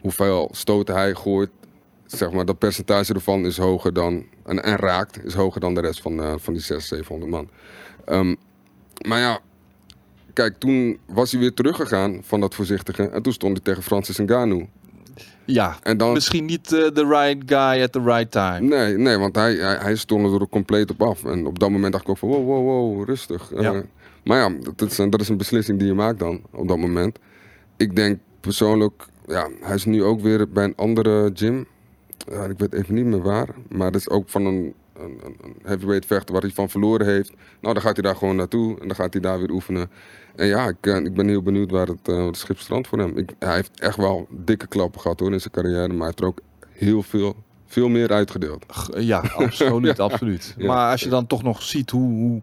hoeveel 0.00 0.48
stoten 0.52 0.94
hij 0.94 1.14
gooit, 1.14 1.50
zeg 2.06 2.30
maar, 2.32 2.44
dat 2.44 2.58
percentage 2.58 3.14
ervan 3.14 3.46
is 3.46 3.56
hoger 3.56 3.92
dan. 3.92 4.24
En, 4.44 4.62
en 4.62 4.76
raakt, 4.76 5.24
is 5.24 5.34
hoger 5.34 5.60
dan 5.60 5.74
de 5.74 5.80
rest 5.80 6.00
van, 6.00 6.22
eh, 6.22 6.32
van 6.36 6.52
die 6.52 6.62
600, 6.62 6.88
700 6.88 7.30
man. 7.30 7.48
Ehm, 8.04 8.34
maar 9.08 9.18
ja, 9.18 9.38
kijk, 10.32 10.58
toen 10.58 10.98
was 11.06 11.30
hij 11.30 11.40
weer 11.40 11.54
teruggegaan 11.54 12.20
van 12.22 12.40
dat 12.40 12.54
voorzichtige. 12.54 13.08
En 13.08 13.22
toen 13.22 13.32
stond 13.32 13.52
hij 13.52 13.62
tegen 13.64 13.82
Francis 13.82 14.18
Ngannou. 14.18 14.66
Ja, 15.44 15.76
En 15.82 15.96
dan, 15.96 16.12
misschien 16.12 16.44
niet 16.44 16.72
eh, 16.72 16.86
the 16.86 17.06
right 17.06 17.42
guy 17.46 17.82
at 17.82 17.92
the 17.92 18.00
right 18.02 18.30
time. 18.30 18.60
Nee, 18.60 18.96
nee, 18.96 19.16
want 19.18 19.34
hij, 19.36 19.54
hij, 19.54 19.76
hij 19.76 19.96
stond 19.96 20.40
er 20.40 20.48
compleet 20.48 20.90
op 20.90 21.02
af. 21.02 21.24
En 21.24 21.46
op 21.46 21.58
dat 21.58 21.70
moment 21.70 21.92
dacht 21.92 22.04
ik 22.04 22.10
ook 22.10 22.18
van 22.18 22.28
wow, 22.28 22.44
wow, 22.46 22.64
wow, 22.64 23.04
rustig. 23.08 23.50
Ja. 23.60 23.72
Eh, 23.72 23.80
maar 24.24 24.38
ja, 24.38 24.56
dat 24.76 24.90
is, 24.90 24.98
een, 24.98 25.10
dat 25.10 25.20
is 25.20 25.28
een 25.28 25.36
beslissing 25.36 25.78
die 25.78 25.88
je 25.88 25.94
maakt 25.94 26.18
dan 26.18 26.40
op 26.50 26.68
dat 26.68 26.78
moment. 26.78 27.18
Ik 27.76 27.96
denk 27.96 28.18
persoonlijk, 28.40 29.06
ja, 29.26 29.48
hij 29.60 29.74
is 29.74 29.84
nu 29.84 30.02
ook 30.04 30.20
weer 30.20 30.48
bij 30.48 30.64
een 30.64 30.76
andere 30.76 31.30
gym. 31.34 31.66
Ja, 32.30 32.44
ik 32.44 32.58
weet 32.58 32.72
even 32.72 32.94
niet 32.94 33.04
meer 33.04 33.22
waar. 33.22 33.48
Maar 33.68 33.92
dat 33.92 34.00
is 34.00 34.08
ook 34.08 34.28
van 34.28 34.46
een, 34.46 34.74
een, 34.96 35.20
een- 35.42 35.56
heavyweight 35.62 36.06
vechter 36.06 36.32
waar 36.32 36.42
hij 36.42 36.50
van 36.50 36.68
verloren 36.70 37.06
heeft. 37.06 37.30
Nou, 37.60 37.74
dan 37.74 37.82
gaat 37.82 37.96
hij 37.96 38.02
daar 38.02 38.16
gewoon 38.16 38.36
naartoe 38.36 38.80
en 38.80 38.86
dan 38.86 38.96
gaat 38.96 39.12
hij 39.12 39.22
daar 39.22 39.38
weer 39.38 39.50
oefenen. 39.50 39.90
En 40.36 40.46
ja, 40.46 40.68
ik, 40.68 40.76
eh, 40.80 40.96
ik 40.96 41.14
ben 41.14 41.28
heel 41.28 41.42
benieuwd 41.42 41.70
waar 41.70 41.86
het, 41.86 42.08
eh, 42.08 42.26
het 42.26 42.36
schip 42.36 42.58
strandt 42.58 42.88
voor 42.88 42.98
hem. 42.98 43.16
Ik, 43.16 43.30
hij 43.38 43.54
heeft 43.54 43.80
echt 43.80 43.96
wel 43.96 44.26
dikke 44.30 44.66
klappen 44.66 45.00
gehad 45.00 45.20
hoor 45.20 45.32
in 45.32 45.40
zijn 45.40 45.52
carrière. 45.52 45.88
Maar 45.88 45.96
hij 45.96 46.06
heeft 46.06 46.20
er 46.20 46.26
ook 46.26 46.40
heel 46.68 47.02
veel, 47.02 47.36
veel 47.66 47.88
meer 47.88 48.12
uitgedeeld. 48.12 48.64
Ja, 48.98 49.18
absoluut, 49.18 49.98
absoluut. 50.08 50.54
Maar 50.58 50.90
als 50.90 51.00
je 51.00 51.08
dan 51.08 51.26
toch 51.26 51.42
nog 51.42 51.62
ziet 51.62 51.90
hoe, 51.90 52.10
hoe, 52.12 52.42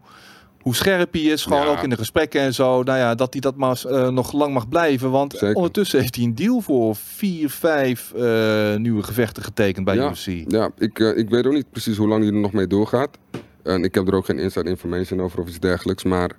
hoe 0.60 0.74
scherp 0.74 1.12
hij 1.12 1.22
is, 1.22 1.42
gewoon 1.44 1.62
Ja. 1.62 1.68
ook 1.68 1.82
in 1.82 1.90
de 1.90 1.96
gesprekken 1.96 2.40
en 2.40 2.54
zo, 2.54 2.82
nou 2.82 2.98
ja, 2.98 3.14
dat 3.14 3.32
hij 3.32 3.40
dat 3.40 3.56
maar 3.56 3.82
eh, 3.86 4.08
nog 4.08 4.32
lang 4.32 4.52
mag 4.54 4.68
blijven. 4.68 5.10
Want 5.10 5.32
Zeker. 5.32 5.54
ondertussen 5.56 6.00
heeft 6.00 6.14
hij 6.16 6.24
een 6.24 6.34
deal 6.34 6.60
voor 6.60 6.96
vier, 6.96 7.50
vijf 7.50 8.12
eh, 8.12 8.76
nieuwe 8.76 9.02
gevechten 9.02 9.42
getekend 9.42 9.84
bij 9.84 9.94
Ja. 9.94 10.10
UFC. 10.10 10.50
Ja, 10.50 10.70
ik, 10.78 10.98
eh, 10.98 11.16
ik 11.16 11.28
weet 11.30 11.46
ook 11.46 11.52
niet 11.52 11.70
precies 11.70 11.96
hoe 11.96 12.08
lang 12.08 12.22
hij 12.24 12.32
er 12.32 12.38
nog 12.38 12.52
mee 12.52 12.66
doorgaat. 12.66 13.18
En 13.62 13.84
ik 13.84 13.94
heb 13.94 14.08
er 14.08 14.14
ook 14.14 14.24
geen 14.24 14.38
inside 14.38 14.68
information 14.68 15.20
over 15.20 15.40
of 15.40 15.48
iets 15.48 15.60
dergelijks. 15.60 16.04
Maar 16.04 16.30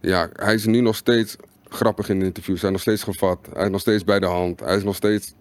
ja, 0.00 0.28
hij 0.32 0.54
is 0.54 0.64
nu 0.66 0.80
nog 0.80 0.96
steeds 0.96 1.36
grappig 1.68 2.08
in 2.08 2.18
de 2.18 2.24
interviews. 2.24 2.60
Hij 2.60 2.70
is 2.70 2.74
nog 2.74 2.82
steeds 2.96 3.02
gevat. 3.02 3.38
Hij 3.54 3.64
is 3.64 3.70
nog 3.70 3.80
steeds 3.80 4.04
bij 4.04 4.18
de 4.20 4.26
hand. 4.26 4.60
Hij 4.60 4.76
is 4.76 4.84
nog 4.84 4.94
steeds 4.96 5.34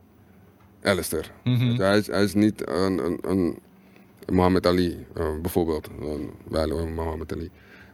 Alistair. 0.84 1.32
Mhm. 1.44 1.76
Hij, 1.82 1.98
is, 1.98 2.08
hij 2.08 2.24
is 2.24 2.34
niet 2.34 2.70
een, 2.70 2.98
een, 3.06 3.20
een 3.22 3.60
Muhammad 4.30 4.66
Ali, 4.68 5.06
bijvoorbeeld. 5.42 5.88
Een 6.02 6.96
Muhammad 6.96 7.34
Ali. 7.34 7.50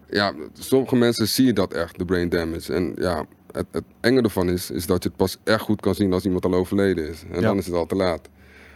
Ja, 0.10 0.34
sommige 0.54 0.96
mensen 0.96 1.28
zien 1.28 1.54
dat 1.56 1.74
echt, 1.74 1.98
de 1.98 2.06
brain 2.06 2.30
damage. 2.30 2.74
En 2.74 2.94
ja, 2.96 3.26
het, 3.52 3.66
het 3.72 3.84
enge 4.00 4.22
ervan 4.22 4.50
is, 4.50 4.72
is 4.72 4.86
dat 4.86 5.04
je 5.04 5.10
het 5.10 5.18
pas 5.18 5.38
echt 5.44 5.62
goed 5.62 5.82
kan 5.82 5.96
zien 5.96 6.14
als 6.14 6.26
iemand 6.26 6.46
al 6.46 6.54
overleden 6.54 7.08
is. 7.10 7.24
En 7.32 7.36
Ja. 7.42 7.48
dan 7.48 7.58
is 7.58 7.66
het 7.66 7.76
al 7.76 7.86
te 7.86 7.96
laat. 7.96 8.30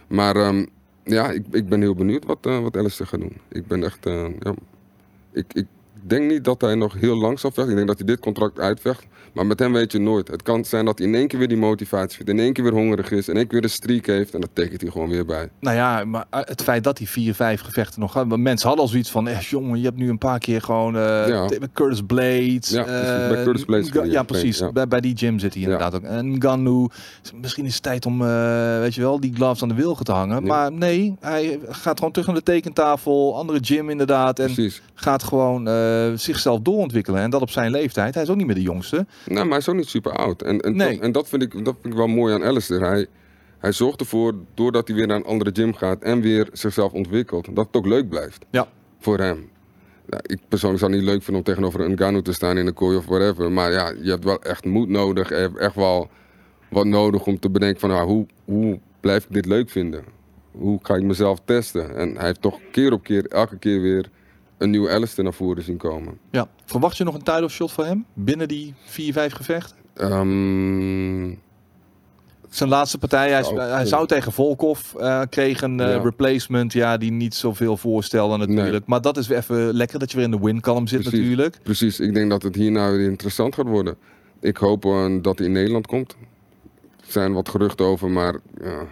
Maar 0.08 0.36
ehm, 0.36 0.66
ja, 1.04 1.30
ik, 1.30 1.44
ik 1.50 1.68
ben 1.68 1.80
heel 1.80 1.94
benieuwd 1.94 2.24
wat, 2.24 2.38
eh 2.46 2.60
wat 2.62 2.76
Alistair 2.76 3.08
gaat 3.08 3.20
doen. 3.20 3.36
Ik 3.48 3.66
ben 3.66 3.84
echt, 3.84 4.06
eh, 4.06 4.26
ja, 4.38 4.54
ik, 5.32 5.44
ik 5.52 5.66
denk 6.10 6.30
niet 6.30 6.44
dat 6.44 6.60
hij 6.60 6.74
nog 6.74 6.94
heel 6.94 7.16
lang 7.16 7.38
zal 7.40 7.50
vechten. 7.50 7.70
Ik 7.70 7.76
denk 7.76 7.88
dat 7.88 7.98
hij 7.98 8.06
dit 8.06 8.20
contract 8.20 8.58
uitvecht. 8.58 9.06
Maar 9.32 9.46
met 9.46 9.58
hem 9.58 9.72
weet 9.72 9.92
je 9.92 9.98
nooit. 9.98 10.28
Het 10.28 10.42
kan 10.42 10.64
zijn 10.64 10.84
dat 10.84 10.98
hij 10.98 11.06
in 11.08 11.14
één 11.14 11.26
keer 11.28 11.38
weer 11.38 11.48
die 11.48 11.56
motivatie 11.56 12.16
vindt. 12.16 12.30
In 12.30 12.38
één 12.38 12.52
keer 12.52 12.64
weer 12.64 12.72
hongerig 12.72 13.10
is. 13.10 13.28
In 13.28 13.36
één 13.36 13.46
keer 13.46 13.54
weer 13.60 13.62
een 13.64 13.74
streak 13.74 14.06
heeft. 14.06 14.34
En 14.34 14.40
dat 14.40 14.50
tekent 14.52 14.80
hij 14.80 14.90
gewoon 14.90 15.08
weer 15.08 15.26
bij. 15.26 15.48
Nou 15.60 15.76
ja, 15.76 16.04
maar 16.04 16.24
eh, 16.30 16.40
het 16.44 16.62
feit 16.62 16.84
dat 16.84 16.98
hij 16.98 17.06
vier, 17.06 17.34
vijf 17.34 17.60
gevechten 17.60 18.00
nog 18.00 18.12
had. 18.12 18.26
Mensen 18.38 18.66
hadden 18.68 18.84
al 18.84 18.90
zoiets 18.90 19.10
van, 19.10 19.28
eh, 19.28 19.40
jongen, 19.40 19.78
je 19.78 19.84
hebt 19.84 19.96
nu 19.96 20.08
een 20.08 20.18
paar 20.18 20.38
keer 20.38 20.60
gewoon 20.60 20.96
eh 20.96 21.28
Ja. 21.28 21.48
Curtis 21.72 22.00
Blades. 22.06 22.70
Ja, 22.70 22.84
eh, 22.84 23.28
bij 23.28 23.42
Curtis 23.44 23.64
Blades 23.64 23.86
Ga- 23.86 23.92
kun 23.92 24.04
je 24.06 24.10
Ja, 24.12 24.22
precies. 24.22 24.58
ja. 24.58 24.72
Bij, 24.72 24.88
bij 24.88 25.00
die 25.00 25.16
gym 25.16 25.38
zit 25.38 25.54
hij 25.54 25.62
inderdaad 25.62 25.94
ook. 25.94 26.02
En 26.02 26.42
Ganu, 26.42 26.86
misschien 27.40 27.64
is 27.64 27.74
het 27.74 27.82
tijd 27.82 28.06
om, 28.06 28.18
weet 28.80 28.94
je 28.94 29.00
wel, 29.00 29.20
die 29.20 29.34
gloves 29.34 29.62
aan 29.62 29.68
de 29.68 29.74
wilgen 29.74 30.04
te 30.04 30.12
hangen. 30.12 30.42
Maar 30.46 30.72
nee, 30.72 31.16
hij 31.20 31.60
gaat 31.68 31.96
gewoon 31.98 32.12
terug 32.12 32.26
naar 32.28 32.36
de 32.36 32.42
tekentafel, 32.42 33.36
andere 33.36 33.58
gym 33.62 33.90
inderdaad. 33.90 34.38
En 34.38 34.44
Precies. 34.52 34.82
gaat 34.94 35.22
gewoon 35.22 35.66
zichzelf 36.14 36.60
doorontwikkelen. 36.60 37.20
En 37.20 37.30
dat 37.30 37.40
op 37.40 37.50
zijn 37.50 37.70
leeftijd. 37.70 38.14
Hij 38.14 38.22
is 38.22 38.28
ook 38.30 38.36
niet 38.36 38.46
meer 38.46 38.54
de 38.54 38.62
jongste. 38.62 39.06
Nou, 39.26 39.34
maar 39.38 39.48
hij 39.48 39.58
is 39.58 39.68
ook 39.68 39.74
niet 39.74 39.88
super 39.88 40.12
oud. 40.12 40.42
En, 40.42 40.60
en, 40.60 40.76
Nee. 40.76 40.94
dat, 40.94 41.04
en 41.04 41.12
dat, 41.12 41.28
vind 41.28 41.42
ik, 41.42 41.52
dat 41.64 41.74
vind 41.80 41.92
ik 41.92 41.98
wel 41.98 42.06
mooi 42.06 42.34
aan 42.34 42.44
Alistair. 42.44 42.80
Hij, 42.80 43.06
hij 43.58 43.72
zorgt 43.72 44.00
ervoor, 44.00 44.34
doordat 44.54 44.88
hij 44.88 44.96
weer 44.96 45.06
naar 45.06 45.16
een 45.16 45.24
andere 45.24 45.50
gym 45.54 45.74
gaat 45.74 46.02
en 46.02 46.20
weer 46.20 46.48
zichzelf 46.52 46.92
ontwikkelt, 46.92 47.54
dat 47.54 47.66
het 47.66 47.76
ook 47.76 47.86
leuk 47.86 48.08
blijft 48.08 48.44
Ja. 48.50 48.68
voor 48.98 49.18
hem. 49.18 49.50
Ja, 50.08 50.18
ik 50.22 50.38
persoonlijk 50.48 50.80
zou 50.80 50.92
het 50.92 51.00
niet 51.02 51.10
leuk 51.10 51.22
vinden 51.22 51.42
om 51.42 51.48
tegenover 51.48 51.80
een 51.80 51.90
Ngannou 51.92 52.22
te 52.22 52.32
staan 52.32 52.58
in 52.58 52.66
een 52.66 52.74
kooi 52.74 52.96
of 52.96 53.04
whatever. 53.06 53.52
Maar 53.52 53.72
ja, 53.72 53.92
je 54.02 54.10
hebt 54.10 54.24
wel 54.24 54.42
echt 54.42 54.64
moed 54.64 54.88
nodig. 54.88 55.28
Je 55.28 55.34
hebt 55.34 55.56
echt 55.58 55.74
wel 55.74 56.08
wat 56.70 56.86
nodig 56.86 57.26
om 57.26 57.38
te 57.38 57.50
bedenken 57.50 57.80
van 57.80 57.88
nou, 57.90 58.06
hoe, 58.06 58.26
hoe 58.44 58.78
blijf 59.00 59.24
ik 59.24 59.32
dit 59.32 59.46
leuk 59.46 59.70
vinden? 59.70 60.04
Hoe 60.50 60.78
ga 60.82 60.94
ik 60.94 61.02
mezelf 61.02 61.38
testen? 61.44 61.96
En 61.96 62.16
hij 62.16 62.26
heeft 62.26 62.40
toch 62.42 62.60
keer 62.72 62.92
op 62.92 63.02
keer, 63.02 63.26
elke 63.26 63.58
keer 63.58 63.80
weer 63.80 64.10
een 64.62 64.70
nieuwe 64.70 64.90
Alistair 64.90 65.24
naar 65.24 65.34
voren 65.36 65.62
zien 65.62 65.76
komen. 65.76 66.18
Ja. 66.30 66.48
Verwacht 66.64 66.96
je 66.96 67.04
nog 67.04 67.14
een 67.14 67.22
title 67.22 67.48
shot 67.48 67.72
van 67.72 67.84
hem? 67.84 68.04
Binnen 68.14 68.48
die 68.48 68.74
vier, 68.84 69.12
vijf 69.12 69.32
gevechten? 69.32 69.76
Ehm, 69.94 71.34
Zijn 72.48 72.68
laatste 72.68 72.98
partij, 72.98 73.30
hij, 73.30 73.42
Zou 73.42 73.58
hij 73.58 73.68
kunnen. 73.68 73.86
zou 73.86 74.06
tegen 74.06 74.32
Volkov 74.32 74.94
eh 74.94 75.20
kreeg 75.30 75.60
een 75.62 75.80
eh, 75.80 75.94
Ja. 75.94 76.02
replacement, 76.02 76.72
ja, 76.72 76.96
die 76.96 77.10
niet 77.12 77.34
zoveel 77.34 77.76
voorstelde 77.76 78.36
natuurlijk. 78.36 78.70
Nee. 78.70 78.80
Maar 78.86 79.00
dat 79.00 79.16
is 79.16 79.26
weer 79.26 79.38
even 79.38 79.74
lekker 79.74 79.98
dat 79.98 80.10
je 80.10 80.16
weer 80.16 80.24
in 80.26 80.30
de 80.30 80.38
win 80.40 80.60
column 80.60 80.88
zit 80.88 81.00
Precies. 81.00 81.18
natuurlijk. 81.20 81.58
Precies, 81.62 82.00
ik 82.00 82.14
denk 82.14 82.30
dat 82.30 82.42
het 82.42 82.54
hierna 82.54 82.90
weer 82.90 83.08
interessant 83.08 83.54
gaat 83.54 83.66
worden. 83.66 83.96
Ik 84.40 84.56
hoop 84.56 84.84
eh, 84.84 85.06
dat 85.22 85.38
hij 85.38 85.46
in 85.46 85.52
Nederland 85.52 85.86
komt. 85.86 86.16
Er 87.00 87.12
zijn 87.12 87.32
wat 87.32 87.48
geruchten 87.48 87.86
over, 87.86 88.10
maar 88.10 88.34
ja. 88.62 88.86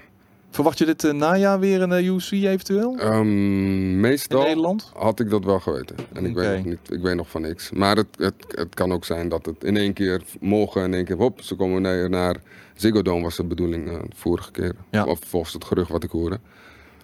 Verwacht 0.50 0.78
je 0.78 0.84
dit 0.84 1.04
eh, 1.04 1.12
najaar 1.12 1.58
weer 1.60 1.82
een 1.82 1.90
uh, 1.90 2.06
UFC 2.06 2.32
eventueel? 2.32 2.98
Ehm, 2.98 3.20
in 3.20 4.00
meestal 4.00 4.42
Nederland? 4.42 4.90
had 4.94 5.20
ik 5.20 5.30
dat 5.30 5.44
wel 5.44 5.60
geweten. 5.60 5.96
En 6.12 6.26
ik, 6.26 6.34
weet 6.34 6.56
nog 6.56 6.64
niet, 6.64 6.90
ik 6.90 7.00
weet 7.00 7.16
nog 7.16 7.30
van 7.30 7.42
niks. 7.42 7.70
Maar 7.70 7.96
het, 7.96 8.06
het, 8.16 8.34
het 8.48 8.74
kan 8.74 8.92
ook 8.92 9.04
zijn 9.04 9.28
dat 9.28 9.46
het 9.46 9.64
in 9.64 9.76
één 9.76 9.92
keer 9.92 10.22
morgen 10.40 10.84
in 10.84 10.94
één 10.94 11.04
keer 11.04 11.16
hop, 11.16 11.40
ze 11.40 11.54
komen 11.54 11.82
naar, 11.82 12.10
naar 12.10 12.36
Ziggo 12.74 13.02
Dome 13.02 13.22
was 13.22 13.36
de 13.36 13.44
bedoeling 13.44 13.88
eh, 13.88 13.94
de 13.94 14.16
vorige 14.16 14.50
keer. 14.50 14.74
Ja. 14.90 15.04
Of 15.04 15.18
volgens 15.26 15.52
het 15.52 15.64
gerucht 15.64 15.90
wat 15.90 16.04
ik 16.04 16.10
hoorde. 16.10 16.40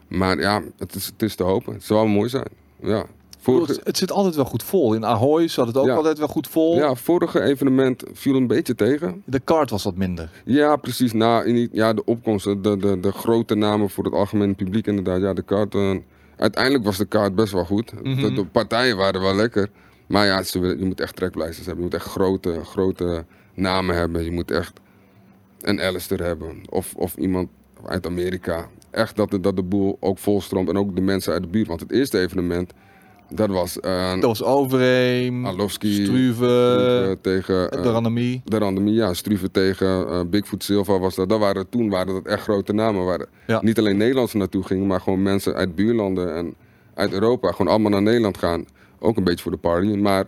Maar 0.09 0.38
ja, 0.40 0.62
het 0.78 0.94
is, 0.94 1.06
het 1.06 1.22
is 1.22 1.35
te 1.35 1.42
hopen. 1.42 1.72
Het 1.72 1.85
zou 1.85 2.00
wel 2.00 2.09
mooi 2.09 2.28
zijn. 2.28 2.48
Ja. 2.80 3.06
Vorige, 3.52 3.72
Het, 3.72 3.80
het 3.85 3.96
zit 3.96 4.11
altijd 4.11 4.35
wel 4.35 4.44
goed 4.44 4.62
vol. 4.62 4.94
In 4.94 5.04
Ahoy 5.04 5.48
zat 5.48 5.66
het 5.66 5.76
ook 5.76 5.87
Ja. 5.87 5.94
altijd 5.94 6.18
wel 6.18 6.28
goed 6.28 6.48
vol. 6.48 6.76
ja, 6.76 6.94
vorige 6.94 7.40
evenement 7.42 8.02
viel 8.12 8.35
een 8.37 8.46
beetje 8.46 8.74
tegen. 8.74 9.22
De 9.24 9.40
kaart 9.40 9.70
was 9.70 9.85
wat 9.85 9.96
minder. 9.96 10.30
Ja, 10.44 10.76
precies. 10.76 11.12
Na, 11.12 11.42
in 11.42 11.54
die- 11.54 11.68
ja, 11.72 11.92
de 11.92 12.04
opkomsten, 12.04 12.62
de, 12.62 12.76
de, 12.76 13.00
de 13.00 13.12
grote 13.12 13.54
namen 13.54 13.90
voor 13.90 14.04
het 14.04 14.12
algemene 14.14 14.54
publiek 14.54 14.87
inderdaad. 14.87 15.20
Ja, 15.20 15.32
de 15.32 15.42
kaart, 15.42 15.74
eh, 15.74 15.96
uiteindelijk 16.37 16.85
was 16.85 16.96
de 16.96 17.04
kaart 17.06 17.35
best 17.35 17.52
wel 17.52 17.64
goed. 17.64 17.92
Mhm. 18.02 18.20
de, 18.20 18.32
de 18.32 18.44
partijen 18.46 18.96
waren 18.96 19.20
wel 19.20 19.35
lekker. 19.35 19.68
Maar 20.06 20.26
ja, 20.26 20.42
ze, 20.42 20.61
je 20.61 20.85
moet 20.85 21.00
echt 21.00 21.16
trekpleisters 21.16 21.66
hebben. 21.66 21.85
Je 21.85 21.90
moet 21.90 22.00
echt 22.00 22.11
grote, 22.11 22.61
grote 22.64 23.24
namen 23.54 23.96
hebben. 23.96 24.24
Je 24.24 24.32
moet 24.32 24.50
echt 24.50 24.80
een 25.61 25.80
Alistair 25.80 26.22
hebben. 26.22 26.61
Of, 26.70 26.94
of 26.96 27.16
iemand 27.16 27.48
uit 27.87 28.06
Amerika. 28.06 28.68
Echt 28.90 29.16
dat 29.16 29.30
de, 29.30 29.40
dat 29.40 29.56
de 29.56 29.62
boel 29.62 29.96
ook 30.00 30.18
volstroomt. 30.18 30.68
En 30.68 30.76
ook 30.78 30.94
de 30.94 31.00
mensen 31.00 31.32
uit 31.32 31.42
de 31.42 31.48
buurt. 31.48 31.66
Want 31.68 31.80
het 31.80 31.92
eerste 31.92 32.18
evenement 32.20 32.72
Dat 33.31 33.49
was 33.49 33.79
uh, 33.85 34.11
Dat 34.11 34.23
was 34.23 34.43
Overeem, 34.43 35.47
Arlovski, 35.47 36.05
Struve, 36.05 37.18
tegen 37.20 37.70
de 37.70 37.77
eh, 37.77 37.85
Randamie. 37.85 38.43
de 38.45 38.59
Randemie. 38.59 38.95
Ja, 38.95 39.14
Struve 39.14 39.51
tegen 39.51 40.09
eh, 40.09 40.20
Bigfoot 40.27 40.62
Silva 40.64 40.99
was 40.99 41.14
dat. 41.14 41.29
dat 41.29 41.39
waren, 41.39 41.68
toen 41.68 41.89
waren 41.91 42.14
dat 42.14 42.27
echt 42.27 42.43
grote 42.43 42.72
namen. 42.72 43.05
Waar 43.05 43.27
Ja. 43.47 43.61
niet 43.62 43.79
alleen 43.79 43.97
Nederlanders 43.97 44.35
naartoe 44.35 44.62
gingen, 44.62 44.87
maar 44.87 45.01
gewoon 45.01 45.22
mensen 45.22 45.55
uit 45.55 45.74
buurlanden 45.74 46.35
en 46.37 46.55
uit 46.95 47.12
Europa. 47.12 47.51
Gewoon 47.51 47.72
allemaal 47.72 47.91
naar 47.91 48.03
Nederland 48.03 48.39
gaan. 48.39 48.64
Ook 48.99 49.16
een 49.16 49.24
beetje 49.24 49.43
voor 49.43 49.53
de 49.53 49.59
party, 49.59 49.87
maar 49.87 50.27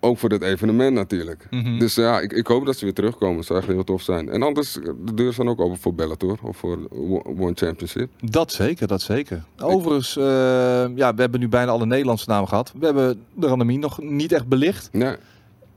ook 0.00 0.18
voor 0.18 0.30
het 0.30 0.42
evenement 0.42 0.94
natuurlijk. 0.94 1.46
Mhm. 1.50 1.78
Dus 1.78 1.94
ja, 1.94 2.20
ik, 2.20 2.32
ik 2.32 2.46
hoop 2.46 2.66
dat 2.66 2.76
ze 2.76 2.84
weer 2.84 2.94
terugkomen. 2.94 3.36
Dat 3.36 3.44
zou 3.46 3.58
echt 3.58 3.68
heel 3.68 3.84
tof 3.84 4.02
zijn. 4.02 4.28
En 4.28 4.42
anders, 4.42 4.72
de 5.04 5.14
deur 5.14 5.32
staan 5.32 5.48
ook 5.48 5.60
open 5.60 5.78
voor 5.78 5.94
Bellator 5.94 6.38
of 6.42 6.56
voor 6.56 6.78
One 7.38 7.52
Championship. 7.54 8.10
Dat 8.20 8.52
zeker, 8.52 8.86
dat 8.86 9.02
zeker. 9.02 9.42
Overigens, 9.58 10.16
eh, 10.16 10.24
ja, 10.94 11.14
we 11.14 11.20
hebben 11.20 11.40
nu 11.40 11.48
bijna 11.48 11.70
alle 11.70 11.86
Nederlandse 11.86 12.28
namen 12.28 12.48
gehad. 12.48 12.72
We 12.78 12.84
hebben 12.84 13.24
de 13.34 13.46
Randamie 13.46 13.78
nog 13.78 14.02
niet 14.02 14.32
echt 14.32 14.46
belicht. 14.46 14.88
Ja, 14.92 15.16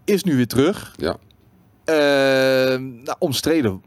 Is 0.04 0.24
nu 0.24 0.36
weer 0.36 0.48
terug. 0.48 0.94
ja. 0.98 1.18
Eh, 1.84 1.96
nou, 2.80 3.16
omstreden 3.20 3.82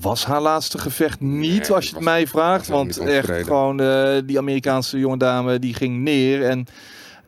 was 0.00 0.24
haar 0.24 0.40
laatste 0.40 0.78
gevecht 0.78 1.20
niet, 1.20 1.60
Nee, 1.68 1.72
als 1.72 1.88
je 1.88 1.94
het 1.94 2.04
mij 2.04 2.26
vraagt. 2.26 2.68
Want 2.68 2.98
echt 2.98 3.30
gewoon 3.30 3.80
eh, 3.80 4.16
die 4.24 4.38
Amerikaanse 4.38 4.98
jonge 4.98 5.16
dame 5.16 5.58
die 5.58 5.74
ging 5.74 5.98
neer. 5.98 6.44
En 6.44 6.66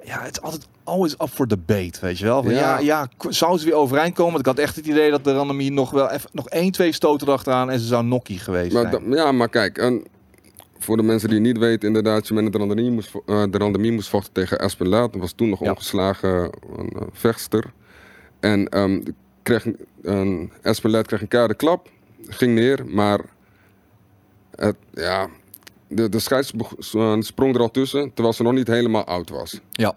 ja, 0.05 0.21
het 0.23 0.37
is 0.37 0.43
altijd 0.43 0.67
always 0.85 1.13
up 1.13 1.29
for 1.29 1.49
debate, 1.49 1.99
weet 2.01 2.19
je 2.19 2.25
wel. 2.25 2.43
Van, 2.43 2.53
ja. 2.53 2.79
Ja. 2.79 3.09
Ja, 3.19 3.31
zou 3.31 3.59
ze 3.59 3.65
weer 3.65 3.75
overeind 3.75 4.15
komen? 4.15 4.33
Want 4.33 4.47
ik 4.47 4.53
had 4.53 4.65
echt 4.65 4.77
het 4.77 4.87
idee 4.87 5.11
dat 5.11 5.25
de 5.25 5.33
Randamie 5.35 5.73
nog 5.73 5.91
wel 5.91 6.11
even 6.11 6.31
nog 6.33 6.49
één, 6.49 6.73
twee 6.73 6.93
stoten 6.93 7.27
erachteraan 7.27 7.71
en 7.71 7.79
ze 7.81 7.87
zou 7.87 8.05
nokkie 8.05 8.39
geweest 8.39 8.73
Maar, 8.73 8.91
zijn. 8.91 9.11
ja, 9.11 9.33
maar 9.33 9.49
kijk, 9.49 9.79
en 9.79 10.05
voor 10.79 10.97
de 10.97 11.03
mensen 11.03 11.29
die 11.29 11.39
het 11.39 11.47
niet 11.47 11.59
weten, 11.59 11.89
inderdaad, 11.89 12.29
je 12.29 12.35
met 12.35 12.53
de 12.53 12.59
Randamie 12.59 12.91
moest, 12.91 13.15
eh, 13.27 13.43
de 13.51 13.59
Randamie 13.59 13.93
moest 13.93 14.09
vochten 14.09 14.33
tegen 14.33 14.59
Aspen 14.59 14.89
Laat. 14.89 15.13
Dat 15.13 15.21
was 15.21 15.33
toen 15.33 15.49
nog 15.49 15.61
Ja. 15.61 15.71
ongeslagen 15.71 16.51
een, 16.77 16.89
eh, 16.89 17.03
vechtster. 17.13 17.73
En 18.41 18.69
ehm 18.69 19.01
kreeg 19.43 19.67
Aspen 20.63 20.91
Laat 20.91 21.07
kreeg 21.07 21.21
een 21.21 21.29
keiharde 21.29 21.55
klap, 21.57 21.89
ging 22.29 22.55
neer, 22.55 22.85
maar 22.87 23.21
het, 24.57 24.77
ja, 24.95 25.29
de, 25.89 26.09
de 26.09 26.19
scheids 26.19 26.53
eh, 26.93 27.17
sprong 27.19 27.55
er 27.55 27.61
al 27.61 27.71
tussen, 27.71 28.13
terwijl 28.15 28.35
ze 28.35 28.43
nog 28.43 28.53
niet 28.53 28.67
helemaal 28.67 29.05
oud 29.05 29.31
was. 29.31 29.61
Ja, 29.71 29.95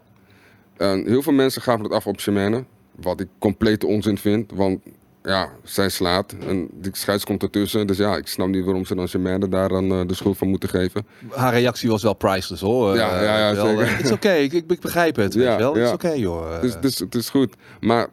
En 0.78 1.06
heel 1.08 1.22
veel 1.22 1.34
mensen 1.34 1.62
gaven 1.62 1.84
het 1.84 1.94
af 1.94 2.08
op 2.08 2.20
Shemane. 2.20 2.64
Wat 2.96 3.20
ik 3.20 3.28
complete 3.40 3.88
onzin 3.88 4.18
vind. 4.18 4.52
Want 4.56 4.80
ja, 5.24 5.50
zij 5.64 5.90
slaat. 5.90 6.36
En 6.48 6.68
die 6.74 6.92
scheids 6.96 7.26
komt 7.26 7.44
ertussen. 7.44 7.88
Dus 7.88 7.98
ja, 7.98 8.16
ik 8.18 8.28
snap 8.28 8.48
niet 8.48 8.64
waarom 8.66 8.86
ze 8.86 8.96
dan 8.96 9.08
Shemane 9.08 9.50
daar 9.50 9.70
dan 9.70 9.92
eh, 9.92 10.02
de 10.08 10.14
schuld 10.14 10.38
van 10.38 10.48
moeten 10.50 10.70
geven. 10.70 11.06
haar 11.30 11.54
reactie 11.54 11.90
was 11.90 12.04
wel 12.04 12.14
priceless 12.14 12.62
hoor. 12.62 12.96
Ja, 12.96 13.18
Eh, 13.20 13.24
ja, 13.26 13.38
ja, 13.50 13.54
wel, 13.56 13.66
zeker. 13.68 13.84
eh, 13.84 13.96
Het 13.96 14.06
is 14.06 14.12
oké, 14.12 14.32
ik, 14.34 14.54
ik 14.54 14.80
begrijp 14.80 15.16
het. 15.16 15.34
Weet 15.34 15.44
Ja, 15.44 15.52
je 15.52 15.58
wel. 15.58 15.74
Het 15.76 15.84
is 15.86 15.92
oké 15.92 16.12
joh. 16.12 16.56
Eh, 16.56 16.62
Dus, 16.62 16.80
dus 16.80 17.00
het 17.00 17.16
is 17.16 17.30
goed. 17.30 17.56
Maar 17.80 18.08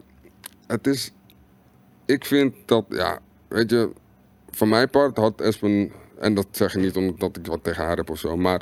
het 0.66 0.86
is... 0.86 1.12
Ik 2.06 2.24
vind 2.24 2.54
dat, 2.66 2.84
ja, 2.88 3.18
weet 3.48 3.70
je... 3.70 3.90
Van 4.50 4.68
mijn 4.68 4.90
part 4.90 5.16
had 5.16 5.40
Espen... 5.40 5.92
En 6.18 6.34
dat 6.34 6.46
zeg 6.50 6.74
ik 6.74 6.80
niet 6.82 6.96
omdat 6.96 7.36
ik 7.36 7.46
wat 7.46 7.64
tegen 7.64 7.84
haar 7.84 7.96
heb 7.96 8.10
of 8.10 8.18
zo. 8.18 8.36
Maar 8.36 8.60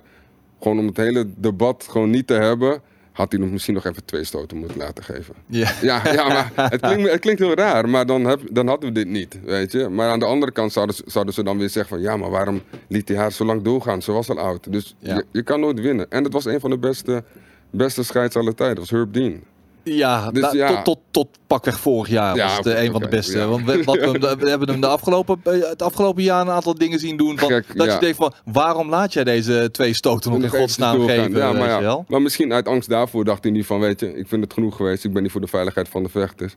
gewoon 0.61 0.79
om 0.79 0.87
het 0.87 0.97
hele 0.97 1.27
debat 1.37 1.87
gewoon 1.91 2.11
niet 2.11 2.27
te 2.27 2.35
hebben... 2.35 2.81
Had 3.13 3.33
hij 3.33 3.41
nog 3.41 3.51
misschien 3.51 3.75
nog 3.75 3.85
even 3.85 4.05
twee 4.05 4.25
stoten 4.25 4.57
moeten 4.57 4.79
laten 4.79 5.05
geven. 5.05 5.35
ja. 5.47 5.71
Ja, 5.83 6.03
ja 6.13 6.29
maar 6.29 6.51
het 6.71 6.81
klinkt, 6.91 7.11
het 7.11 7.21
klinkt 7.21 7.41
heel 7.41 7.55
raar, 7.55 7.89
maar 7.89 8.07
dan, 8.07 8.25
heb, 8.25 8.41
dan 8.51 8.67
hadden 8.69 8.89
we 8.89 8.95
dit 8.95 9.09
niet, 9.09 9.39
weet 9.45 9.73
je. 9.73 9.89
Maar 9.89 10.11
aan 10.11 10.19
de 10.19 10.25
andere 10.25 10.53
kant 10.53 10.73
zouden, 10.73 10.95
ze- 10.95 11.03
zouden 11.07 11.35
ze 11.35 11.43
dan 11.43 11.59
weer 11.59 11.69
zeggen 11.71 11.97
van... 11.97 12.05
ja, 12.05 12.17
maar 12.17 12.31
waarom 12.31 12.63
liet 12.89 13.09
hij 13.09 13.17
haar 13.17 13.33
zo 13.33 13.45
lang 13.45 13.63
doorgaan? 13.63 14.03
Ze 14.03 14.13
was 14.13 14.29
al 14.29 14.39
oud. 14.39 14.73
Dus 14.73 14.95
Ja. 14.99 15.15
je, 15.15 15.25
je 15.33 15.43
kan 15.43 15.61
nooit 15.61 15.81
winnen. 15.81 16.11
En 16.11 16.25
het 16.25 16.33
was 16.33 16.45
een 16.45 16.61
van 16.61 16.71
de 16.71 16.79
beste, 16.79 17.25
beste 17.71 18.03
scheids 18.03 18.37
aller 18.37 18.55
tijden. 18.55 18.77
Dat 18.77 18.91
was 18.91 18.99
Herb 18.99 19.13
Dean. 19.13 19.41
Ja, 19.85 20.31
Dus 20.31 20.43
da- 20.43 20.53
ja. 20.53 20.69
Tot, 20.69 20.85
tot, 20.85 20.99
tot 21.11 21.29
pakweg 21.47 21.81
vorig 21.81 22.09
jaar 22.09 22.37
Ja, 22.37 22.47
was 22.47 22.57
het 22.57 22.67
eh, 22.67 22.83
een 22.83 22.93
van 22.93 23.01
de 23.01 23.09
beste. 23.09 23.39
ja. 23.39 23.47
Want 23.47 23.65
we, 23.65 23.83
wat 23.85 23.97
we, 23.97 24.37
we 24.39 24.49
hebben 24.49 24.69
hem 24.69 24.81
de 24.81 24.87
afgelopen, 24.87 25.41
eh, 25.45 25.69
het 25.69 25.83
afgelopen 25.83 26.23
jaar 26.23 26.41
een 26.41 26.51
aantal 26.51 26.75
dingen 26.75 26.99
zien 26.99 27.17
doen. 27.17 27.39
Van, 27.39 27.49
Gek, 27.49 27.77
dat 27.77 27.93
je 27.93 27.99
denkt 27.99 28.17
van, 28.17 28.33
waarom 28.45 28.89
laat 28.89 29.13
jij 29.13 29.25
deze 29.25 29.69
twee 29.73 29.95
stoten 29.95 30.31
nog 30.33 30.43
in 30.43 30.49
godsnaam 30.49 31.07
geven? 31.09 31.37
Ja, 31.37 32.05
maar, 32.09 32.23
misschien 32.23 32.53
uit 32.53 32.69
angst 32.69 32.89
daarvoor 32.89 33.25
dacht 33.25 33.43
hij 33.43 33.53
niet 33.53 33.67
van... 33.67 33.81
weet 33.81 34.01
je, 34.01 34.15
ik 34.17 34.29
vind 34.29 34.45
het 34.45 34.53
genoeg 34.53 34.77
geweest. 34.77 35.05
Ik 35.05 35.13
ben 35.13 35.23
niet 35.23 35.33
voor 35.33 35.41
de 35.41 35.47
veiligheid 35.47 35.89
van 35.89 36.03
de 36.03 36.09
vechters. 36.09 36.55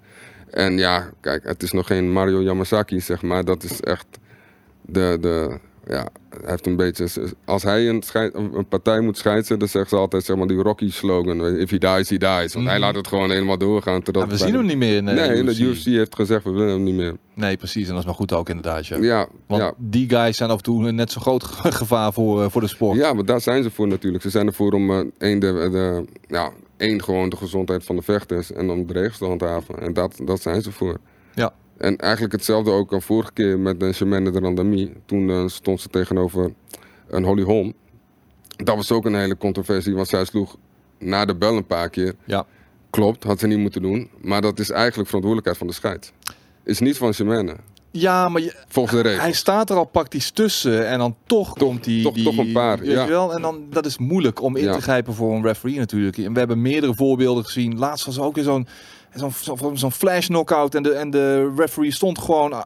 En 0.49 0.77
ja, 0.77 1.09
kijk, 1.21 1.43
het 1.43 1.63
is 1.63 1.71
nog 1.71 1.87
geen 1.87 2.11
Mario 2.11 2.41
Yamasaki, 2.41 2.99
zeg 2.99 3.21
maar. 3.21 3.45
Dat 3.45 3.63
is 3.63 3.79
echt 3.81 4.05
de... 4.81 5.17
de 5.21 5.59
ja, 5.87 6.07
hij 6.29 6.39
heeft 6.51 6.65
een 6.65 6.75
beetje... 6.75 7.07
Als 7.45 7.63
hij 7.63 7.89
een, 7.89 8.01
scheid, 8.03 8.33
een 8.35 8.51
een 8.53 8.67
partij 8.67 8.99
moet 8.99 9.17
scheiden, 9.17 9.59
dan 9.59 9.67
zeggen 9.67 9.89
ze 9.89 9.95
altijd 9.95 10.23
zeg 10.23 10.35
maar, 10.37 10.47
die 10.47 10.57
Rocky-slogan. 10.61 11.37
je, 11.37 11.57
If 11.59 11.69
he 11.69 11.77
dies, 11.77 12.09
he 12.09 12.17
dies. 12.17 12.53
Want 12.53 12.65
hij 12.65 12.75
Mhm. 12.75 12.79
laat 12.79 12.95
het 12.95 13.07
gewoon 13.07 13.29
helemaal 13.31 13.57
doorgaan. 13.57 14.01
Totdat 14.01 14.23
Ja, 14.23 14.29
we 14.29 14.37
zien 14.37 14.53
hem 14.53 14.65
niet 14.65 14.77
meer 14.77 14.95
in 14.95 15.05
de 15.05 15.11
Nee, 15.11 15.43
UFC. 15.43 15.57
de 15.57 15.63
UFC 15.63 15.83
heeft 15.85 16.15
gezegd, 16.15 16.43
we 16.43 16.51
willen 16.51 16.73
hem 16.73 16.83
niet 16.83 16.95
meer. 16.95 17.15
Nee, 17.33 17.57
precies. 17.57 17.83
En 17.83 17.89
dat 17.89 17.99
is 17.99 18.05
maar 18.05 18.15
goed 18.15 18.33
ook 18.33 18.49
inderdaad. 18.49 18.87
Ja. 18.87 18.97
Ja, 18.97 19.27
Want 19.47 19.61
ja. 19.61 19.73
die 19.77 20.09
guys 20.09 20.37
zijn 20.37 20.49
af 20.49 20.57
en 20.57 20.63
toe 20.63 20.87
een 20.87 20.95
net 20.95 21.11
zo 21.11 21.21
groot 21.21 21.43
ge- 21.43 21.71
gevaar 21.81 22.13
voor, 22.13 22.43
eh, 22.43 22.49
voor 22.49 22.61
de 22.61 22.67
sport. 22.67 22.97
Ja, 22.97 23.13
maar 23.13 23.25
daar 23.25 23.41
zijn 23.41 23.63
ze 23.63 23.71
voor 23.71 23.87
natuurlijk. 23.87 24.23
Ze 24.23 24.29
zijn 24.29 24.47
ervoor 24.47 24.71
om 24.73 24.91
eh, 24.91 24.99
één, 25.17 25.39
de, 25.39 25.69
de, 25.71 26.05
ja, 26.27 26.51
één 26.77 27.03
gewoon 27.03 27.29
de 27.29 27.35
gezondheid 27.37 27.83
van 27.83 27.95
de 27.95 28.01
vechters 28.01 28.51
en 28.51 28.69
om 28.69 28.87
de 28.87 28.93
regels 28.93 29.17
te 29.17 29.25
handhaven. 29.25 29.79
En 29.81 29.93
dat, 29.93 30.19
dat 30.23 30.41
zijn 30.41 30.61
ze 30.61 30.71
voor. 30.71 30.97
En 31.77 31.97
eigenlijk 31.97 32.33
hetzelfde 32.33 32.71
ook 32.71 32.93
al 32.93 33.01
vorige 33.01 33.33
keer 33.33 33.59
met 33.59 33.79
de 33.79 33.93
Shemane 33.93 34.31
de 34.31 34.39
Randami. 34.39 34.93
Toen 35.05 35.29
eh, 35.29 35.47
stond 35.47 35.81
ze 35.81 35.87
tegenover 35.89 36.53
een 37.07 37.23
Holly 37.23 37.43
Holm. 37.43 37.73
Dat 38.55 38.75
was 38.75 38.91
ook 38.91 39.05
een 39.05 39.15
hele 39.15 39.37
controversie, 39.37 39.95
want 39.95 40.07
zij 40.07 40.25
sloeg 40.25 40.57
na 40.99 41.25
de 41.25 41.35
bel 41.35 41.55
een 41.57 41.65
paar 41.65 41.89
keer. 41.89 42.15
Ja. 42.25 42.45
Klopt, 42.89 43.23
had 43.23 43.39
ze 43.39 43.47
niet 43.47 43.57
moeten 43.57 43.81
doen. 43.81 44.09
Maar 44.21 44.41
dat 44.41 44.59
is 44.59 44.69
eigenlijk 44.69 45.07
verantwoordelijkheid 45.07 45.57
van 45.57 45.67
de 45.67 45.73
scheid. 45.73 46.13
Is 46.63 46.79
niet 46.79 46.97
van 46.97 47.13
Shemane, 47.13 47.55
Ja, 47.91 48.29
maar 48.29 48.41
je- 48.41 48.55
volgens 48.67 48.95
de 48.95 49.01
regels. 49.01 49.21
hij 49.21 49.31
staat 49.33 49.69
er 49.69 49.75
al 49.75 49.85
praktisch 49.85 50.31
tussen 50.31 50.87
en 50.87 50.99
dan 50.99 51.15
toch, 51.25 51.53
komt 51.53 51.85
hij... 51.85 52.01
toch- 52.03 52.13
die, 52.13 52.23
toch 52.23 52.37
een 52.37 52.51
paar, 52.51 52.79
weet 52.79 52.91
ja. 52.91 53.03
je 53.03 53.09
wel? 53.09 53.33
En 53.33 53.41
dan, 53.41 53.65
dat 53.69 53.85
is 53.85 53.97
moeilijk 53.97 54.41
om 54.41 54.55
in 54.55 54.63
Ja. 54.63 54.73
te 54.75 54.81
grijpen 54.81 55.13
voor 55.13 55.35
een 55.35 55.43
referee 55.43 55.77
natuurlijk. 55.77 56.17
En 56.17 56.33
we 56.33 56.39
hebben 56.39 56.61
meerdere 56.61 56.95
voorbeelden 56.95 57.43
gezien. 57.45 57.77
Laatst 57.77 58.05
was 58.05 58.17
er 58.17 58.23
ook 58.23 58.35
weer 58.35 58.43
zo'n 58.43 58.67
zo'n 59.75 59.91
flash 59.91 60.27
knockout 60.27 60.75
en 60.75 60.83
de, 60.83 60.91
en 60.93 61.09
de 61.09 61.53
referee 61.55 61.91
stond 61.91 62.19
gewoon 62.19 62.53
ah, 62.53 62.63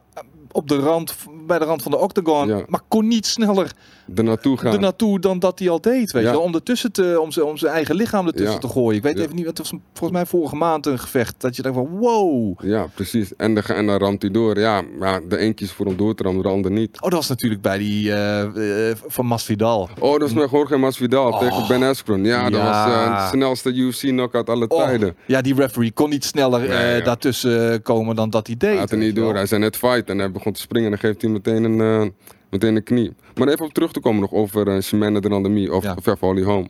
op 0.52 0.68
de 0.68 0.78
rand, 0.78 1.16
bij 1.46 1.58
de 1.58 1.64
rand 1.64 1.82
van 1.82 1.90
de 1.90 1.98
octagon, 1.98 2.48
Ja. 2.48 2.62
maar 2.66 2.80
kon 2.88 3.08
niet 3.08 3.26
sneller 3.26 3.72
Er 4.14 4.24
naartoe 4.24 4.56
gaan. 4.58 4.72
er 4.72 4.80
naartoe 4.80 5.20
dan 5.20 5.38
dat 5.38 5.58
hij 5.58 5.68
al 5.70 5.80
deed. 5.80 6.12
Weet 6.12 6.22
Ja. 6.22 6.28
je 6.28 6.34
wel? 6.36 6.40
Om, 6.44 6.54
ertussen 6.54 6.92
te, 6.92 7.18
om, 7.20 7.30
zijn, 7.30 7.46
om 7.46 7.56
zijn 7.56 7.72
eigen 7.72 7.94
lichaam 7.94 8.26
ertussen 8.26 8.52
Ja. 8.54 8.58
te 8.60 8.68
gooien. 8.68 8.96
Ik 8.96 9.02
weet 9.02 9.16
Ja. 9.16 9.22
even 9.22 9.36
niet, 9.36 9.46
het 9.46 9.58
was 9.58 9.68
volgens 9.92 10.10
mij 10.18 10.26
vorige 10.26 10.56
maand 10.56 10.86
een 10.86 10.98
gevecht. 10.98 11.34
Dat 11.38 11.56
je 11.56 11.62
denkt 11.62 11.78
van 11.78 11.88
wow. 11.98 12.60
Ja, 12.64 12.86
precies. 12.94 13.36
En, 13.36 13.54
de, 13.54 13.62
en 13.62 13.86
dan 13.86 13.98
ramt 13.98 14.22
hij 14.22 14.30
door. 14.30 14.58
Ja, 14.58 14.82
maar 14.98 15.20
de 15.28 15.40
een 15.40 15.54
kiest 15.54 15.72
voor 15.72 15.86
om 15.86 15.96
door 15.96 16.14
te 16.14 16.22
rammen, 16.22 16.42
de 16.42 16.48
ander 16.48 16.70
niet. 16.70 16.94
Oh, 16.96 17.00
dat 17.02 17.12
was 17.12 17.28
natuurlijk 17.28 17.60
bij 17.62 17.78
die 17.78 18.12
eh, 18.12 18.94
van 19.06 19.26
Masvidal. 19.26 19.88
Oh, 19.98 20.18
dat 20.18 20.28
is 20.28 20.34
met 20.34 20.50
Jorge 20.50 20.76
Masvidal 20.76 21.32
Oh. 21.32 21.38
tegen 21.38 21.64
Ben 21.68 21.82
Askren. 21.82 22.24
Ja, 22.24 22.50
dat 22.50 22.60
was 22.62 22.86
eh, 22.86 23.22
de 23.30 23.36
snelste 23.36 23.72
UFC-knockout 23.72 24.48
alle 24.48 24.68
Oh, 24.68 24.84
tijden. 24.84 25.16
ja, 25.26 25.40
die 25.40 25.54
referee 25.54 25.92
kon 25.92 26.10
niet 26.10 26.24
sneller 26.24 26.68
daartussen 27.04 27.82
komen 27.82 28.16
dan 28.16 28.30
dat 28.30 28.46
hij 28.46 28.56
deed. 28.56 28.70
Hij 28.70 28.78
had 28.78 28.90
er 28.90 28.96
niet 28.98 29.16
door. 29.16 29.34
Hij 29.34 29.46
zei 29.46 29.60
net 29.60 29.76
fight 29.76 30.08
en 30.10 30.18
hij 30.18 30.30
begon 30.30 30.52
te 30.52 30.60
springen 30.60 30.92
en 30.92 30.98
dan 31.00 31.10
geeft 31.10 31.22
hij 31.22 31.30
meteen 31.30 31.64
een, 31.64 32.14
meteen 32.50 32.76
een 32.76 32.82
knie. 32.82 33.12
Maar 33.34 33.48
even 33.48 33.64
op 33.64 33.72
terug 33.72 33.92
te 33.92 34.00
komen 34.00 34.20
nog 34.20 34.32
over 34.32 34.68
uh, 34.68 34.80
Shimane 34.80 35.20
de 35.20 35.28
Randami 35.28 35.68
of, 35.68 35.84
Ja. 35.84 36.16
Holm. 36.20 36.68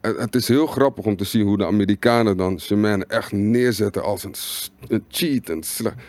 Het, 0.00 0.18
het 0.18 0.34
is 0.34 0.48
heel 0.48 0.66
grappig 0.66 1.04
om 1.04 1.16
te 1.16 1.24
zien 1.24 1.46
hoe 1.46 1.58
de 1.58 1.66
Amerikanen 1.66 2.36
dan 2.36 2.60
Shimane 2.60 3.04
echt 3.04 3.32
neerzetten 3.32 4.02
als 4.02 4.24
een, 4.24 4.34
een 4.88 5.04
cheat. 5.08 5.48
En 5.48 5.62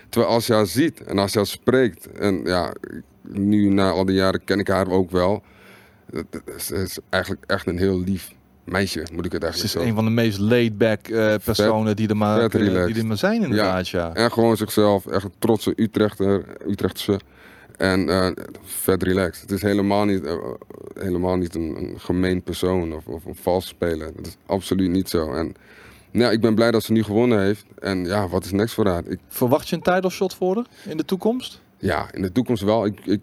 Terwijl 0.09 0.33
als 0.33 0.47
je 0.47 0.53
haar 0.53 0.67
ziet 0.67 1.03
en 1.03 1.17
als 1.17 1.31
je 1.31 1.37
haar 1.37 1.47
spreekt. 1.47 2.11
En 2.11 2.41
ja, 2.43 2.73
nu 3.21 3.69
na 3.69 3.89
al 3.89 4.05
die 4.05 4.15
jaren 4.15 4.43
ken 4.43 4.59
ik 4.59 4.67
haar 4.67 4.89
ook 4.89 5.11
wel. 5.11 5.43
Het, 6.11 6.41
is, 6.57 6.71
is 6.71 6.97
eigenlijk 7.09 7.43
echt 7.47 7.67
een 7.67 7.77
heel 7.77 7.99
lief 7.99 8.35
meisje, 8.63 9.05
moet 9.13 9.25
ik 9.25 9.31
het 9.31 9.41
Ze 9.41 9.47
eigenlijk 9.47 9.63
is 9.63 9.81
zo 9.81 9.87
een 9.89 9.95
van 9.95 10.05
de 10.05 10.11
meest 10.11 10.39
laid-back 10.39 11.07
eh, 11.07 11.35
personen 11.43 11.95
die 11.95 12.07
er 12.07 12.17
maar, 12.17 12.49
die 12.49 12.95
er 12.95 13.05
maar 13.05 13.17
zijn 13.17 13.43
inderdaad. 13.43 13.87
Ja. 13.87 14.13
En 14.13 14.31
gewoon 14.31 14.57
zichzelf, 14.57 15.05
echt 15.05 15.23
een 15.23 15.33
trotse 15.39 15.73
Utrechter, 15.75 16.43
Utrechtse. 16.67 17.19
En 17.77 18.09
eh, 18.09 18.27
vet 18.61 19.03
relaxed. 19.03 19.41
Het 19.41 19.51
is 19.51 19.61
helemaal 19.61 20.05
niet, 20.05 20.25
eh, 20.25 20.35
helemaal 20.93 21.35
niet 21.35 21.55
een, 21.55 21.75
een 21.77 21.99
gemeen 21.99 22.41
persoon 22.43 22.93
of, 22.93 23.07
of 23.07 23.25
een 23.25 23.35
vals 23.35 23.67
speler. 23.67 24.11
Dat 24.15 24.27
is 24.27 24.37
absoluut 24.45 24.89
niet 24.89 25.09
zo. 25.09 25.33
En 25.33 25.55
ja, 26.11 26.31
ik 26.31 26.41
ben 26.41 26.55
blij 26.55 26.71
dat 26.71 26.83
ze 26.83 26.91
nu 26.91 27.03
gewonnen 27.03 27.41
heeft. 27.41 27.65
En 27.79 28.05
ja, 28.05 28.27
wat 28.27 28.45
is 28.45 28.51
next 28.51 28.73
voor 28.73 28.87
haar? 28.87 29.05
Ik, 29.07 29.19
Verwacht 29.27 29.69
je 29.69 29.75
een 29.75 29.81
title 29.81 30.09
shot 30.09 30.33
voor 30.33 30.55
haar 30.55 30.65
in 30.91 30.97
de 30.97 31.05
toekomst? 31.05 31.61
ja, 31.79 32.07
in 32.13 32.21
de 32.21 32.31
toekomst 32.31 32.63
wel. 32.63 32.85
Ik, 32.85 32.99
ik, 33.05 33.21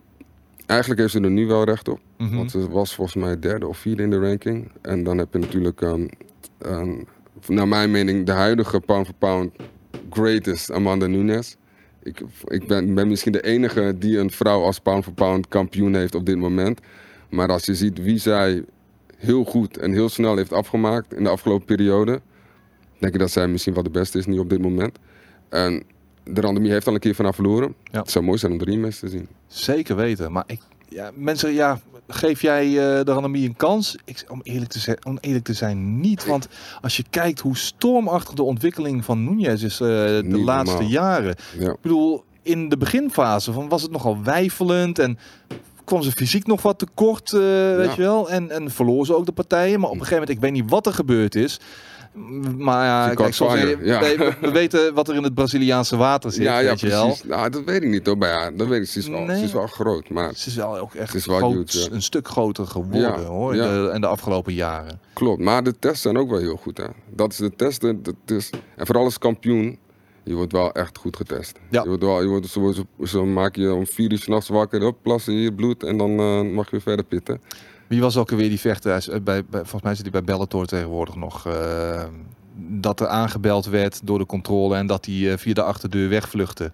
eigenlijk 0.67 1.01
heeft 1.01 1.13
ze 1.13 1.21
er 1.21 1.31
nu 1.31 1.47
wel 1.47 1.65
recht 1.65 1.89
op. 1.89 2.01
Mhm. 2.19 2.37
Want 2.37 2.51
ze 2.51 2.69
was 2.69 2.95
volgens 2.95 3.17
mij 3.17 3.39
derde 3.39 3.67
of 3.67 3.79
vierde 3.79 4.03
in 4.03 4.11
de 4.11 4.19
ranking. 4.19 4.71
En 4.83 5.05
dan 5.05 5.19
heb 5.19 5.33
je 5.33 5.39
natuurlijk, 5.39 5.81
ehm, 5.81 6.07
ehm, 6.59 6.95
naar 7.47 7.69
mijn 7.69 7.91
mening, 7.91 8.27
de 8.27 8.33
huidige 8.33 8.81
pound 8.81 9.07
for 9.07 9.15
pound 9.15 9.53
greatest 10.11 10.73
Amanda 10.73 11.07
Nunes. 11.07 11.57
Ik, 12.05 12.21
ik 12.47 12.67
ben, 12.67 12.95
ben 12.95 13.09
misschien 13.09 13.33
de 13.33 13.43
enige 13.43 13.95
die 13.99 14.19
een 14.19 14.31
vrouw 14.31 14.63
als 14.63 14.79
pound 14.79 15.05
for 15.05 15.13
pound 15.13 15.49
kampioen 15.49 15.95
heeft 15.95 16.15
op 16.15 16.27
dit 16.27 16.37
moment. 16.37 16.81
Maar 17.31 17.49
als 17.49 17.65
je 17.65 17.75
ziet 17.75 18.03
wie 18.03 18.19
zij 18.19 18.65
heel 19.17 19.45
goed 19.45 19.77
en 19.77 19.93
heel 19.93 20.09
snel 20.09 20.37
heeft 20.37 20.53
afgemaakt 20.53 21.15
in 21.15 21.25
de 21.25 21.31
afgelopen 21.31 21.67
periode, 21.67 22.21
denk 22.99 23.15
ik 23.15 23.21
dat 23.21 23.31
zij 23.31 23.49
misschien 23.49 23.75
wel 23.75 23.83
de 23.83 23.91
beste 23.91 24.19
is 24.19 24.27
nu 24.27 24.39
op 24.39 24.51
dit 24.51 24.61
moment. 24.61 24.99
En 25.49 25.83
de 26.25 26.41
Randemie 26.41 26.71
heeft 26.71 26.87
al 26.87 26.95
een 26.95 27.01
keer 27.01 27.15
van 27.15 27.25
haar 27.25 27.35
verloren. 27.35 27.75
Ja. 27.83 28.01
Het 28.01 28.11
zou 28.11 28.25
mooi 28.25 28.39
zijn 28.39 28.53
om 28.53 28.59
de 28.59 28.65
rematch 28.65 28.99
te 28.99 29.09
zien. 29.09 29.29
Zeker 29.47 29.97
weten. 29.97 30.33
Maar 30.33 30.45
ik, 30.47 30.61
ja, 30.89 31.11
mensen, 31.15 31.53
ja, 31.53 31.81
geef 32.09 32.43
jij 32.43 32.67
eh, 32.67 33.05
de 33.05 33.13
Ranami 33.13 33.45
een 33.45 33.57
kans? 33.57 33.97
Ik, 34.05 34.25
om, 34.29 34.41
eerlijk 34.43 34.71
te 34.71 34.79
zijn, 34.79 35.07
om 35.07 35.19
eerlijk 35.21 35.45
te 35.45 35.55
zijn, 35.55 36.01
niet. 36.01 36.27
Want 36.27 36.49
als 36.81 36.97
je 36.97 37.05
kijkt 37.11 37.41
hoe 37.41 37.57
stormachtig 37.57 38.35
de 38.35 38.43
ontwikkeling 38.43 39.05
van 39.05 39.25
Nunez 39.25 39.63
is 39.63 39.81
eh, 39.81 39.89
de 39.89 40.23
Niet 40.25 40.45
laatste 40.45 40.75
normaal. 40.75 40.93
jaren. 40.93 41.37
Ja. 41.59 41.71
Ik 41.71 41.81
bedoel, 41.81 42.25
in 42.43 42.69
de 42.69 42.77
beginfase 42.77 43.53
van, 43.53 43.69
was 43.69 43.83
het 43.83 43.91
nogal 43.91 44.23
wijfelend 44.23 44.99
en 44.99 45.19
kwam 45.85 46.03
ze 46.03 46.13
fysiek 46.13 46.47
nog 46.47 46.63
wat 46.63 46.79
tekort, 46.79 47.33
eh, 47.33 47.41
weet 47.77 47.95
je 47.95 48.03
wel. 48.03 48.31
En, 48.31 48.51
en 48.51 48.71
verloor 48.71 49.07
ze 49.07 49.17
ook 49.17 49.27
de 49.27 49.33
partijen. 49.33 49.81
Maar 49.81 49.89
op 49.91 49.95
een 49.95 50.01
gegeven 50.05 50.19
moment, 50.21 50.37
ik 50.37 50.41
weet 50.43 50.53
niet 50.63 50.71
wat 50.71 50.87
er 50.87 50.95
gebeurd 50.95 51.35
is. 51.35 51.61
Maar 52.59 52.85
ja, 52.85 53.15
kijk, 53.15 53.35
we, 53.37 53.79
ja. 53.83 54.01
we- 54.01 54.35
we 54.41 54.51
weten 54.51 54.95
wat 54.95 55.09
er 55.09 55.15
in 55.15 55.23
het 55.23 55.35
Braziliaanse 55.35 55.97
water 55.97 56.33
zit, 56.33 56.43
ja, 56.43 56.59
ja, 56.59 56.69
weet 56.69 56.81
je 56.81 56.89
wel. 56.89 57.05
precies. 57.07 57.25
Nou, 57.25 57.51
dat 57.51 57.65
weet 57.65 57.83
ik 57.83 57.89
niet 57.89 58.07
hoor. 58.07 58.19
Maar 58.19 58.29
ja, 58.29 58.51
dat 58.51 58.67
weet 58.67 58.83
ik. 58.83 58.89
Ze 58.89 58.99
is 58.99 59.09
wel, 59.09 59.21
Nee. 59.21 59.39
ze 59.39 59.45
is 59.45 59.53
wel 59.53 59.67
groot. 59.67 60.09
Maar 60.11 60.35
Ze 60.35 60.49
is 60.49 60.55
wel 60.57 60.79
ook 60.79 60.95
echt 60.95 61.27
wel 61.27 61.37
groot, 61.37 61.73
huge, 61.73 61.91
een 61.93 62.03
stuk 62.03 62.29
groter 62.29 62.67
geworden 62.67 63.01
Ja, 63.01 63.19
hoor, 63.25 63.55
ja. 63.57 63.65
in 63.65 63.85
de, 63.85 63.91
in 63.95 64.01
de 64.01 64.07
afgelopen 64.07 64.53
jaren. 64.55 65.01
klopt. 65.13 65.41
Maar 65.43 65.63
de 65.63 65.79
tests 65.79 66.03
zijn 66.03 66.19
ook 66.19 66.31
wel 66.31 66.39
heel 66.39 66.57
goed. 66.57 66.77
Hè. 66.79 66.87
Dat 67.11 67.31
is 67.33 67.37
de 67.37 67.55
testen. 67.57 68.03
Dat 68.03 68.15
is, 68.27 68.51
en 68.77 68.87
vooral 68.87 69.05
als 69.05 69.19
kampioen. 69.19 69.79
Je 70.27 70.35
wordt 70.35 70.53
wel 70.53 70.73
echt 70.73 70.99
goed 70.99 71.17
getest. 71.17 71.59
Ja. 71.71 71.83
Je 71.83 71.89
wordt 71.89 72.03
wel, 72.03 72.23
je 72.23 72.29
wordt, 72.29 72.57
zo 73.05 73.25
maak 73.27 73.57
je 73.57 73.73
om 73.73 73.87
vier 73.87 74.13
uur 74.13 74.19
s'nachts 74.19 74.49
wakker, 74.49 74.83
op, 74.87 74.97
plassen 75.03 75.33
hier, 75.33 75.53
bloed 75.53 75.83
en 75.83 75.97
dan 75.99 76.19
eh, 76.19 76.41
mag 76.55 76.65
je 76.65 76.71
weer 76.71 76.81
verder 76.81 77.05
pitten. 77.05 77.41
Wie 77.95 78.03
was 78.03 78.17
ook 78.17 78.31
alweer 78.31 78.49
die 78.49 78.61
vechter? 78.61 78.93
Eh, 78.93 79.21
Bij, 79.21 79.45
bij, 79.45 79.61
volgens 79.61 79.83
mij 79.83 79.95
zit 79.95 80.03
hij 80.03 80.11
bij 80.11 80.25
Bellator 80.25 80.67
tegenwoordig 80.67 81.15
nog. 81.15 81.47
eh, 81.47 82.03
dat 82.57 83.01
er 83.01 83.07
aangebeld 83.07 83.67
werd 83.67 84.01
door 84.05 84.19
de 84.19 84.27
controle 84.27 84.77
en 84.77 84.87
dat 84.87 85.05
hij 85.07 85.31
eh, 85.33 85.39
via 85.39 85.53
de 85.55 85.63
achterdeur 85.63 86.09
wegvluchtte. 86.09 86.73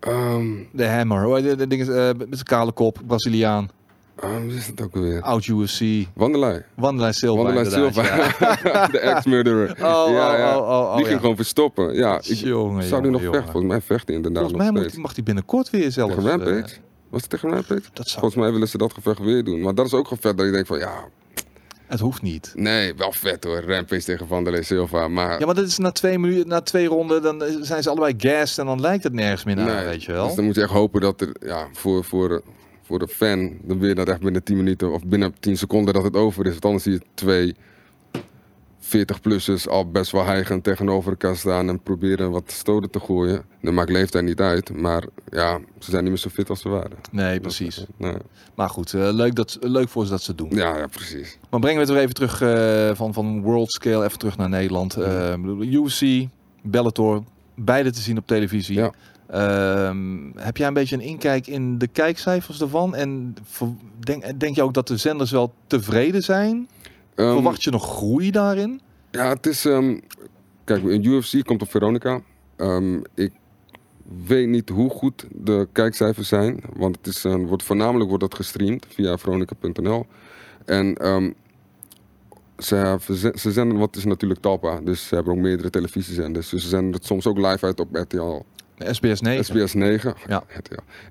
Ehm 0.00 0.46
De 0.72 0.86
Hammer, 0.86 1.22
hoor. 1.22 1.42
De, 1.42 1.56
de 1.56 1.66
ding 1.66 1.80
is, 1.80 1.86
met 1.88 2.26
zijn 2.30 2.42
kale 2.42 2.72
kop, 2.72 2.98
Braziliaan, 3.06 3.68
ah, 4.20 4.30
wie 4.46 4.54
is 4.56 4.66
het 4.66 4.82
ook 4.82 4.94
alweer? 4.94 5.22
oud 5.22 5.46
UFC, 5.46 6.06
Wanderlei. 6.14 6.62
Wanderlei 6.74 7.12
Silva. 7.12 7.42
Wanderlei 7.42 7.70
Silva. 7.70 8.02
ja. 8.64 8.86
de 8.96 8.98
ex-murderer. 8.98 9.68
Oh, 9.84 10.10
ja, 10.10 10.36
ja. 10.38 10.58
oh, 10.58 10.68
oh, 10.68 10.90
oh, 10.90 10.96
die 10.96 11.04
ging 11.04 11.20
gewoon 11.20 11.36
verstoppen. 11.36 11.94
Ja, 11.94 12.16
ik 12.16 12.22
Jongen, 12.24 12.82
zou 12.82 13.02
nu 13.02 13.10
nog 13.10 13.20
jongen. 13.20 13.34
vechten. 13.34 13.52
Volgens 13.52 13.72
mij 13.72 13.82
vechten 13.82 14.14
inderdaad 14.14 14.42
Volgens 14.50 14.70
mij 14.70 14.82
nog 14.82 14.96
mag 14.96 15.14
hij 15.14 15.24
binnenkort 15.24 15.70
weer 15.70 15.92
Rampage? 15.98 16.68
Was 17.08 17.20
het 17.20 17.30
tegen 17.30 17.50
Rampage? 17.50 17.82
dat 17.92 18.08
zou, 18.08 18.20
Volgens 18.20 18.34
mij 18.42 18.52
willen 18.52 18.68
ze 18.68 18.78
dat 18.78 18.92
gevecht 18.92 19.18
weer 19.18 19.44
doen. 19.44 19.60
Maar 19.60 19.74
dat 19.74 19.86
is 19.86 19.92
ook 19.92 20.08
gevecht 20.08 20.36
dat 20.36 20.46
ik 20.46 20.52
denk 20.52 20.66
van 20.66 20.78
ja, 20.78 21.08
het 21.86 22.00
hoeft 22.00 22.22
niet. 22.22 22.52
nee, 22.54 22.94
wel 22.94 23.12
vet 23.12 23.44
hoor. 23.44 23.60
Rampage 23.60 24.04
tegen 24.04 24.26
Wanderlei 24.26 24.62
Silva. 24.62 25.08
Maar 25.08 25.38
Ja, 25.38 25.46
maar 25.46 25.54
dat 25.54 25.66
is 25.66 25.78
na 25.78 25.90
twee 25.90 26.18
minuten, 26.18 26.48
na 26.48 26.60
twee 26.60 26.86
ronden, 26.86 27.22
dan 27.22 27.42
zijn 27.60 27.82
ze 27.82 27.90
allebei 27.90 28.14
gassed 28.16 28.58
en 28.58 28.66
dan 28.66 28.80
lijkt 28.80 29.04
het 29.04 29.12
nergens 29.12 29.44
meer 29.44 29.56
naar, 29.56 29.84
weet 29.84 30.04
je 30.04 30.12
wel. 30.12 30.26
Dus 30.26 30.34
dan 30.34 30.44
moet 30.44 30.54
je 30.54 30.60
echt 30.62 30.70
hopen 30.70 31.00
dat 31.00 31.20
er 31.20 31.36
ja, 31.40 31.68
voor, 31.72 32.04
voor, 32.04 32.42
voor 32.82 32.98
de 32.98 33.08
fan 33.08 33.58
dan 33.62 33.78
weer 33.78 33.94
dat 33.94 34.08
echt 34.08 34.20
binnen 34.20 34.42
10 34.42 34.56
minuten 34.56 34.92
of 34.92 35.04
binnen 35.04 35.34
10 35.40 35.56
seconden 35.56 35.94
dat 35.94 36.02
het 36.02 36.16
over 36.16 36.44
is. 36.44 36.50
Want 36.52 36.64
anders 36.64 36.82
zie 36.84 36.92
je 36.92 37.00
twee 37.14 37.56
40-plussers 38.86 39.68
al 39.68 39.90
best 39.90 40.12
wel 40.12 40.24
hijgend 40.24 40.64
tegenover 40.64 41.10
elkaar 41.10 41.36
staan 41.36 41.68
en 41.68 41.80
proberen 41.80 42.30
wat 42.30 42.50
stoten 42.50 42.90
te 42.90 43.00
gooien. 43.00 43.44
Dat 43.62 43.72
maakt 43.72 43.90
leeftijd 43.90 44.24
niet 44.24 44.40
uit, 44.40 44.76
maar 44.76 45.04
ja, 45.30 45.60
ze 45.78 45.90
zijn 45.90 46.02
niet 46.02 46.12
meer 46.12 46.20
zo 46.20 46.28
fit 46.28 46.50
als 46.50 46.60
ze 46.60 46.68
waren. 46.68 46.96
Nee, 47.10 47.40
precies. 47.40 47.84
Nee. 47.96 48.16
Maar 48.54 48.68
goed, 48.68 48.94
eh, 48.94 49.08
leuk, 49.12 49.34
dat, 49.34 49.58
leuk 49.60 49.88
voor 49.88 50.04
ze 50.04 50.10
dat 50.10 50.22
ze 50.22 50.34
doen. 50.34 50.50
Ja, 50.50 50.76
ja, 50.76 50.86
precies. 50.86 51.38
Maar 51.50 51.60
brengen 51.60 51.78
we 51.80 51.84
het 51.84 51.94
weer 51.94 52.02
even 52.02 52.14
terug 52.14 52.40
eh, 52.40 52.96
van, 52.96 53.12
van 53.12 53.42
world 53.42 53.72
scale, 53.72 54.04
even 54.04 54.18
terug 54.18 54.36
naar 54.36 54.48
Nederland. 54.48 54.96
Eh, 54.96 55.32
ik 55.32 55.40
bedoel, 55.40 55.62
UFC, 55.62 56.28
Bellator, 56.62 57.22
beide 57.54 57.90
te 57.90 58.00
zien 58.00 58.18
op 58.18 58.26
televisie. 58.26 58.76
Ja. 58.76 58.92
Ehm, 59.26 60.30
heb 60.36 60.56
jij 60.56 60.66
een 60.66 60.74
beetje 60.74 60.96
een 60.96 61.02
inkijk 61.02 61.46
in 61.46 61.78
de 61.78 61.86
kijkcijfers 61.86 62.60
ervan? 62.60 62.94
En 62.94 63.34
denk, 63.98 64.40
denk 64.40 64.56
je 64.56 64.62
ook 64.62 64.74
dat 64.74 64.88
de 64.88 64.96
zenders 64.96 65.30
wel 65.30 65.54
tevreden 65.66 66.22
zijn? 66.22 66.68
Ehm, 67.16 67.32
Verwacht 67.32 67.62
je 67.62 67.70
nog 67.70 67.84
groei 67.96 68.30
daarin? 68.30 68.80
Ja, 69.10 69.28
het 69.28 69.46
is. 69.46 69.64
ehm, 69.64 69.98
kijk, 70.64 70.82
in 70.84 71.04
UFC 71.04 71.44
komt 71.44 71.62
op 71.62 71.70
Veronica. 71.70 72.20
Ehm, 72.56 73.00
ik 73.14 73.32
weet 74.26 74.48
niet 74.48 74.68
hoe 74.68 74.90
goed 74.90 75.26
de 75.32 75.68
kijkcijfers 75.72 76.28
zijn. 76.28 76.60
Want 76.76 76.96
het 76.96 77.06
is, 77.06 77.22
wordt, 77.22 77.62
voornamelijk 77.62 78.08
wordt 78.08 78.24
dat 78.24 78.34
gestreamd 78.34 78.86
via 78.88 79.18
veronica.nl. 79.18 80.06
En 80.64 80.96
ze, 82.58 82.98
ze 83.34 83.52
zenden, 83.52 83.78
wat 83.78 83.96
is 83.96 84.04
natuurlijk 84.04 84.40
Talpa. 84.40 84.80
Dus 84.80 85.08
ze 85.08 85.14
hebben 85.14 85.32
ook 85.32 85.40
meerdere 85.40 85.70
televisiezenders. 85.70 86.48
Dus 86.48 86.62
ze 86.62 86.68
zenden 86.68 86.92
het 86.92 87.04
soms 87.04 87.26
ook 87.26 87.36
live 87.38 87.66
uit 87.66 87.80
op 87.80 87.88
RTL 87.96 88.42
SBS 88.78 89.20
9. 89.20 89.44
SBS 89.44 89.74
9. 89.74 90.14
Ja. 90.26 90.42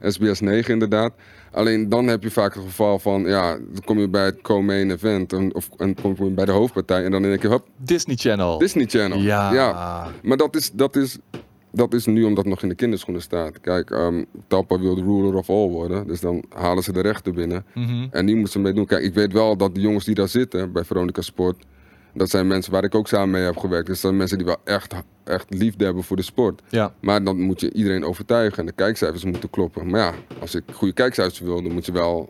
SBS 0.01 0.39
9 0.39 0.74
inderdaad. 0.74 1.13
Alleen 1.51 1.89
dan 1.89 2.07
heb 2.07 2.24
je 2.24 2.32
vaak 2.32 2.53
het 2.53 2.63
geval 2.63 2.99
van, 2.99 3.22
ja, 3.22 3.51
dan 3.51 3.84
kom 3.86 3.99
je 3.99 4.09
bij 4.09 4.26
het 4.26 4.41
co-main 4.41 4.91
event 4.91 5.34
en, 5.34 5.55
of 5.55 5.70
en 5.78 5.95
kom 6.01 6.16
je 6.18 6.30
bij 6.30 6.45
de 6.45 6.51
hoofdpartij 6.51 7.03
en 7.03 7.11
dan 7.11 7.22
denk 7.22 7.41
je, 7.41 7.47
hop, 7.47 7.68
Disney 7.78 8.16
Channel. 8.16 8.57
Disney 8.57 8.86
Channel. 8.86 9.20
Ja. 9.20 9.53
ja. 9.53 10.07
Maar 10.24 10.38
dat 10.38 10.55
is, 10.55 10.72
dat, 10.72 10.95
is, 10.95 11.18
dat 11.72 11.93
is 11.93 12.05
nu 12.05 12.24
omdat 12.24 12.43
het 12.43 12.53
nog 12.53 12.61
in 12.61 12.70
de 12.70 12.76
kinderschoenen 12.76 13.24
staat. 13.24 13.61
Kijk, 13.61 13.97
Talpa 14.47 14.80
wil 14.80 14.95
de 14.95 15.01
ruler 15.01 15.36
of 15.36 15.49
all 15.49 15.68
worden, 15.68 16.07
dus 16.07 16.20
dan 16.20 16.43
halen 16.49 16.84
ze 16.84 16.91
de 16.91 17.01
rechten 17.01 17.34
binnen. 17.34 17.66
Mhm. 17.74 18.07
En 18.11 18.26
die 18.26 18.36
moeten 18.36 18.53
ze 18.53 18.59
mee 18.59 18.74
doen. 18.74 18.86
Kijk, 18.86 19.03
ik 19.03 19.13
weet 19.13 19.34
wel 19.34 19.57
dat 19.57 19.76
de 19.76 19.82
jongens 19.82 20.05
die 20.05 20.16
daar 20.16 20.28
zitten 20.28 20.72
bij 20.72 20.84
Veronica 20.84 21.22
Sport, 21.22 21.66
dat 22.16 22.30
zijn 22.30 22.47
mensen 22.47 22.72
waar 22.72 22.84
ik 22.84 22.95
ook 22.95 23.07
samen 23.07 23.30
mee 23.30 23.43
heb 23.43 23.57
gewerkt. 23.57 23.86
Dus 23.86 23.95
dat 23.95 24.05
zijn 24.05 24.18
mensen 24.18 24.38
die 24.38 24.47
wel 24.47 24.57
echt, 24.63 24.93
echt 25.24 25.45
liefde 25.49 25.86
hebben 25.86 26.03
voor 26.03 26.16
de 26.16 26.24
sport. 26.24 26.61
Ja. 26.70 26.93
Maar 26.99 27.24
dan 27.24 27.39
moet 27.39 27.61
je 27.61 27.74
iedereen 27.74 28.05
overtuigen 28.05 28.57
en 28.59 28.66
de 28.66 28.72
kijkcijfers 28.72 29.24
moeten 29.24 29.49
kloppen. 29.49 29.89
Maar 29.89 29.99
ja, 29.99 30.13
als 30.39 30.55
ik 30.55 30.63
goede 30.74 30.93
kijkcijfers 30.93 31.39
wil, 31.39 31.61
dan 31.61 31.72
moet 31.72 31.86
je 31.86 31.91
wel 31.91 32.30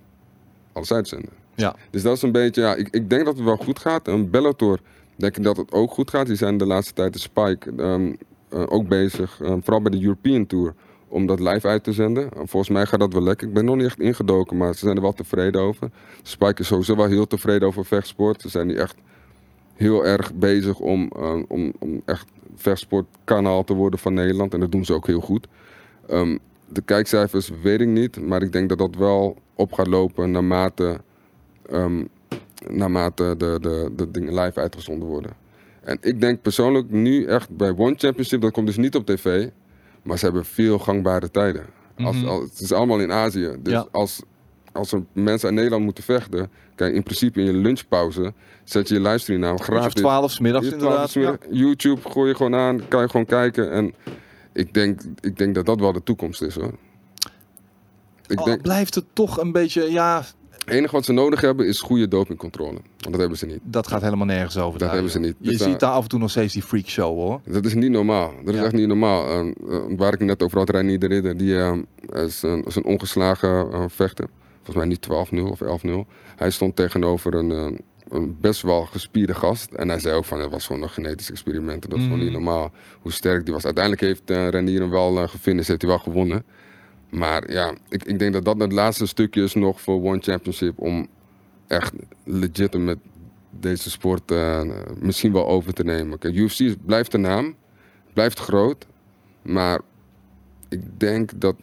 alles 0.74 0.94
uitzenden. 0.94 1.30
Ja. 1.56 1.76
Dus 1.90 2.02
dat 2.02 2.16
is 2.16 2.22
een 2.22 2.32
beetje, 2.32 2.62
ja, 2.62 2.76
ik, 2.76 2.88
ik 2.92 3.10
denk 3.10 3.26
dat 3.26 3.36
het 3.36 3.46
wel 3.46 3.58
goed 3.58 3.80
gaat. 3.80 4.08
En 4.08 4.30
Bellator, 4.30 4.80
denk 5.16 5.38
ik 5.38 5.44
dat 5.44 5.58
het 5.58 5.72
ook 5.72 5.92
goed 5.92 6.10
gaat. 6.10 6.28
Die 6.28 6.36
zijn 6.36 6.58
de 6.58 6.66
laatste 6.66 6.94
tijd 6.94 7.14
de 7.14 7.20
Spike 7.20 7.72
ehm, 7.78 8.14
eh, 8.50 8.64
ook 8.68 8.88
bezig, 8.88 9.42
ehm, 9.42 9.60
vooral 9.62 9.82
bij 9.82 9.92
de 9.92 10.02
European 10.02 10.46
Tour, 10.46 10.74
om 11.08 11.26
dat 11.26 11.40
live 11.40 11.68
uit 11.68 11.84
te 11.84 11.94
zenden. 11.94 12.24
En 12.24 12.48
volgens 12.48 12.70
mij 12.70 12.86
gaat 12.86 13.00
dat 13.00 13.14
wel 13.14 13.24
lekker. 13.24 13.48
Ik 13.48 13.54
ben 13.54 13.66
nog 13.66 13.76
niet 13.76 13.86
echt 13.86 14.00
ingedoken, 14.00 14.58
maar 14.58 14.74
ze 14.74 14.80
zijn 14.80 14.96
er 14.96 15.02
wel 15.02 15.14
tevreden 15.14 15.62
over. 15.62 15.90
Spike 16.24 16.62
is 16.62 16.68
sowieso 16.68 16.96
wel 16.96 17.08
heel 17.08 17.28
tevreden 17.28 17.68
over 17.68 17.86
vechtsport. 17.86 18.42
Ze 18.42 18.50
zijn 18.50 18.68
die 18.68 18.78
echt 18.78 18.96
heel 19.76 20.06
erg 20.06 20.34
bezig 20.34 20.80
om, 20.80 21.12
ehm, 21.16 21.44
om, 21.48 21.74
om 21.80 22.02
echt 22.06 22.28
vechtsportkanaal 22.56 23.64
te 23.64 23.74
worden 23.74 24.00
van 24.00 24.14
Nederland. 24.14 24.54
En 24.54 24.60
dat 24.60 24.72
doen 24.72 24.86
ze 24.86 24.94
ook 24.94 25.08
heel 25.08 25.22
goed. 25.22 25.48
Ehm, 26.08 26.38
de 26.70 26.82
kijkcijfers 26.82 27.52
weet 27.62 27.82
ik 27.82 27.88
niet, 27.88 28.22
maar 28.28 28.42
ik 28.42 28.52
denk 28.52 28.70
dat 28.70 28.78
dat 28.78 28.96
wel 28.96 29.38
op 29.56 29.74
gaat 29.74 29.88
lopen 29.88 30.32
naarmate, 30.32 31.00
ehm, 31.70 32.04
naarmate 32.70 33.36
de, 33.38 33.58
de, 33.62 33.92
de 33.96 34.12
dingen 34.12 34.40
live 34.40 34.60
uitgezonden 34.60 35.08
worden. 35.08 35.32
En 35.82 35.98
ik 36.02 36.22
denk 36.22 36.42
persoonlijk 36.42 36.90
nu 36.92 37.26
echt 37.26 37.50
bij 37.58 37.74
One 37.78 37.96
Championship, 37.98 38.42
dat 38.42 38.52
komt 38.52 38.68
dus 38.68 38.78
niet 38.78 38.96
op 38.96 39.06
tv, 39.06 39.48
maar 40.04 40.18
ze 40.18 40.26
hebben 40.26 40.46
veel 40.46 40.80
gangbare 40.80 41.32
tijden. 41.32 41.66
Als, 41.98 42.16
Mhm. 42.16 42.28
als- 42.28 42.44
het 42.50 42.60
is 42.60 42.72
allemaal 42.72 43.00
in 43.00 43.12
Azië. 43.12 43.56
Dus 43.60 43.74
Ja. 43.74 43.88
als, 43.92 44.22
als 44.76 44.92
er 44.92 45.04
mensen 45.14 45.48
uit 45.48 45.56
Nederland 45.58 45.84
moeten 45.84 46.04
vechten, 46.04 46.50
je 46.76 46.94
in 46.94 47.04
principe 47.04 47.40
in 47.40 47.46
je 47.46 47.54
lunchpauze 47.54 48.34
zet 48.64 48.88
je 48.88 48.94
je 48.94 49.02
livestream 49.02 49.44
aan 49.44 49.52
Uurtje 49.52 49.74
of 49.74 49.78
gratis. 49.78 50.02
12 50.02 50.32
's 50.32 50.40
middags 50.40 50.66
inderdaad. 50.66 51.12
12 51.12 51.16
uur, 51.16 51.38
YouTube 51.50 52.10
gooi 52.10 52.30
je 52.30 52.36
gewoon 52.36 52.56
aan, 52.56 52.88
kan 52.88 53.02
je 53.02 53.10
gewoon 53.10 53.26
kijken. 53.26 53.72
En 53.72 53.94
ik 54.54 54.74
denk, 54.74 55.02
ik 55.20 55.38
denk 55.38 55.56
dat 55.56 55.66
dat 55.66 55.80
wel 55.80 55.94
de 55.94 56.04
toekomst 56.04 56.42
is 56.42 56.56
hoor. 56.56 56.74
Ik 58.28 58.44
denk, 58.44 58.62
blijft 58.62 58.96
het 58.96 59.06
toch 59.14 59.42
een 59.42 59.52
beetje, 59.52 59.92
ja, 59.92 60.24
het 60.66 60.74
enige 60.74 60.96
wat 60.96 61.06
ze 61.06 61.14
nodig 61.14 61.42
hebben 61.42 61.68
is 61.68 61.82
goede 61.82 62.08
dopingcontrole. 62.08 62.72
Want 62.72 63.12
dat 63.12 63.18
hebben 63.20 63.38
ze 63.38 63.46
niet. 63.46 63.60
dat 63.64 63.88
gaat 63.88 64.02
helemaal 64.02 64.26
nergens 64.26 64.58
over. 64.58 64.72
Dat 64.72 64.80
daar, 64.80 64.94
hebben 64.94 65.12
ze 65.12 65.20
niet. 65.20 65.36
Je 65.40 65.50
Dus, 65.50 65.62
ziet 65.62 65.74
eh, 65.74 65.80
daar 65.80 65.92
af 65.92 66.04
en 66.04 66.10
toe 66.10 66.20
nog 66.20 66.30
steeds 66.30 66.54
die 66.54 66.62
freak 66.62 66.88
show 66.88 67.18
hoor. 67.18 67.42
Dat 67.46 67.66
is 67.66 67.74
niet 67.74 67.92
normaal. 67.92 68.34
Dat 68.46 68.54
is 68.54 68.62
echt 68.62 68.74
niet 68.74 68.88
normaal. 68.88 69.30
Eh, 69.30 69.40
eh, 69.40 69.82
waar 69.98 70.14
ik 70.14 70.20
net 70.20 70.44
over 70.44 70.58
had, 70.58 70.70
Reinier 70.70 71.00
de 71.00 71.08
Ridder, 71.08 71.38
die 71.38 71.58
eh, 71.58 71.74
is, 72.12 72.42
een, 72.42 72.64
is 72.64 72.76
een 72.76 72.86
ongeslagen 72.86 73.72
eh, 73.72 73.84
vechter. 73.88 74.28
Volgens 74.66 74.76
mij 74.76 74.86
niet 74.86 75.01
12-0 75.01 75.51
of 75.51 75.61
11-0. 75.61 76.05
Hij 76.36 76.49
stond 76.49 76.76
tegenover 76.76 77.34
een, 77.34 77.51
eh, 77.51 77.80
een 78.09 78.38
best 78.39 78.61
wel 78.61 78.86
gespierde 78.86 79.34
gast. 79.34 79.72
En 79.72 79.89
hij 79.89 79.99
zei 79.99 80.16
ook 80.16 80.26
van, 80.26 80.39
het 80.39 80.51
was 80.51 80.66
gewoon 80.66 80.82
een 80.82 80.89
genetisch 80.89 81.32
experiment. 81.32 81.82
Dat 81.89 81.97
is 81.97 82.03
gewoon 82.03 82.18
Mhm. 82.18 82.26
niet 82.28 82.36
normaal 82.36 82.72
hoe 83.01 83.11
sterk 83.11 83.43
die 83.45 83.53
was. 83.53 83.66
Uiteindelijk 83.66 84.03
heeft 84.03 84.32
uh, 84.32 84.47
Renier 84.49 84.80
hem 84.82 84.89
wel 84.89 85.22
uh, 85.22 85.28
gefinished, 85.28 85.68
heeft 85.68 85.82
hij 85.82 85.89
wel 85.89 85.99
gewonnen. 85.99 86.43
Maar 87.09 87.51
ja, 87.51 87.74
ik, 87.89 88.03
ik 88.03 88.20
denk 88.20 88.34
dat 88.34 88.45
dat 88.45 88.59
het 88.59 88.72
laatste 88.72 89.05
stukje 89.05 89.43
is 89.43 89.53
nog 89.53 89.82
voor 89.82 90.03
One 90.03 90.20
Championship 90.22 90.80
om 90.80 91.07
echt 91.68 91.93
legit 92.24 92.78
met 92.78 92.97
deze 93.59 93.89
sport 93.89 94.32
eh, 94.32 94.61
misschien 94.99 95.32
wel 95.34 95.47
over 95.47 95.74
te 95.74 95.84
nemen. 95.84 96.18
Kijk, 96.20 96.36
UFC 96.36 96.76
blijft 96.86 97.11
de 97.11 97.18
naam, 97.18 97.55
blijft 98.13 98.39
groot, 98.39 98.86
maar 99.41 99.80
ik 100.70 100.99
denk 100.99 101.32
dat 101.36 101.55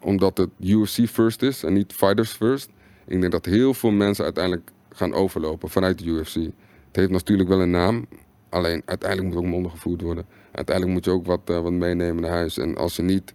omdat 0.00 0.38
het 0.38 0.50
UFC 0.60 1.08
first 1.08 1.42
is 1.42 1.62
en 1.62 1.72
niet 1.72 1.92
fighters 1.92 2.30
first, 2.30 2.70
ik 3.06 3.20
denk 3.20 3.32
dat 3.32 3.44
heel 3.44 3.74
veel 3.74 3.90
mensen 3.90 4.24
uiteindelijk 4.24 4.70
gaan 4.90 5.12
overlopen 5.12 5.68
vanuit 5.68 5.98
de 5.98 6.04
UFC. 6.04 6.34
Het 6.34 6.96
heeft 6.96 7.10
natuurlijk 7.10 7.48
wel 7.48 7.60
een 7.60 7.70
naam, 7.70 8.06
alleen 8.48 8.82
uiteindelijk 8.84 9.34
moet 9.34 9.44
ook 9.44 9.50
mondig 9.50 9.72
gevoerd 9.72 10.00
worden. 10.00 10.24
Uiteindelijk 10.52 10.96
moet 10.96 11.04
je 11.04 11.10
ook 11.10 11.26
wat, 11.26 11.40
eh, 11.44 11.60
wat 11.60 11.72
meenemen 11.72 12.22
naar 12.22 12.30
huis. 12.30 12.58
En 12.58 12.76
als 12.76 12.96
je 12.96 13.02
niet 13.02 13.34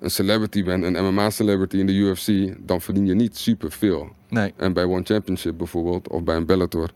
een 0.00 0.10
celebrity 0.10 0.64
bent, 0.64 0.84
een 0.84 1.04
MMA-celebrity 1.04 1.76
in 1.76 1.86
de 1.86 1.92
UFC, 1.92 2.54
dan 2.66 2.80
verdien 2.80 3.06
je 3.06 3.14
niet 3.14 3.36
superveel. 3.36 4.08
Nee, 4.28 4.52
En 4.56 4.72
bij 4.72 4.84
One 4.84 5.02
Championship 5.04 5.56
bijvoorbeeld, 5.58 6.08
of 6.08 6.22
bij 6.22 6.36
een 6.36 6.46
Bellator, 6.46 6.90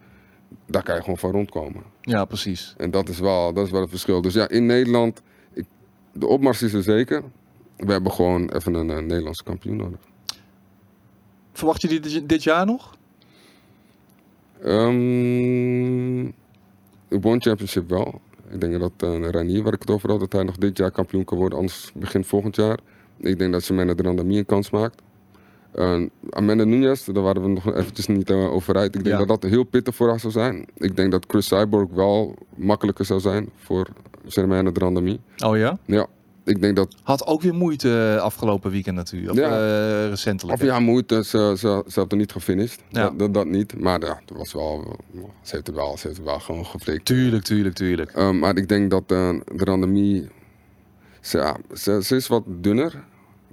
daar 0.66 0.82
kan 0.82 0.94
je 0.94 1.00
gewoon 1.00 1.18
van 1.18 1.30
rondkomen. 1.30 1.82
ja, 2.00 2.24
precies. 2.24 2.74
En 2.76 2.90
dat 2.90 3.08
is 3.08 3.18
wel, 3.18 3.52
dat 3.52 3.64
is 3.66 3.70
wel 3.70 3.80
het 3.80 3.90
verschil. 3.90 4.20
Dus 4.20 4.34
ja, 4.34 4.48
in 4.48 4.66
Nederland, 4.66 5.22
ik, 5.52 5.64
de 6.12 6.26
opmars 6.26 6.62
is 6.62 6.72
er 6.72 6.82
zeker. 6.82 7.22
We 7.76 7.92
hebben 7.92 8.12
gewoon 8.12 8.48
even 8.50 8.74
een, 8.74 8.90
eh, 8.90 8.98
Nederlandse 8.98 9.44
kampioen 9.44 9.76
nodig. 9.76 9.98
Verwacht 11.52 11.82
je 11.82 11.88
dit, 11.88 12.28
dit 12.28 12.42
jaar 12.42 12.66
nog? 12.66 12.96
Ehm 14.62 16.24
One 17.22 17.40
Championship 17.40 17.88
wel. 17.88 18.20
Ik 18.50 18.60
denk 18.60 18.80
dat 18.80 18.92
uh, 19.04 19.28
Ranier, 19.30 19.62
waar 19.62 19.72
ik 19.72 19.80
het 19.80 19.90
over 19.90 20.10
had, 20.10 20.20
dat 20.20 20.32
hij 20.32 20.42
nog 20.42 20.56
dit 20.56 20.76
jaar 20.78 20.90
kampioen 20.90 21.24
kan 21.24 21.38
worden, 21.38 21.58
anders 21.58 21.92
begin 21.94 22.24
volgend 22.24 22.56
jaar. 22.56 22.78
Ik 23.16 23.38
denk 23.38 23.52
dat 23.52 23.62
Semena 23.62 23.94
de 23.94 24.02
Randamie 24.02 24.38
een 24.38 24.46
kans 24.46 24.70
maakt. 24.70 25.02
Uh, 25.74 26.02
Amanda 26.30 26.64
Nunes, 26.64 27.04
daar 27.04 27.22
waren 27.22 27.42
we 27.42 27.48
nog 27.48 27.74
eventjes 27.74 28.06
niet 28.06 28.30
uh, 28.30 28.52
over 28.52 28.76
uit. 28.76 28.94
Ik 28.94 29.04
denk 29.04 29.18
Ja. 29.18 29.24
dat 29.24 29.40
dat 29.40 29.50
heel 29.50 29.64
pittig 29.64 29.94
voor 29.94 30.08
haar 30.08 30.20
zou 30.20 30.32
zijn. 30.32 30.66
Ik 30.76 30.96
denk 30.96 31.10
dat 31.10 31.24
Chris 31.28 31.46
Cyborg 31.46 31.88
wel 31.90 32.34
makkelijker 32.56 33.04
zou 33.04 33.20
zijn 33.20 33.48
voor 33.56 33.86
Semena 34.26 34.70
de 34.70 34.80
Randamie. 34.80 35.20
Oh 35.44 35.56
ja? 35.56 35.78
Ja, 35.84 36.06
ik 36.45 36.61
denk 36.61 36.76
dat 36.76 36.95
Had 37.03 37.26
ook 37.26 37.42
weer 37.42 37.55
moeite 37.55 38.18
afgelopen 38.22 38.70
weekend 38.70 38.97
natuurlijk. 38.97 39.38
Ja. 39.38 39.51
eh, 39.51 40.09
recentelijk. 40.09 40.61
Of 40.61 40.66
ja, 40.66 40.78
moeite, 40.80 41.24
ze, 41.24 41.55
ze, 41.59 41.84
ze 41.86 42.01
had 42.01 42.11
er 42.12 42.18
niet 42.18 42.32
gefinished. 42.32 42.80
Ja. 42.88 43.03
Dat, 43.03 43.18
dat, 43.18 43.34
dat 43.34 43.47
niet. 43.47 43.80
Maar 43.80 44.01
ja, 44.01 44.20
was 44.34 44.53
wel, 44.53 44.97
ze 45.42 45.55
heeft 45.55 45.66
het 45.66 45.76
wel, 45.76 45.97
ze 45.99 46.07
heeft 46.07 46.18
het 46.18 46.26
wel 46.26 46.40
gewoon 46.40 46.66
geflikt. 46.66 47.05
Tuurlijk, 47.05 47.45
tuurlijk, 47.45 47.74
tuurlijk. 47.74 48.16
Um, 48.16 48.38
maar 48.38 48.57
ik 48.57 48.68
denk 48.68 48.90
dat 48.90 49.03
eh, 49.07 49.30
de 49.55 49.64
randemie, 49.64 50.28
ze, 51.20 51.38
ja, 51.38 51.57
ze, 51.74 52.01
ze 52.03 52.16
is 52.16 52.26
wat 52.26 52.42
dunner. 52.47 53.05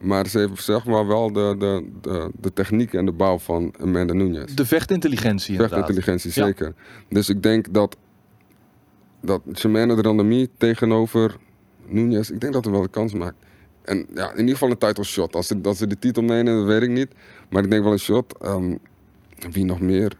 Maar 0.01 0.27
ze 0.27 0.39
heeft 0.39 0.63
zeg 0.63 0.85
maar 0.85 1.07
wel 1.07 1.31
de, 1.33 1.55
de, 1.59 1.89
de, 2.01 2.31
de 2.39 2.53
techniek 2.53 2.93
en 2.93 3.05
de 3.05 3.11
bouw 3.11 3.37
van 3.39 3.73
Amanda 3.81 4.13
Nunes. 4.13 4.55
De 4.55 4.65
vechtintelligentie 4.65 5.51
inderdaad. 5.51 5.77
Vechtintelligentie, 5.79 6.31
Ja. 6.41 6.45
zeker. 6.45 6.73
Dus 7.09 7.29
ik 7.29 7.43
denk 7.43 7.73
dat, 7.73 7.97
dat 9.21 9.41
Shemane 9.55 9.95
de 9.95 10.01
randemie 10.01 10.49
tegenover 10.57 11.35
Nunes, 11.93 12.31
ik 12.31 12.41
denk 12.41 12.53
dat 12.53 12.63
hij 12.63 12.73
wel 12.73 12.81
een 12.83 12.89
kans 12.89 13.13
maakt. 13.13 13.35
En 13.81 14.05
ja, 14.15 14.31
in 14.31 14.37
ieder 14.39 14.53
geval 14.53 14.69
een 14.69 14.77
title 14.77 15.03
shot. 15.03 15.35
Als 15.35 15.47
ze, 15.47 15.61
dat 15.61 15.77
ze 15.77 15.87
de 15.87 15.99
titel 15.99 16.23
meenemen, 16.23 16.57
dat 16.59 16.67
weet 16.67 16.81
ik 16.81 16.89
niet. 16.89 17.11
Maar 17.49 17.63
ik 17.63 17.69
denk 17.69 17.83
wel 17.83 17.91
een 17.91 17.99
shot. 17.99 18.37
Ehm, 18.41 18.75
wie 19.51 19.65
nog 19.65 19.79
meer? 19.79 20.17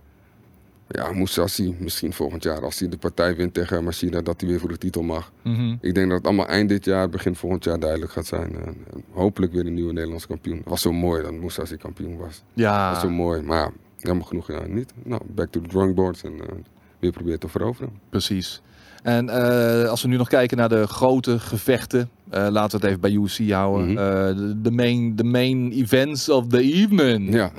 Ja, 0.87 1.11
Moussassi 1.11 1.75
misschien 1.79 2.13
volgend 2.13 2.43
jaar. 2.43 2.61
Als 2.63 2.79
hij 2.79 2.89
de 2.89 2.97
partij 2.97 3.35
wint 3.35 3.53
tegen 3.53 3.83
Machina, 3.83 4.21
dat 4.21 4.41
hij 4.41 4.49
weer 4.49 4.59
voor 4.59 4.69
de 4.69 4.77
titel 4.77 5.01
mag. 5.01 5.31
Mhm. 5.43 5.75
Ik 5.81 5.93
denk 5.93 6.07
dat 6.07 6.17
het 6.17 6.25
allemaal 6.27 6.47
eind 6.47 6.69
dit 6.69 6.85
jaar, 6.85 7.09
begin 7.09 7.35
volgend 7.35 7.63
jaar 7.63 7.79
duidelijk 7.79 8.11
gaat 8.11 8.25
zijn. 8.25 8.55
En, 8.55 8.75
en 8.93 9.03
hopelijk 9.11 9.53
weer 9.53 9.65
een 9.65 9.73
nieuwe 9.73 9.93
Nederlandse 9.93 10.27
kampioen. 10.27 10.57
Het 10.57 10.67
was 10.69 10.81
zo 10.81 10.91
mooi 10.91 11.23
dat 11.23 11.33
Moussassi 11.33 11.77
kampioen 11.77 12.17
was. 12.17 12.27
Dat 12.27 12.43
Ja, 12.53 12.91
was 12.91 13.01
zo 13.01 13.09
mooi. 13.09 13.41
Maar 13.41 13.57
ja, 13.57 13.71
helemaal 13.99 14.25
genoeg 14.25 14.47
ja, 14.47 14.65
niet. 14.67 14.93
Nou, 15.03 15.21
back 15.27 15.51
to 15.51 15.61
the 15.61 15.67
drawing 15.67 15.95
boards 15.95 16.23
en 16.23 16.33
eh, 16.41 16.47
weer 16.99 17.11
proberen 17.11 17.39
te 17.39 17.47
veroveren. 17.47 17.91
precies. 18.09 18.61
En 19.01 19.29
eh, 19.29 19.89
als 19.89 20.01
we 20.01 20.07
nu 20.07 20.17
nog 20.17 20.27
kijken 20.27 20.57
naar 20.57 20.69
de 20.69 20.87
grote 20.87 21.39
gevechten, 21.39 22.09
eh, 22.29 22.47
laten 22.49 22.79
we 22.79 22.85
het 22.85 22.85
even 22.85 22.99
bij 22.99 23.11
UFC 23.11 23.51
houden. 23.51 23.89
Eh, 23.89 24.35
de, 24.35 24.61
de 24.61 24.71
main, 24.71 25.15
de 25.15 25.23
main 25.23 25.71
events 25.71 26.29
of 26.29 26.47
the 26.47 26.61
evening. 26.61 27.33
Ja. 27.33 27.51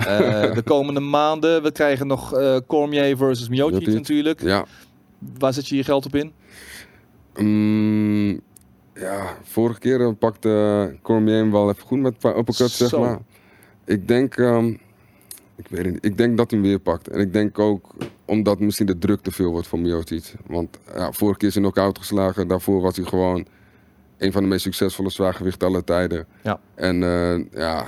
De 0.54 0.62
komende 0.64 1.00
maanden, 1.00 1.62
we 1.62 1.72
krijgen 1.72 2.06
nog 2.06 2.34
Cormier 2.66 3.16
versus 3.16 3.48
Miocic 3.48 3.86
natuurlijk. 3.86 4.42
Ja, 4.42 4.64
Waar 5.38 5.52
zet 5.52 5.68
je 5.68 5.76
je 5.76 5.84
geld 5.84 6.06
op 6.06 6.14
in? 6.14 6.32
Mm, 7.36 8.40
ja, 8.94 9.36
vorige 9.42 9.80
keer 9.80 10.14
pakte 10.14 10.96
Cormier 11.02 11.36
hem 11.36 11.50
wel 11.50 11.70
even 11.70 11.82
goed 11.82 12.00
met 12.00 12.12
een 12.12 12.18
paar 12.18 12.36
uppercuts, 12.36 12.76
zeg 12.76 12.98
maar. 12.98 13.18
Ik 13.84 14.08
denk, 14.08 14.36
ehm, 14.36 14.74
ik 15.56 15.66
weet 15.68 15.84
het 15.84 15.92
niet, 15.92 16.04
ik 16.04 16.16
denk 16.16 16.36
dat 16.36 16.50
hij 16.50 16.60
hem 16.60 16.68
weer 16.68 16.78
pakt. 16.78 17.08
En 17.08 17.20
ik 17.20 17.32
denk 17.32 17.58
ook 17.58 17.94
omdat 18.24 18.60
misschien 18.60 18.86
de 18.86 18.98
druk 18.98 19.20
te 19.20 19.30
veel 19.30 19.50
wordt 19.50 19.66
voor 19.66 19.78
Miocic. 19.78 20.34
Want 20.46 20.78
ja, 20.94 21.12
vorige 21.12 21.38
keer 21.38 21.48
is 21.48 21.54
hij 21.54 21.62
knock-out 21.62 21.98
geslagen. 21.98 22.48
Daarvoor 22.48 22.80
was 22.80 22.96
hij 22.96 23.04
gewoon 23.04 23.46
een 24.18 24.32
van 24.32 24.42
de 24.42 24.48
meest 24.48 24.62
succesvolle 24.62 25.10
zwaargewichten 25.10 25.68
aller 25.68 25.84
tijden. 25.84 26.26
Ja. 26.42 26.60
En 26.74 27.02
eh, 27.02 27.60
ja, 27.60 27.86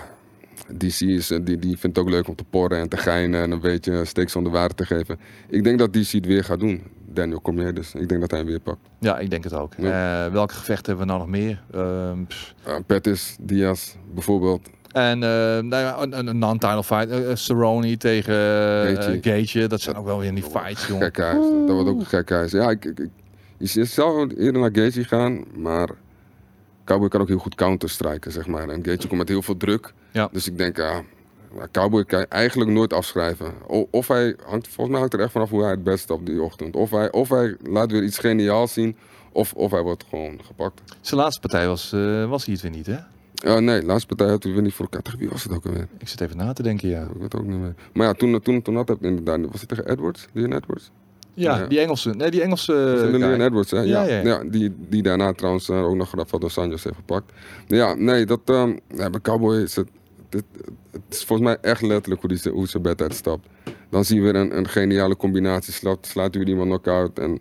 DC 0.76 1.00
is, 1.00 1.30
eh, 1.30 1.38
die, 1.42 1.58
die 1.58 1.78
vindt 1.78 1.96
het 1.96 2.06
ook 2.06 2.12
leuk 2.12 2.28
om 2.28 2.34
te 2.34 2.44
porren 2.50 2.78
en 2.78 2.88
te 2.88 2.96
geinen 2.96 3.42
en 3.42 3.50
een 3.50 3.60
beetje 3.60 4.04
steeks 4.04 4.36
om 4.36 4.44
de 4.44 4.50
waarde 4.50 4.74
te 4.74 4.86
geven. 4.86 5.18
Ik 5.48 5.64
denk 5.64 5.78
dat 5.78 5.92
DC 5.92 6.10
het 6.10 6.26
weer 6.26 6.44
gaat 6.44 6.60
doen. 6.60 6.82
Daniel 7.06 7.40
Cormier 7.40 7.74
dus. 7.74 7.94
Ik 7.94 8.08
denk 8.08 8.20
dat 8.20 8.30
hij 8.30 8.40
hem 8.40 8.48
weer 8.48 8.60
pakt. 8.60 8.88
Ja, 8.98 9.18
ik 9.18 9.30
denk 9.30 9.44
het 9.44 9.54
ook. 9.54 9.74
Eh, 9.74 10.26
welke 10.26 10.54
gevechten 10.54 10.86
hebben 10.86 11.06
we 11.06 11.12
nou 11.12 11.18
nog 11.18 11.28
meer? 11.28 11.62
Pff. 12.26 12.54
Uh, 12.68 12.74
Pettis, 12.86 13.36
Diaz 13.40 13.94
bijvoorbeeld. 14.14 14.68
En 14.94 15.22
eh, 15.22 15.58
nou 15.58 16.10
een, 16.12 16.38
non-title 16.38 16.84
fight. 16.84 17.08
eh, 17.08 17.30
eh, 17.30 17.36
Cerrone 17.36 17.96
tegen 17.96 18.34
eh. 18.98 19.18
Gaethje. 19.22 19.66
Dat 19.66 19.80
zijn 19.80 19.96
ook 19.96 20.04
wel 20.04 20.18
weer 20.18 20.34
die 20.34 20.42
fights, 20.42 20.86
jongen. 20.86 21.12
Dat 21.66 21.74
wordt 21.74 21.88
ook 21.88 22.00
een 22.00 22.06
gek 22.06 22.30
huis. 22.30 22.52
Ja, 22.52 22.70
ik, 22.70 22.84
ik, 22.84 23.08
je 23.58 23.84
zou 23.84 24.34
eerder 24.34 24.60
naar 24.60 24.70
Gaethje 24.72 25.04
gaan, 25.04 25.44
maar 25.56 25.88
Cowboy 26.84 27.08
kan 27.08 27.20
ook 27.20 27.28
heel 27.28 27.38
goed 27.38 27.54
counterstrijken, 27.54 28.32
zeg 28.32 28.46
maar. 28.46 28.68
En 28.68 28.84
Gaethje 28.84 29.08
komt 29.08 29.20
met 29.20 29.28
heel 29.28 29.42
veel 29.42 29.56
druk. 29.56 29.92
Ja. 30.10 30.28
Dus 30.32 30.46
ik 30.46 30.58
denk, 30.58 30.76
ja, 30.76 31.02
Cowboy 31.72 32.04
kan 32.04 32.20
je 32.20 32.26
eigenlijk 32.28 32.70
nooit 32.70 32.92
afschrijven. 32.92 33.52
O- 33.66 33.88
Of 33.90 34.08
hij 34.08 34.36
hangt, 34.46 34.66
volgens 34.66 34.88
mij 34.88 34.98
hangt 34.98 35.14
er 35.14 35.20
echt 35.20 35.32
vanaf 35.32 35.50
hoe 35.50 35.62
hij 35.62 35.70
het 35.70 35.84
beste 35.84 36.12
op 36.12 36.26
die 36.26 36.42
ochtend. 36.42 36.76
Of 36.76 36.90
hij, 36.90 37.12
of 37.12 37.28
hij 37.28 37.56
laat 37.62 37.90
weer 37.90 38.02
iets 38.02 38.18
geniaals 38.18 38.72
zien, 38.72 38.96
of, 39.32 39.52
of 39.52 39.70
hij 39.70 39.82
wordt 39.82 40.04
gewoon 40.08 40.40
gepakt. 40.44 40.80
Zijn 41.00 41.20
laatste 41.20 41.40
partij 41.40 41.66
was, 41.66 41.92
eh, 41.92 42.24
was 42.28 42.44
hij 42.44 42.52
het 42.54 42.62
weer 42.62 42.70
niet, 42.72 42.86
hè? 42.86 42.96
Uh, 43.44 43.58
nee, 43.58 43.82
laatste 43.82 44.06
partij 44.06 44.28
had 44.28 44.42
hij 44.42 44.52
weer 44.52 44.62
niet 44.62 44.72
voor 44.72 44.84
elkaar. 44.84 45.02
Tegen 45.02 45.18
wie 45.18 45.28
was 45.28 45.42
het 45.42 45.52
ook 45.52 45.66
alweer? 45.66 45.88
Ik 45.98 46.08
zit 46.08 46.20
even 46.20 46.36
na 46.36 46.52
te 46.52 46.62
denken, 46.62 46.88
ja. 46.88 47.02
Ik 47.02 47.20
weet 47.20 47.34
ook 47.36 47.46
niet 47.46 47.58
meer. 47.58 47.74
Maar 47.92 48.06
ja, 48.06 48.12
toen, 48.12 48.40
toen, 48.40 48.62
toen 48.62 48.76
had 48.76 48.88
het 48.88 48.98
inderdaad. 49.00 49.40
Was 49.50 49.60
het 49.60 49.68
tegen 49.68 49.88
Edwards? 49.90 50.26
Leon 50.32 50.52
Edwards? 50.52 50.90
Ja, 51.34 51.56
Ja. 51.58 51.66
die 51.66 51.80
Engelse. 51.80 52.10
Nee, 52.10 52.30
die 52.30 52.42
Engelse. 52.42 52.72
Eh, 52.72 53.18
Leon. 53.18 53.40
Edwards, 53.40 53.70
hè? 53.70 53.78
Ja, 53.80 54.02
Ja, 54.02 54.14
ja. 54.16 54.22
ja. 54.22 54.44
die, 54.44 54.74
die 54.88 55.02
daarna 55.02 55.32
trouwens 55.32 55.68
eh, 55.68 55.84
ook 55.84 55.94
nog 55.94 56.14
Rafael 56.14 56.38
dos 56.40 56.58
Anjos 56.58 56.84
heeft 56.84 56.96
gepakt. 56.96 57.32
Ja, 57.66 57.94
nee, 57.94 58.26
dat, 58.26 58.40
ehm, 58.44 58.76
ja, 58.88 59.10
bij 59.10 59.20
Cowboy 59.20 59.56
is 59.56 59.76
het, 59.76 59.88
dit, 60.28 60.44
het 60.90 61.02
is 61.08 61.24
volgens 61.24 61.48
mij 61.48 61.58
echt 61.70 61.82
letterlijk 61.82 62.20
hoe, 62.22 62.30
die, 62.30 62.52
hoe 62.52 62.68
ze 62.68 62.80
bed 62.80 63.02
uitstapt. 63.02 63.46
Dan 63.90 64.04
zien 64.04 64.22
we 64.22 64.34
een, 64.34 64.56
een 64.56 64.68
geniale 64.68 65.16
combinatie. 65.16 65.72
Slaat, 65.72 66.06
slaat 66.06 66.34
weer 66.34 66.48
iemand 66.48 66.68
knock-out 66.68 67.18
en 67.18 67.38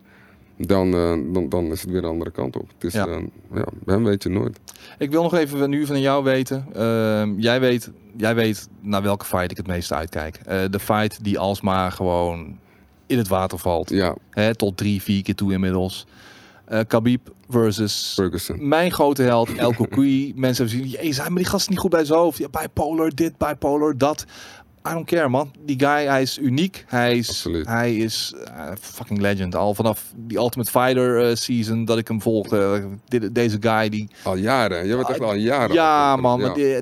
dan, 0.57 0.93
eh, 0.93 1.33
dan, 1.33 1.49
dan 1.49 1.65
is 1.65 1.81
het 1.81 1.89
weer 1.91 2.01
de 2.01 2.07
andere 2.07 2.31
kant 2.31 2.55
op. 2.55 2.67
Het 2.73 2.83
is, 2.83 2.93
Ja. 2.93 3.05
ja. 3.07 3.19
ja, 3.53 3.65
bij 3.85 3.95
hem 3.95 4.03
weet 4.03 4.23
je 4.23 4.29
nooit. 4.29 4.59
Ik 4.97 5.11
wil 5.11 5.23
nog 5.23 5.33
even 5.33 5.69
nu 5.69 5.85
van 5.85 5.99
jou 6.01 6.23
weten. 6.23 6.65
Ehm, 6.73 7.39
jij 7.39 7.59
weet. 7.59 7.91
Jij 8.17 8.35
weet 8.35 8.69
naar 8.81 9.01
welke 9.01 9.25
fight 9.25 9.51
ik 9.51 9.57
het 9.57 9.67
meeste 9.67 9.95
uitkijk. 9.95 10.35
Eh, 10.45 10.59
de 10.69 10.79
fight 10.79 11.23
die 11.23 11.39
alsmaar 11.39 11.91
gewoon 11.91 12.57
in 13.05 13.17
het 13.17 13.27
water 13.27 13.57
valt. 13.57 13.89
Ja, 13.89 14.15
Hè, 14.29 14.55
tot 14.55 14.77
drie, 14.77 15.01
vier 15.01 15.23
keer 15.23 15.35
toe 15.35 15.53
inmiddels. 15.53 16.05
Eh 16.65 16.79
Khabib 16.87 17.29
versus 17.49 18.11
Ferguson. 18.15 18.67
mijn 18.67 18.91
grote 18.91 19.21
held 19.23 19.55
El 19.55 19.73
Kokoui. 19.79 20.33
Mensen 20.35 20.65
hebben 20.65 20.83
gezien, 20.85 21.01
jezus, 21.03 21.27
maar 21.27 21.37
die 21.37 21.45
gast 21.45 21.61
is 21.61 21.67
niet 21.67 21.77
goed 21.79 21.89
bij 21.91 22.05
zijn 22.05 22.19
hoofd. 22.19 22.37
Ja, 22.37 22.47
bipolar 22.49 23.15
dit, 23.15 23.37
bipolar 23.37 23.97
dat. 23.97 24.25
I 24.89 24.93
don't 24.93 25.05
care, 25.05 25.29
man. 25.29 25.51
Die 25.65 25.79
guy, 25.79 26.05
hij 26.05 26.21
is 26.21 26.37
uniek. 26.39 26.83
Hij 26.87 27.17
is, 27.17 27.29
Absoluut. 27.29 27.67
hij 27.67 27.95
is 27.95 28.33
eh, 28.45 28.67
fucking 28.79 29.19
legend. 29.19 29.55
Al 29.55 29.73
vanaf 29.73 30.03
die 30.15 30.37
Ultimate 30.37 30.71
Fighter 30.71 31.29
eh, 31.29 31.35
season 31.35 31.85
dat 31.85 31.97
ik 31.97 32.07
hem 32.07 32.21
volgde. 32.21 32.81
eh, 32.83 32.85
dit- 33.07 33.35
deze 33.35 33.57
guy, 33.59 33.89
die... 33.89 34.09
Al 34.23 34.35
jaren. 34.35 34.87
Je 34.87 34.95
bent 34.95 35.09
echt 35.09 35.19
al 35.19 35.33
jaren. 35.35 35.75
ja, 35.75 36.15
man. 36.15 36.39
ja. 36.39 36.81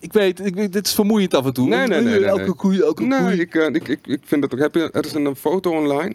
ik, 0.00 0.12
weet, 0.12 0.44
ik 0.46 0.54
weet, 0.54 0.72
dit 0.72 0.86
is 0.86 0.94
vermoeiend 0.94 1.34
af 1.34 1.44
en 1.46 1.52
toe. 1.52 1.68
Nee, 1.68 1.86
nee, 1.86 2.00
nee, 2.00 2.18
nee, 2.20 2.28
El 2.28 2.36
nee. 2.36 2.46
Kokoui, 2.46 2.80
El 2.80 2.94
Kokoui. 2.94 3.08
Nee, 3.24 3.40
ik, 3.40 3.54
ik, 3.54 3.88
ik, 3.88 4.06
ik 4.06 4.20
vind 4.24 4.42
het 4.42 4.54
ook. 4.54 4.60
Heb 4.60 4.74
je, 4.74 4.90
er 4.92 5.04
is 5.04 5.14
een 5.14 5.36
foto 5.36 5.70
online 5.70 6.14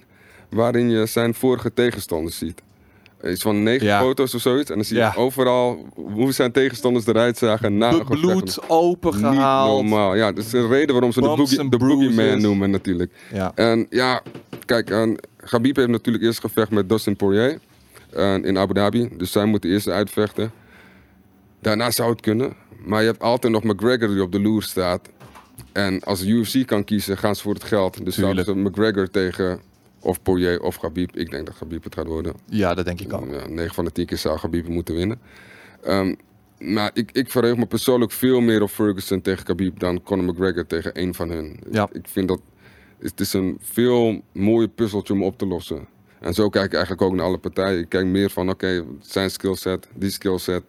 waarin 0.50 0.90
je 0.90 1.06
zijn 1.06 1.34
vorige 1.34 1.74
tegenstanders 1.74 2.38
ziet. 2.38 2.62
Iets 3.26 3.42
van 3.42 3.64
negen 3.64 3.88
Ja. 3.88 4.00
foto's 4.02 4.34
of 4.34 4.42
zoiets. 4.42 4.70
En 4.70 4.76
dan 4.76 4.86
zie 4.86 4.96
je 4.96 5.02
Ja. 5.02 5.14
overal 5.16 5.86
hoe 5.96 6.32
zijn 6.32 6.52
tegenstanders 6.52 7.06
eruit 7.08 7.38
zagen 7.38 7.78
na 7.78 8.04
bloed 8.04 8.60
open 8.70 9.12
Niet 9.14 9.20
gehaald. 9.26 9.82
normaal. 9.82 10.16
Ja, 10.16 10.32
dat 10.32 10.44
is 10.44 10.50
de 10.50 10.68
reden 10.68 10.92
waarom 10.94 11.12
ze 11.12 11.22
de, 11.22 11.28
boogie, 11.28 11.60
and 11.60 11.72
de 11.72 11.78
Boogeyman 11.78 12.14
bruises. 12.16 12.42
noemen 12.42 12.70
natuurlijk. 12.70 13.12
Ja. 13.34 13.52
En 13.56 13.88
ja, 13.90 14.22
kijk, 14.66 14.90
en 14.90 15.18
Khabib 15.38 15.76
heeft 15.76 15.88
natuurlijk 15.90 16.24
eerst 16.24 16.40
gevecht 16.40 16.72
met 16.72 16.90
Dustin 16.90 17.16
Poirier 17.16 17.60
en 18.14 18.46
in 18.46 18.58
Abu 18.58 18.74
Dhabi. 18.74 19.10
Dus 19.18 19.32
zij 19.32 19.46
moeten 19.46 19.70
eerst 19.70 19.88
uitvechten. 19.88 20.52
Daarna 21.62 21.92
zou 21.92 22.10
het 22.12 22.22
kunnen. 22.22 22.54
Maar 22.86 23.02
je 23.02 23.08
hebt 23.08 23.22
altijd 23.22 23.54
nog 23.54 23.64
McGregor 23.64 24.08
die 24.08 24.22
op 24.22 24.32
de 24.32 24.40
loer 24.42 24.64
staat. 24.64 25.10
En 25.74 26.00
als 26.04 26.20
de 26.20 26.28
UFC 26.28 26.66
kan 26.68 26.84
kiezen, 26.84 27.18
gaan 27.18 27.36
ze 27.36 27.42
voor 27.42 27.54
het 27.54 27.64
geld. 27.64 28.06
Dus 28.06 28.16
zouden 28.16 28.46
ze 28.46 28.56
McGregor 28.56 29.10
tegen 29.10 29.60
of 30.08 30.22
Poirier 30.22 30.62
of 30.62 30.80
Khabib. 30.80 31.16
Ik 31.16 31.30
denk 31.30 31.46
dat 31.46 31.56
Khabib 31.56 31.84
het 31.84 31.96
gaat 31.96 32.08
worden. 32.08 32.34
ja, 32.46 32.74
dat 32.74 32.86
denk 32.86 33.02
ik 33.02 33.14
ook. 33.14 33.32
Ja, 33.32 33.48
9 33.48 33.74
van 33.74 33.86
de 33.86 33.92
10 33.92 34.06
keer 34.06 34.18
zou 34.18 34.40
Khabib 34.40 34.68
moeten 34.68 34.96
winnen. 34.96 35.20
Ehm, 35.84 36.16
maar 36.60 36.92
ik, 36.94 37.12
ik 37.12 37.32
verheug 37.32 37.58
me 37.58 37.66
persoonlijk 37.66 38.12
veel 38.12 38.40
meer 38.40 38.62
op 38.62 38.70
Ferguson 38.70 39.22
tegen 39.22 39.46
Khabib 39.46 39.80
dan 39.80 40.04
Conor 40.04 40.26
McGregor 40.26 40.66
tegen 40.68 40.94
één 40.94 41.14
van 41.14 41.30
hun. 41.30 41.60
Ja. 41.72 41.90
Ik 41.92 42.08
vind 42.08 42.28
dat 42.28 42.40
het 43.00 43.20
is 43.20 43.34
een 43.34 43.58
veel 43.62 44.22
mooier 44.32 44.68
puzzeltje 44.68 45.14
om 45.14 45.24
op 45.24 45.38
te 45.38 45.46
lossen. 45.46 45.88
En 46.20 46.34
zo 46.34 46.50
kijk 46.50 46.66
ik 46.66 46.74
eigenlijk 46.74 47.02
ook 47.02 47.14
naar 47.14 47.26
alle 47.26 47.38
partijen. 47.38 47.80
Ik 47.80 47.90
kijk 47.90 48.06
meer 48.06 48.30
van, 48.30 48.50
oké, 48.50 48.86
zijn 49.00 49.30
skillset, 49.30 49.88
die 49.94 50.10
skillset. 50.10 50.64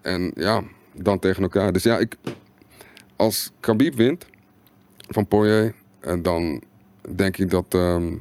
En 0.00 0.32
ja, 0.34 0.62
dan 0.94 1.18
tegen 1.18 1.42
elkaar. 1.42 1.72
Dus 1.72 1.82
ja, 1.82 1.98
ik, 1.98 2.16
als 3.16 3.50
Khabib 3.60 3.94
wint 3.94 4.26
van 4.96 5.26
Poirier, 5.26 5.74
en 6.00 6.22
dan 6.22 6.62
denk 7.14 7.36
ik 7.36 7.50
dat... 7.50 7.64
ehm, 7.68 8.14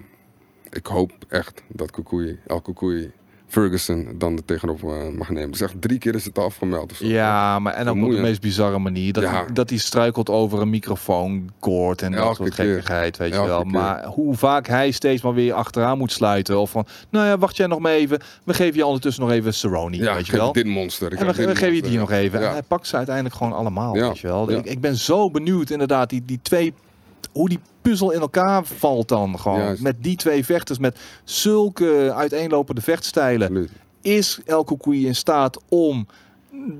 ik 0.78 0.86
hoop 0.86 1.12
echt 1.30 1.64
dat 1.68 1.92
Kukui, 1.92 2.40
El 2.48 2.62
Kukui 2.62 3.12
Ferguson 3.48 4.08
dan 4.18 4.36
er 4.38 4.46
tegenop 4.46 4.84
eh, 4.84 5.08
mag 5.18 5.30
nemen. 5.30 5.52
Dus 5.52 5.62
echt 5.62 5.82
drie 5.82 5.98
keer 5.98 6.16
is 6.16 6.26
het 6.26 6.38
afgemeld. 6.40 6.92
of 6.92 6.98
zo. 6.98 7.06
Ja, 7.06 7.60
maar 7.60 7.74
en 7.74 7.88
ook 7.88 8.04
op 8.04 8.12
de 8.12 8.18
meest 8.22 8.42
bizarre 8.42 8.80
manier. 8.80 9.14
Dat, 9.14 9.24
Ja. 9.24 9.32
hij, 9.32 9.46
dat 9.54 9.70
hij 9.70 9.80
struikelt 9.80 10.30
over 10.30 10.62
een 10.62 10.70
microfoonkoord 10.70 12.02
en 12.02 12.12
dat 12.12 12.36
soort 12.36 12.54
gekkigheid, 12.54 13.18
weet 13.18 13.34
je 13.34 13.46
wel. 13.46 13.62
keer. 13.62 13.72
Maar 13.72 14.06
hoe 14.06 14.36
vaak 14.36 14.68
hij 14.68 14.92
steeds 14.92 15.22
maar 15.22 15.34
weer 15.34 15.54
achteraan 15.54 15.98
moet 15.98 16.12
sluiten. 16.12 16.60
Of 16.60 16.70
van, 16.72 16.86
nou 17.10 17.26
ja, 17.28 17.38
wacht 17.38 17.58
jij 17.58 17.68
nog 17.68 17.80
maar 17.80 17.92
even. 17.92 18.20
We 18.44 18.54
geven 18.54 18.76
je 18.78 18.86
ondertussen 18.86 19.24
nog 19.24 19.32
even 19.32 19.54
Cerrone, 19.54 19.98
Ja, 19.98 20.16
weet 20.16 20.26
je 20.28 20.32
wel. 20.38 20.52
dit 20.54 20.66
monster. 20.66 21.14
ik 21.14 21.20
En 21.20 21.26
we, 21.28 21.34
geven 21.56 21.76
je 21.76 21.82
die 21.82 21.98
nog 21.98 22.12
even. 22.12 22.40
Ja. 22.40 22.46
En 22.48 22.52
hij 22.52 22.64
pakt 22.64 22.88
ze 22.88 22.96
uiteindelijk 22.96 23.36
gewoon 23.36 23.54
allemaal, 23.54 23.96
Ja. 23.96 24.08
weet 24.08 24.20
je 24.20 24.28
wel. 24.28 24.52
Ik, 24.52 24.66
ik 24.66 24.82
ben 24.82 24.96
zo 24.96 25.32
benieuwd 25.32 25.70
inderdaad, 25.70 26.10
die, 26.10 26.26
die 26.26 26.40
twee... 26.42 26.74
Hoe 27.32 27.50
die 27.50 27.60
puzzel 27.82 28.12
in 28.12 28.20
elkaar 28.20 28.66
valt 28.66 29.08
dan 29.08 29.40
gewoon. 29.40 29.60
Juist. 29.60 29.82
Met 29.82 29.96
die 30.00 30.16
twee 30.16 30.46
vechters, 30.46 30.80
met 30.80 30.98
zulke 31.24 32.14
uiteenlopende 32.16 32.82
vechtstijlen 32.82 33.48
Absoluut. 33.48 33.72
is 34.02 34.40
El 34.46 34.64
Koukoui 34.64 35.06
in 35.06 35.16
staat 35.16 35.60
om 35.70 36.08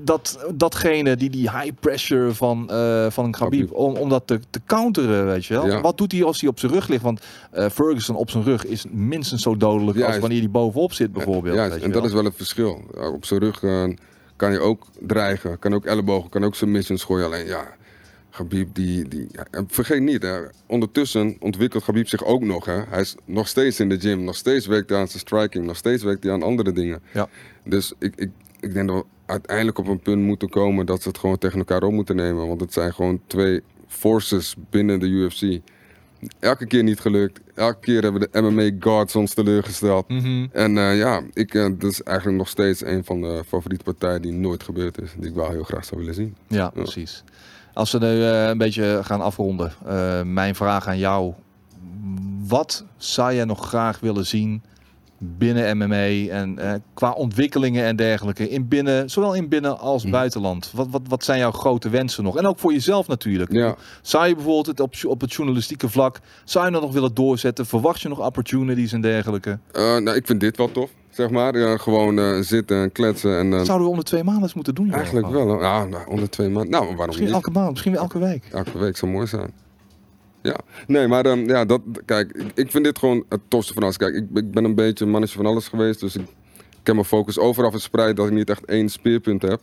dat, 0.04 0.38
datgene, 0.54 1.16
die, 1.16 1.30
die 1.30 1.50
high 1.50 1.72
pressure 1.80 2.34
van, 2.34 2.70
eh 2.70 3.06
van 3.10 3.24
een 3.24 3.30
Khabib, 3.30 3.72
om, 3.72 3.96
om 3.96 4.08
dat 4.08 4.22
te, 4.26 4.40
te 4.50 4.60
counteren, 4.66 5.26
weet 5.26 5.46
je 5.46 5.54
wel. 5.54 5.66
Ja. 5.66 5.80
Wat 5.80 5.98
doet 5.98 6.12
hij 6.12 6.24
als 6.24 6.40
hij 6.40 6.50
op 6.50 6.58
zijn 6.58 6.72
rug 6.72 6.88
ligt? 6.88 7.02
Want 7.02 7.20
eh, 7.50 7.68
Ferguson 7.68 8.16
op 8.16 8.30
zijn 8.30 8.44
rug 8.44 8.64
is 8.64 8.84
minstens 8.90 9.42
zo 9.42 9.56
dodelijk 9.56 10.00
als 10.00 10.18
wanneer 10.18 10.38
hij 10.38 10.50
bovenop 10.50 10.92
zit 10.92 11.12
bijvoorbeeld. 11.12 11.56
Ja, 11.56 11.64
en 11.64 11.80
wel. 11.80 11.90
dat 11.90 12.04
is 12.04 12.12
wel 12.12 12.24
het 12.24 12.36
verschil. 12.36 12.82
Op 13.14 13.24
zijn 13.24 13.40
rug 13.40 13.62
eh, 13.62 13.84
kan 14.36 14.52
je 14.52 14.58
ook 14.58 14.86
dreigen, 15.00 15.58
kan 15.58 15.74
ook 15.74 15.84
ellebogen, 15.84 16.30
kan 16.30 16.44
ook 16.44 16.54
submissions 16.54 17.04
gooien. 17.04 17.26
Alleen 17.26 17.46
ja, 17.46 17.76
Khabib 18.38 18.74
die... 18.74 19.08
die 19.08 19.26
vergeet 19.66 20.02
niet, 20.02 20.22
hè, 20.22 20.38
ondertussen 20.66 21.36
ontwikkelt 21.40 21.82
Khabib 21.82 22.08
zich 22.08 22.24
ook 22.24 22.42
nog. 22.42 22.64
Hè. 22.64 22.82
Hij 22.88 23.00
is 23.00 23.14
nog 23.24 23.48
steeds 23.48 23.80
in 23.80 23.88
de 23.88 24.00
gym, 24.00 24.24
nog 24.24 24.36
steeds 24.36 24.66
werkt 24.66 24.90
hij 24.90 24.98
aan 24.98 25.08
zijn 25.08 25.18
striking, 25.20 25.66
nog 25.66 25.76
steeds 25.76 26.02
werkt 26.02 26.24
hij 26.24 26.32
aan 26.32 26.42
andere 26.42 26.72
dingen. 26.72 27.02
Ja. 27.12 27.28
Dus 27.64 27.92
ik, 27.98 28.12
ik, 28.16 28.30
ik 28.60 28.72
denk 28.72 28.88
dat 28.88 28.96
we 28.96 29.04
uiteindelijk 29.26 29.78
op 29.78 29.86
een 29.86 30.00
punt 30.00 30.22
moeten 30.22 30.48
komen 30.48 30.86
dat 30.86 31.02
ze 31.02 31.08
het 31.08 31.18
gewoon 31.18 31.38
tegen 31.38 31.58
elkaar 31.58 31.82
op 31.82 31.92
moeten 31.92 32.16
nemen. 32.16 32.48
Want 32.48 32.60
het 32.60 32.72
zijn 32.72 32.94
gewoon 32.94 33.20
twee 33.26 33.62
forces 33.86 34.54
binnen 34.70 35.00
de 35.00 35.06
UFC. 35.06 35.60
Elke 36.38 36.66
keer 36.66 36.82
niet 36.82 37.00
gelukt. 37.00 37.40
Elke 37.54 37.80
keer 37.80 38.02
hebben 38.02 38.20
de 38.20 38.40
MMA 38.40 38.70
guards 38.80 39.16
ons 39.16 39.34
teleurgesteld. 39.34 40.08
Mhm. 40.08 40.46
En 40.52 40.78
eh, 40.78 40.98
ja, 40.98 41.22
ik, 41.32 41.54
eh, 41.54 41.68
dat 41.78 41.90
is 41.90 42.02
eigenlijk 42.02 42.38
nog 42.38 42.48
steeds 42.48 42.84
een 42.84 43.04
van 43.04 43.20
de 43.20 43.42
favoriete 43.46 43.84
partijen 43.84 44.22
die 44.22 44.32
nooit 44.32 44.62
gebeurd 44.62 45.00
is. 45.00 45.10
Die 45.16 45.28
ik 45.28 45.34
wel 45.34 45.50
heel 45.50 45.62
graag 45.62 45.84
zou 45.84 46.00
willen 46.00 46.14
zien. 46.14 46.36
Ja, 46.46 46.70
precies. 46.70 47.24
Als 47.78 47.92
we 47.92 47.98
nu 47.98 48.22
eh, 48.24 48.46
een 48.48 48.58
beetje 48.58 49.00
gaan 49.02 49.20
afronden, 49.20 49.72
eh, 49.86 50.22
mijn 50.22 50.54
vraag 50.54 50.86
aan 50.86 50.98
jou. 50.98 51.32
Wat 52.46 52.84
zou 52.96 53.34
jij 53.34 53.44
nog 53.44 53.66
graag 53.68 54.00
willen 54.00 54.26
zien 54.26 54.62
binnen 55.18 55.76
MMA 55.76 56.28
en 56.30 56.58
eh, 56.58 56.74
qua 56.94 57.10
ontwikkelingen 57.10 57.84
en 57.84 57.96
dergelijke, 57.96 58.48
in 58.48 58.68
binnen, 58.68 59.10
zowel 59.10 59.34
in 59.34 59.48
binnen 59.48 59.78
als 59.78 60.02
Mhm. 60.02 60.12
buitenland? 60.12 60.70
Wat, 60.74 60.86
wat, 60.90 61.02
wat 61.08 61.24
zijn 61.24 61.38
jouw 61.38 61.50
grote 61.50 61.88
wensen 61.88 62.24
nog? 62.24 62.36
En 62.36 62.46
ook 62.46 62.58
voor 62.58 62.72
jezelf 62.72 63.06
natuurlijk. 63.06 63.52
Ja. 63.52 63.76
Zou 64.02 64.26
je 64.26 64.34
bijvoorbeeld 64.34 64.66
het 64.66 64.80
op, 64.80 64.94
op 65.06 65.20
het 65.20 65.32
journalistieke 65.32 65.88
vlak, 65.88 66.20
zou 66.44 66.66
je 66.66 66.72
dat 66.72 66.82
nog 66.82 66.92
willen 66.92 67.14
doorzetten? 67.14 67.66
Verwacht 67.66 68.00
je 68.00 68.08
nog 68.08 68.26
opportunities 68.26 68.92
en 68.92 69.00
dergelijke? 69.00 69.58
Nou, 69.72 70.14
ik 70.14 70.26
vind 70.26 70.40
dit 70.40 70.56
wel 70.56 70.72
tof, 70.72 70.90
zeg 71.18 71.30
maar. 71.30 71.58
Ja, 71.58 71.76
gewoon 71.76 72.18
eh, 72.18 72.38
zitten 72.40 72.82
en 72.82 72.92
kletsen. 72.92 73.38
En, 73.38 73.52
eh, 73.52 73.60
Zouden 73.62 73.84
we 73.86 73.90
onder 73.90 74.04
twee 74.04 74.24
maanden 74.24 74.42
eens 74.42 74.54
moeten 74.54 74.74
doen? 74.74 74.86
joh? 74.86 74.94
eigenlijk 74.96 75.28
wel. 75.28 75.60
Ja, 75.60 75.84
nou, 75.84 76.08
onder 76.08 76.30
twee 76.30 76.48
maanden. 76.48 76.70
Nou, 76.70 76.84
waarom 76.84 77.06
Misschien 77.06 77.26
niet? 77.26 77.34
elke 77.34 77.50
maand, 77.50 77.70
misschien 77.70 77.92
weer 77.92 78.00
elke 78.00 78.18
week. 78.18 78.44
Elke 78.52 78.78
week 78.78 78.96
zou 78.96 79.12
mooi 79.12 79.26
zijn. 79.26 79.52
Ja, 80.42 80.56
nee, 80.86 81.08
maar 81.08 81.26
ehm, 81.26 81.48
ja, 81.48 81.64
dat, 81.64 81.80
kijk, 82.04 82.32
ik, 82.32 82.50
ik 82.54 82.70
vind 82.70 82.84
dit 82.84 82.98
gewoon 82.98 83.24
het 83.28 83.40
tofste 83.48 83.72
van 83.72 83.82
alles. 83.82 83.96
Kijk, 83.96 84.14
ik, 84.14 84.24
ik 84.34 84.50
ben 84.50 84.64
een 84.64 84.74
beetje 84.74 85.04
een 85.04 85.10
mannetje 85.10 85.36
van 85.36 85.46
alles 85.46 85.68
geweest, 85.68 86.00
dus 86.00 86.16
ik, 86.16 86.22
ik 86.56 86.86
heb 86.86 86.94
mijn 86.94 87.06
focus 87.06 87.38
overal 87.38 87.70
verspreid 87.70 88.16
dat 88.16 88.26
ik 88.26 88.32
niet 88.32 88.50
echt 88.50 88.64
één 88.64 88.88
speerpunt 88.88 89.42
heb. 89.42 89.60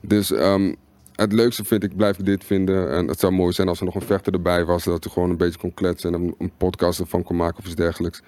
Dus 0.00 0.32
ehm, 0.32 0.74
het 1.14 1.32
leukste 1.32 1.64
vind 1.64 1.82
ik, 1.82 1.96
blijf 1.96 2.16
dit 2.16 2.44
vinden. 2.44 2.90
En 2.92 3.06
het 3.06 3.20
zou 3.20 3.32
mooi 3.32 3.52
zijn 3.52 3.68
als 3.68 3.78
er 3.78 3.84
nog 3.84 3.94
een 3.94 4.00
vechter 4.00 4.32
erbij 4.32 4.64
was, 4.64 4.84
dat 4.84 5.04
je 5.04 5.10
gewoon 5.10 5.30
een 5.30 5.36
beetje 5.36 5.58
kon 5.60 5.74
kletsen 5.74 6.14
en 6.14 6.20
een, 6.22 6.34
een 6.38 6.52
podcast 6.56 7.00
ervan 7.00 7.22
kon 7.22 7.36
maken 7.36 7.58
of 7.58 7.64
iets 7.64 7.74
dergelijks. 7.74 8.22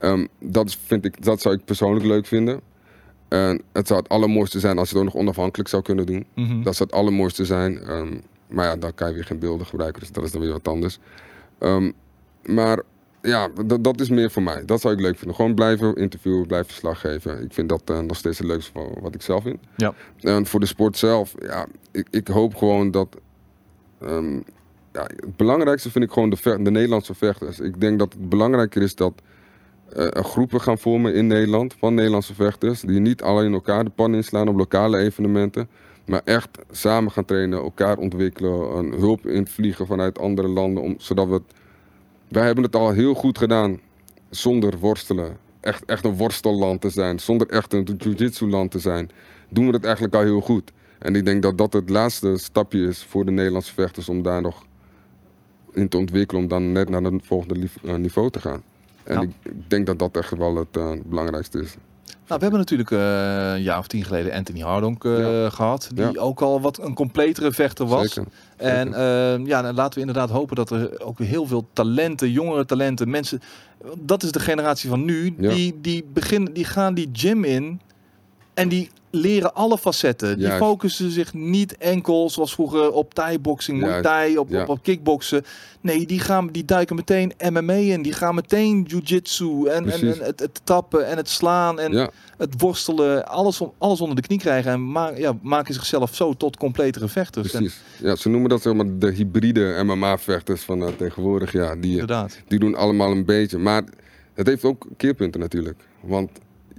Ehm, 0.00 0.26
dat, 0.38 0.76
vind 0.86 1.04
ik, 1.04 1.24
dat 1.24 1.40
zou 1.40 1.54
ik 1.54 1.64
persoonlijk 1.64 2.04
leuk 2.04 2.26
vinden. 2.26 2.60
En 3.28 3.62
het 3.72 3.86
zou 3.86 4.00
het 4.00 4.08
allermooiste 4.08 4.60
zijn 4.60 4.78
als 4.78 4.90
je 4.90 4.94
het 4.94 5.04
ook 5.04 5.12
nog 5.12 5.22
onafhankelijk 5.22 5.68
zou 5.68 5.82
kunnen 5.82 6.06
doen. 6.06 6.26
Mhm. 6.34 6.62
Dat 6.62 6.76
zou 6.76 6.88
het 6.88 6.98
allermooiste 6.98 7.44
zijn. 7.44 7.78
Ehm, 7.78 8.18
maar 8.48 8.66
ja, 8.66 8.76
dan 8.76 8.94
kan 8.94 9.08
je 9.08 9.14
weer 9.14 9.24
geen 9.24 9.38
beelden 9.38 9.66
gebruiken, 9.66 10.00
dus 10.00 10.12
dat 10.12 10.24
is 10.24 10.30
dan 10.30 10.40
weer 10.40 10.52
wat 10.52 10.68
anders. 10.68 10.98
Ehm, 11.58 11.90
maar 12.44 12.82
ja, 13.22 13.48
dat, 13.80 14.00
is 14.00 14.08
meer 14.08 14.30
voor 14.30 14.42
mij. 14.42 14.64
Dat 14.64 14.80
zou 14.80 14.94
ik 14.94 15.00
leuk 15.00 15.18
vinden. 15.18 15.36
Gewoon 15.36 15.54
blijven 15.54 15.94
interviewen, 15.94 16.46
blijven 16.46 16.68
verslag 16.68 17.00
geven. 17.00 17.42
Ik 17.42 17.52
vind 17.52 17.68
dat 17.68 17.82
eh, 17.84 17.98
nog 17.98 18.16
steeds 18.16 18.38
het 18.38 18.46
leukste 18.46 18.72
van 18.72 18.94
wat 19.00 19.14
ik 19.14 19.22
zelf 19.22 19.42
vind. 19.42 19.58
Ja. 19.76 19.94
En 20.20 20.46
voor 20.46 20.60
de 20.60 20.66
sport 20.66 20.96
zelf, 20.96 21.34
ja, 21.38 21.66
ik, 21.90 22.06
ik 22.10 22.28
hoop 22.28 22.54
gewoon 22.54 22.90
dat. 22.90 23.16
ja, 24.92 25.02
het 25.02 25.36
belangrijkste 25.36 25.90
vind 25.90 26.04
ik 26.04 26.10
gewoon 26.12 26.30
de, 26.30 26.36
de 26.42 26.70
Nederlandse 26.70 27.14
vechters. 27.14 27.60
Ik 27.60 27.80
denk 27.80 27.98
dat 27.98 28.12
het 28.12 28.28
belangrijker 28.28 28.82
is 28.82 28.94
dat 28.94 29.22
eh, 29.92 30.04
er 30.04 30.24
groepen 30.24 30.60
gaan 30.60 30.78
vormen 30.78 31.14
in 31.14 31.26
Nederland 31.26 31.74
van 31.78 31.94
Nederlandse 31.94 32.34
vechters. 32.34 32.80
Die 32.80 33.00
niet 33.00 33.22
alleen 33.22 33.52
elkaar 33.52 33.84
de 33.84 33.90
pan 33.90 34.14
inslaan 34.14 34.48
op 34.48 34.56
lokale 34.56 34.98
evenementen. 34.98 35.68
Maar 36.06 36.20
echt 36.24 36.58
samen 36.70 37.12
gaan 37.12 37.24
trainen, 37.24 37.58
elkaar 37.58 37.98
ontwikkelen, 37.98 38.76
een 38.76 38.92
hulp 38.92 39.26
invliegen 39.26 39.86
vanuit 39.86 40.18
andere 40.18 40.48
landen. 40.48 40.82
Om, 40.82 40.94
zodat 40.98 41.26
we 41.26 41.32
het, 41.32 41.54
wij 42.28 42.44
hebben 42.44 42.64
het 42.64 42.76
al 42.76 42.90
heel 42.90 43.14
goed 43.14 43.38
gedaan 43.38 43.80
zonder 44.30 44.78
worstelen. 44.78 45.36
Echt, 45.60 45.84
echt 45.84 46.04
een 46.04 46.16
worstelland 46.16 46.80
te 46.80 46.90
zijn, 46.90 47.18
zonder 47.18 47.48
echt 47.48 47.72
een 47.72 47.88
jiu-jitsu 47.98 48.46
land 48.46 48.70
te 48.70 48.78
zijn. 48.78 49.10
Doen 49.48 49.66
we 49.66 49.72
het 49.72 49.84
eigenlijk 49.84 50.14
al 50.14 50.22
heel 50.22 50.40
goed. 50.40 50.72
En 50.98 51.14
ik 51.14 51.24
denk 51.24 51.42
dat 51.42 51.58
dat 51.58 51.72
het 51.72 51.90
laatste 51.90 52.36
stapje 52.36 52.86
is 52.86 53.04
voor 53.04 53.24
de 53.24 53.30
Nederlandse 53.30 53.74
vechters 53.74 54.08
om 54.08 54.22
daar 54.22 54.42
nog 54.42 54.64
in 55.72 55.88
te 55.88 55.96
ontwikkelen. 55.96 56.42
Om 56.42 56.48
dan 56.48 56.72
net 56.72 56.88
naar 56.88 57.02
het 57.02 57.26
volgende 57.26 57.68
eh, 57.84 57.94
niveau 57.94 58.30
te 58.30 58.40
gaan. 58.40 58.62
En 59.04 59.20
ik, 59.22 59.30
ik 59.42 59.70
denk 59.70 59.86
dat 59.86 59.98
dat 59.98 60.16
echt 60.16 60.36
wel 60.36 60.56
het 60.56 60.76
eh, 60.76 60.90
belangrijkste 61.04 61.60
is. 61.60 61.74
Nou, 62.26 62.42
we 62.42 62.46
hebben 62.48 62.58
natuurlijk 62.58 62.90
eh, 62.90 63.52
een 63.52 63.62
jaar 63.62 63.78
of 63.78 63.86
tien 63.86 64.04
geleden 64.04 64.32
Anthony 64.32 64.60
Hardonk 64.60 65.04
eh, 65.04 65.18
Ja. 65.18 65.50
gehad. 65.50 65.90
Die 65.94 66.04
Ja. 66.12 66.20
ook 66.20 66.40
al 66.40 66.60
wat 66.60 66.78
een 66.78 66.94
completere 66.94 67.52
vechter 67.52 67.86
was. 67.86 68.12
Zeker. 68.12 68.32
En 68.56 68.88
ja, 69.46 69.62
dan 69.62 69.74
laten 69.74 69.94
we 69.94 70.00
inderdaad 70.00 70.30
hopen 70.30 70.56
dat 70.56 70.70
er 70.70 71.00
ook 71.00 71.18
weer 71.18 71.28
heel 71.28 71.46
veel 71.46 71.68
talenten, 71.72 72.30
jongere 72.30 72.64
talenten, 72.64 73.10
mensen. 73.10 73.40
Dat 73.98 74.22
is 74.22 74.32
de 74.32 74.40
generatie 74.40 74.88
van 74.88 75.04
nu. 75.04 75.34
Ja. 75.38 75.54
Die, 75.54 75.78
die, 75.80 76.04
beginnen, 76.12 76.52
die 76.52 76.64
gaan 76.64 76.94
die 76.94 77.08
gym 77.12 77.44
in 77.44 77.80
en 78.54 78.68
die 78.68 78.90
leren 79.10 79.54
alle 79.54 79.78
facetten. 79.78 80.36
Die 80.38 80.46
Juist. 80.46 80.62
focussen 80.62 81.10
zich 81.10 81.34
niet 81.34 81.76
enkel 81.76 82.30
zoals 82.30 82.54
vroeger 82.54 82.92
op 82.92 83.14
thai-boxing, 83.14 83.80
muay 83.80 84.02
thai, 84.02 84.38
op, 84.38 84.48
Ja. 84.48 84.62
op, 84.62 84.68
op 84.68 84.82
kickboksen. 84.82 85.44
Nee, 85.80 86.06
die, 86.06 86.20
gaan, 86.20 86.48
die 86.48 86.64
duiken 86.64 86.96
meteen 86.96 87.32
MMA 87.50 87.72
in. 87.72 88.02
Die 88.02 88.12
gaan 88.12 88.34
meteen 88.34 88.82
jiu-jitsu 88.82 89.66
en, 89.66 89.90
en, 89.90 90.00
en 90.00 90.18
het, 90.24 90.40
het 90.40 90.60
tappen 90.64 91.06
en 91.06 91.16
het 91.16 91.28
slaan 91.28 91.78
en 91.80 91.92
Ja, 91.92 92.10
het 92.36 92.54
worstelen. 92.60 93.26
Alles, 93.28 93.60
om, 93.60 93.72
alles 93.78 94.00
onder 94.00 94.16
de 94.16 94.22
knie 94.22 94.38
krijgen 94.38 94.72
en 94.72 94.92
ma 94.92 95.10
ja, 95.16 95.36
maken 95.42 95.74
zichzelf 95.74 96.14
zo 96.14 96.34
tot 96.34 96.56
completere 96.56 97.08
vechters. 97.08 97.52
En, 97.52 97.58
precies. 97.60 97.80
Ja, 97.96 98.16
ze 98.16 98.28
noemen 98.28 98.48
dat 98.50 98.62
zeg 98.62 98.72
maar 98.74 98.98
de 98.98 99.10
hybride 99.10 99.80
MMA-vechters 99.84 100.62
van 100.62 100.82
eh, 100.82 100.88
tegenwoordig. 100.98 101.52
Ja, 101.52 101.76
die, 101.76 101.90
inderdaad. 101.90 102.38
die 102.48 102.58
doen 102.58 102.74
allemaal 102.74 103.10
een 103.10 103.24
beetje. 103.24 103.58
Maar 103.58 103.82
het 104.34 104.46
heeft 104.46 104.64
ook 104.64 104.86
keerpunten 104.96 105.40
natuurlijk. 105.40 105.78
Want 106.00 106.30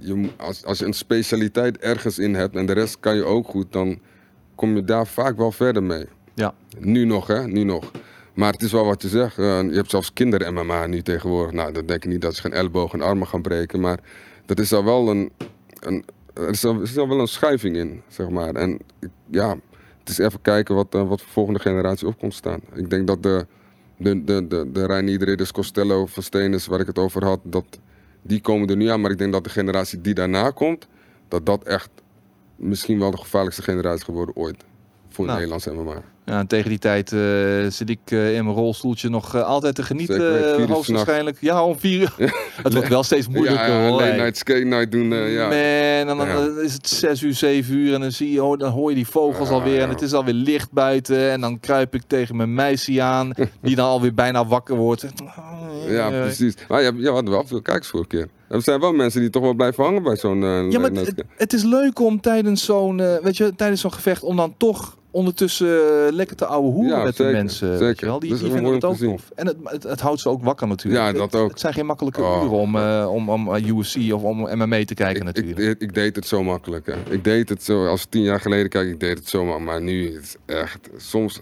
je, 0.02 0.28
als, 0.36 0.64
als 0.64 0.78
je 0.78 0.84
een 0.84 0.92
specialiteit 0.92 1.78
ergens 1.78 2.18
in 2.18 2.34
hebt 2.34 2.56
en 2.56 2.66
de 2.66 2.72
rest 2.72 3.00
kan 3.00 3.14
je 3.16 3.24
ook 3.24 3.48
goed, 3.48 3.72
dan 3.72 3.98
kom 4.54 4.74
je 4.74 4.84
daar 4.84 5.06
vaak 5.06 5.36
wel 5.36 5.52
verder 5.52 5.82
mee. 5.82 6.06
Ja. 6.34 6.54
Nu 6.78 7.04
nog, 7.04 7.26
hè? 7.26 7.46
Nu 7.46 7.64
nog. 7.64 7.90
Maar 8.34 8.52
het 8.52 8.62
is 8.62 8.72
wel 8.72 8.84
wat 8.84 9.02
je 9.02 9.08
zegt. 9.08 9.38
eh, 9.38 9.62
je 9.62 9.74
hebt 9.74 9.90
zelfs 9.90 10.12
kinder-MMA 10.12 10.86
nu 10.86 11.02
tegenwoordig. 11.02 11.52
Nou, 11.52 11.72
dan 11.72 11.86
denk 11.86 12.04
ik 12.04 12.10
niet 12.10 12.20
dat 12.20 12.34
ze 12.34 12.40
geen 12.40 12.52
ellebogen 12.52 13.00
en 13.00 13.06
armen 13.06 13.26
gaan 13.26 13.42
breken. 13.42 13.80
Maar 13.80 13.98
dat 14.46 14.58
is 14.58 14.72
al 14.72 14.84
wel 14.84 15.10
een, 15.10 15.32
een, 15.80 16.04
er 16.34 16.48
is 16.48 16.64
al, 16.64 16.74
er 16.74 16.82
is 16.82 16.98
al 16.98 17.08
wel 17.08 17.20
een 17.20 17.26
schuiving 17.28 17.76
in, 17.76 18.02
zeg 18.08 18.28
maar. 18.28 18.54
En 18.54 18.78
ja, 19.30 19.56
het 19.98 20.08
is 20.08 20.18
even 20.18 20.40
kijken 20.42 20.74
wat, 20.74 20.94
eh, 20.94 21.08
wat 21.08 21.20
voor 21.20 21.30
volgende 21.30 21.60
generatie 21.60 22.06
op 22.06 22.18
komt 22.18 22.34
staan. 22.34 22.60
Ik 22.74 22.90
denk 22.90 23.06
dat 23.06 23.22
de, 23.22 23.46
de, 23.96 24.24
de, 24.24 24.46
de, 24.46 24.70
de 24.72 24.86
Reinier 24.86 25.24
Ridders, 25.24 25.52
Costello, 25.52 26.06
Van 26.06 26.22
Steenis, 26.22 26.66
waar 26.66 26.80
ik 26.80 26.86
het 26.86 26.98
over 26.98 27.24
had, 27.24 27.40
dat, 27.42 27.64
die 28.22 28.40
komen 28.40 28.68
er 28.68 28.76
nu 28.76 28.88
aan. 28.88 29.00
Maar 29.00 29.10
ik 29.10 29.18
denk 29.18 29.32
dat 29.32 29.44
de 29.44 29.50
generatie 29.50 30.00
die 30.00 30.14
daarna 30.14 30.50
komt, 30.50 30.88
dat 31.28 31.46
dat 31.46 31.64
echt 31.64 31.90
misschien 32.56 32.98
wel 32.98 33.10
de 33.10 33.18
gevaarlijkste 33.18 33.62
generatie 33.62 34.04
geworden 34.04 34.36
ooit. 34.36 34.64
voor 35.08 35.24
Nou. 35.24 35.38
Nederlands 35.38 35.66
MMA. 35.66 36.02
Ja, 36.24 36.38
en 36.38 36.46
tegen 36.46 36.68
die 36.68 36.78
tijd 36.78 37.12
eh, 37.12 37.20
zit 37.68 37.90
ik 37.90 37.98
eh, 38.04 38.34
in 38.34 38.44
mijn 38.44 38.56
rolstoeltje 38.56 39.08
nog 39.08 39.34
eh, 39.34 39.42
altijd 39.42 39.74
te 39.74 39.82
genieten. 39.82 40.68
Hoogstwaarschijnlijk. 40.68 41.36
Ja, 41.40 41.64
om 41.64 41.78
vier 41.78 42.00
uur. 42.00 42.14
Het 42.62 42.72
wordt 42.72 42.88
wel 42.88 43.02
steeds 43.02 43.28
moeilijker 43.28 43.68
ja, 43.68 43.80
hoor. 43.80 43.90
late 43.90 44.04
hey. 44.04 44.16
night 44.16 44.36
skate 44.36 44.64
night 44.64 44.92
doen. 44.92 45.14
ja. 45.14 45.46
Man, 45.48 45.56
en 45.56 46.06
dan 46.06 46.18
dan 46.18 46.60
is 46.60 46.72
het 46.72 46.88
zes 46.88 47.22
uur, 47.22 47.34
zeven 47.34 47.74
uur 47.74 47.94
en 47.94 48.00
dan, 48.00 48.12
zie 48.12 48.32
je, 48.32 48.56
dan 48.56 48.70
hoor 48.70 48.90
je 48.90 48.96
die 48.96 49.06
vogels 49.06 49.48
Ja, 49.48 49.54
alweer 49.54 49.82
en 49.82 49.88
het 49.88 50.02
is 50.02 50.12
alweer 50.12 50.34
licht 50.34 50.72
buiten. 50.72 51.30
En 51.30 51.40
dan 51.40 51.60
kruip 51.60 51.94
ik 51.94 52.02
tegen 52.06 52.36
mijn 52.36 52.54
meisje 52.54 53.02
aan, 53.02 53.32
die 53.62 53.76
dan 53.76 53.86
alweer 53.86 54.14
bijna 54.14 54.46
wakker 54.46 54.76
wordt. 54.76 55.06
Ja, 55.88 56.08
precies. 56.10 56.54
Maar 56.68 56.82
je, 56.82 56.92
je 56.96 57.10
had 57.10 57.28
wel 57.28 57.46
veel 57.46 57.62
kijkers 57.62 57.88
vorige 57.88 58.08
keer. 58.08 58.28
Er 58.48 58.62
zijn 58.62 58.80
wel 58.80 58.92
mensen 58.92 59.20
die 59.20 59.30
toch 59.30 59.42
wel 59.42 59.54
blijven 59.54 59.84
hangen 59.84 60.02
bij 60.02 60.16
zo'n... 60.16 60.70
Ja, 60.70 60.78
maar 60.78 60.90
het, 60.90 61.24
het 61.36 61.52
is 61.52 61.62
leuk 61.62 62.00
om 62.00 62.20
tijdens 62.20 62.64
zo'n, 62.64 62.96
weet 62.96 63.36
je, 63.36 63.54
tijdens 63.56 63.80
zo'n 63.80 63.92
gevecht 63.92 64.22
om 64.22 64.36
dan 64.36 64.54
toch 64.56 64.96
ondertussen 65.12 66.06
eh, 66.06 66.12
lekker 66.12 66.36
te 66.36 66.46
ouwe 66.46 66.70
hoeren 66.70 66.96
Ja, 66.98 67.02
met 67.04 67.16
de 67.16 67.22
zeker, 67.22 67.38
mensen. 67.38 67.68
Weet 67.70 67.78
zeker. 67.78 67.96
je 68.00 68.06
wel? 68.06 68.18
Die, 68.18 68.30
Dus 68.30 68.40
die 68.40 68.50
vinden 68.50 68.72
het 68.74 68.84
ook 68.84 68.96
tof. 68.96 69.30
En 69.34 69.46
het, 69.46 69.56
het, 69.64 69.82
het 69.82 70.00
houdt 70.00 70.20
ze 70.20 70.28
ook 70.28 70.42
wakker 70.44 70.66
natuurlijk. 70.66 71.04
Ja, 71.04 71.12
dat 71.12 71.34
ook. 71.34 71.50
Het 71.50 71.60
zijn 71.60 71.72
geen 71.74 71.86
makkelijke 71.86 72.20
Oh. 72.22 72.42
uren 72.44 72.58
om, 72.58 72.76
eh, 72.76 73.08
om, 73.12 73.28
om 73.30 73.54
eh, 73.54 73.66
UFC 73.66 74.12
of 74.12 74.22
om 74.22 74.38
MMA 74.58 74.84
te 74.84 74.94
kijken 74.94 75.16
ik, 75.16 75.24
natuurlijk. 75.24 75.58
ik, 75.58 75.80
ik 75.80 75.94
deed 75.94 76.16
het 76.16 76.26
zo 76.26 76.42
makkelijk. 76.42 76.86
Hè. 76.86 76.94
Ik 77.14 77.24
deed 77.24 77.48
het 77.48 77.62
zo, 77.62 77.86
als 77.86 78.02
ik 78.02 78.10
tien 78.10 78.22
jaar 78.22 78.40
geleden 78.40 78.68
kijk, 78.68 78.88
ik 78.88 79.00
deed 79.00 79.18
het 79.18 79.28
zo. 79.28 79.58
Maar 79.60 79.82
nu 79.82 80.06
is 80.06 80.14
het 80.14 80.38
echt, 80.46 80.88
soms, 80.96 81.40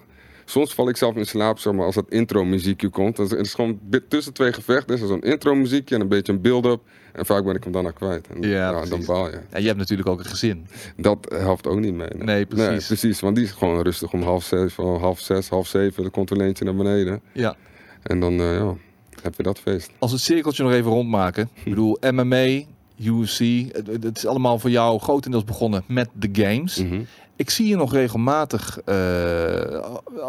soms 0.50 0.74
val 0.74 0.88
ik 0.88 0.96
zelf 0.96 1.16
in 1.16 1.26
slaap, 1.26 1.58
zeg 1.58 1.72
maar, 1.72 1.84
als 1.86 1.94
dat 1.94 2.06
intro 2.08 2.44
muziekje 2.44 2.88
komt. 2.88 3.16
Dat 3.16 3.26
is, 3.26 3.32
het 3.32 3.46
is 3.46 3.54
gewoon 3.54 3.78
tussen 4.08 4.32
twee 4.32 4.52
gevechten, 4.52 4.94
is 4.94 5.00
er 5.00 5.06
zo'n 5.08 5.22
intro 5.22 5.54
muziekje 5.54 5.94
en 5.94 6.00
een 6.00 6.08
beetje 6.08 6.32
een 6.32 6.40
build-up. 6.40 6.80
En 7.12 7.26
vaak 7.26 7.44
ben 7.44 7.54
ik 7.54 7.64
hem 7.64 7.72
daarna 7.72 7.90
kwijt. 7.90 8.26
En, 8.34 8.48
Ja, 8.48 8.84
dan 8.84 9.04
baal 9.06 9.30
je. 9.30 9.38
en 9.50 9.60
je 9.60 9.66
hebt 9.66 9.78
natuurlijk 9.78 10.08
ook 10.08 10.18
een 10.18 10.24
gezin. 10.24 10.66
Dat 10.96 11.26
helpt 11.34 11.66
ook 11.66 11.78
niet 11.80 11.94
mee. 11.94 12.08
Nee, 12.16 12.46
precies. 12.46 12.86
precies, 12.86 13.20
want 13.20 13.36
die 13.36 13.44
is 13.44 13.50
gewoon 13.50 13.82
rustig 13.82 14.12
om 14.12 14.22
half 14.22 14.44
zes, 14.44 14.72
van 14.72 14.98
half 15.00 15.20
zes, 15.20 15.48
half 15.48 15.66
zeven. 15.66 16.02
Dan 16.02 16.10
komt 16.12 16.30
er 16.30 16.40
eentje 16.40 16.64
naar 16.64 16.74
beneden. 16.74 17.20
Ja. 17.32 17.56
En 18.02 18.20
dan 18.20 18.32
eh, 18.40 18.54
ja, 18.56 18.74
heb 19.22 19.34
je 19.36 19.42
dat 19.42 19.58
feest. 19.58 19.90
Als 19.98 20.12
het 20.12 20.20
cirkeltje 20.20 20.62
nog 20.62 20.72
even 20.72 20.90
rondmaken. 20.90 21.48
Ik 21.54 21.64
bedoel, 21.74 21.98
MMA, 22.10 22.60
UFC, 23.04 23.38
het, 23.72 23.86
het- 23.86 24.02
het 24.02 24.16
is 24.16 24.26
allemaal 24.26 24.58
voor 24.58 24.70
jou 24.70 24.98
grotendeels 25.00 25.44
begonnen 25.44 25.84
met 25.86 26.08
de 26.12 26.28
games. 26.32 26.76
Mhm. 26.82 27.00
Ik 27.40 27.50
zie 27.50 27.68
je 27.68 27.76
nog 27.76 27.92
regelmatig, 27.92 28.78
eh, 28.84 29.80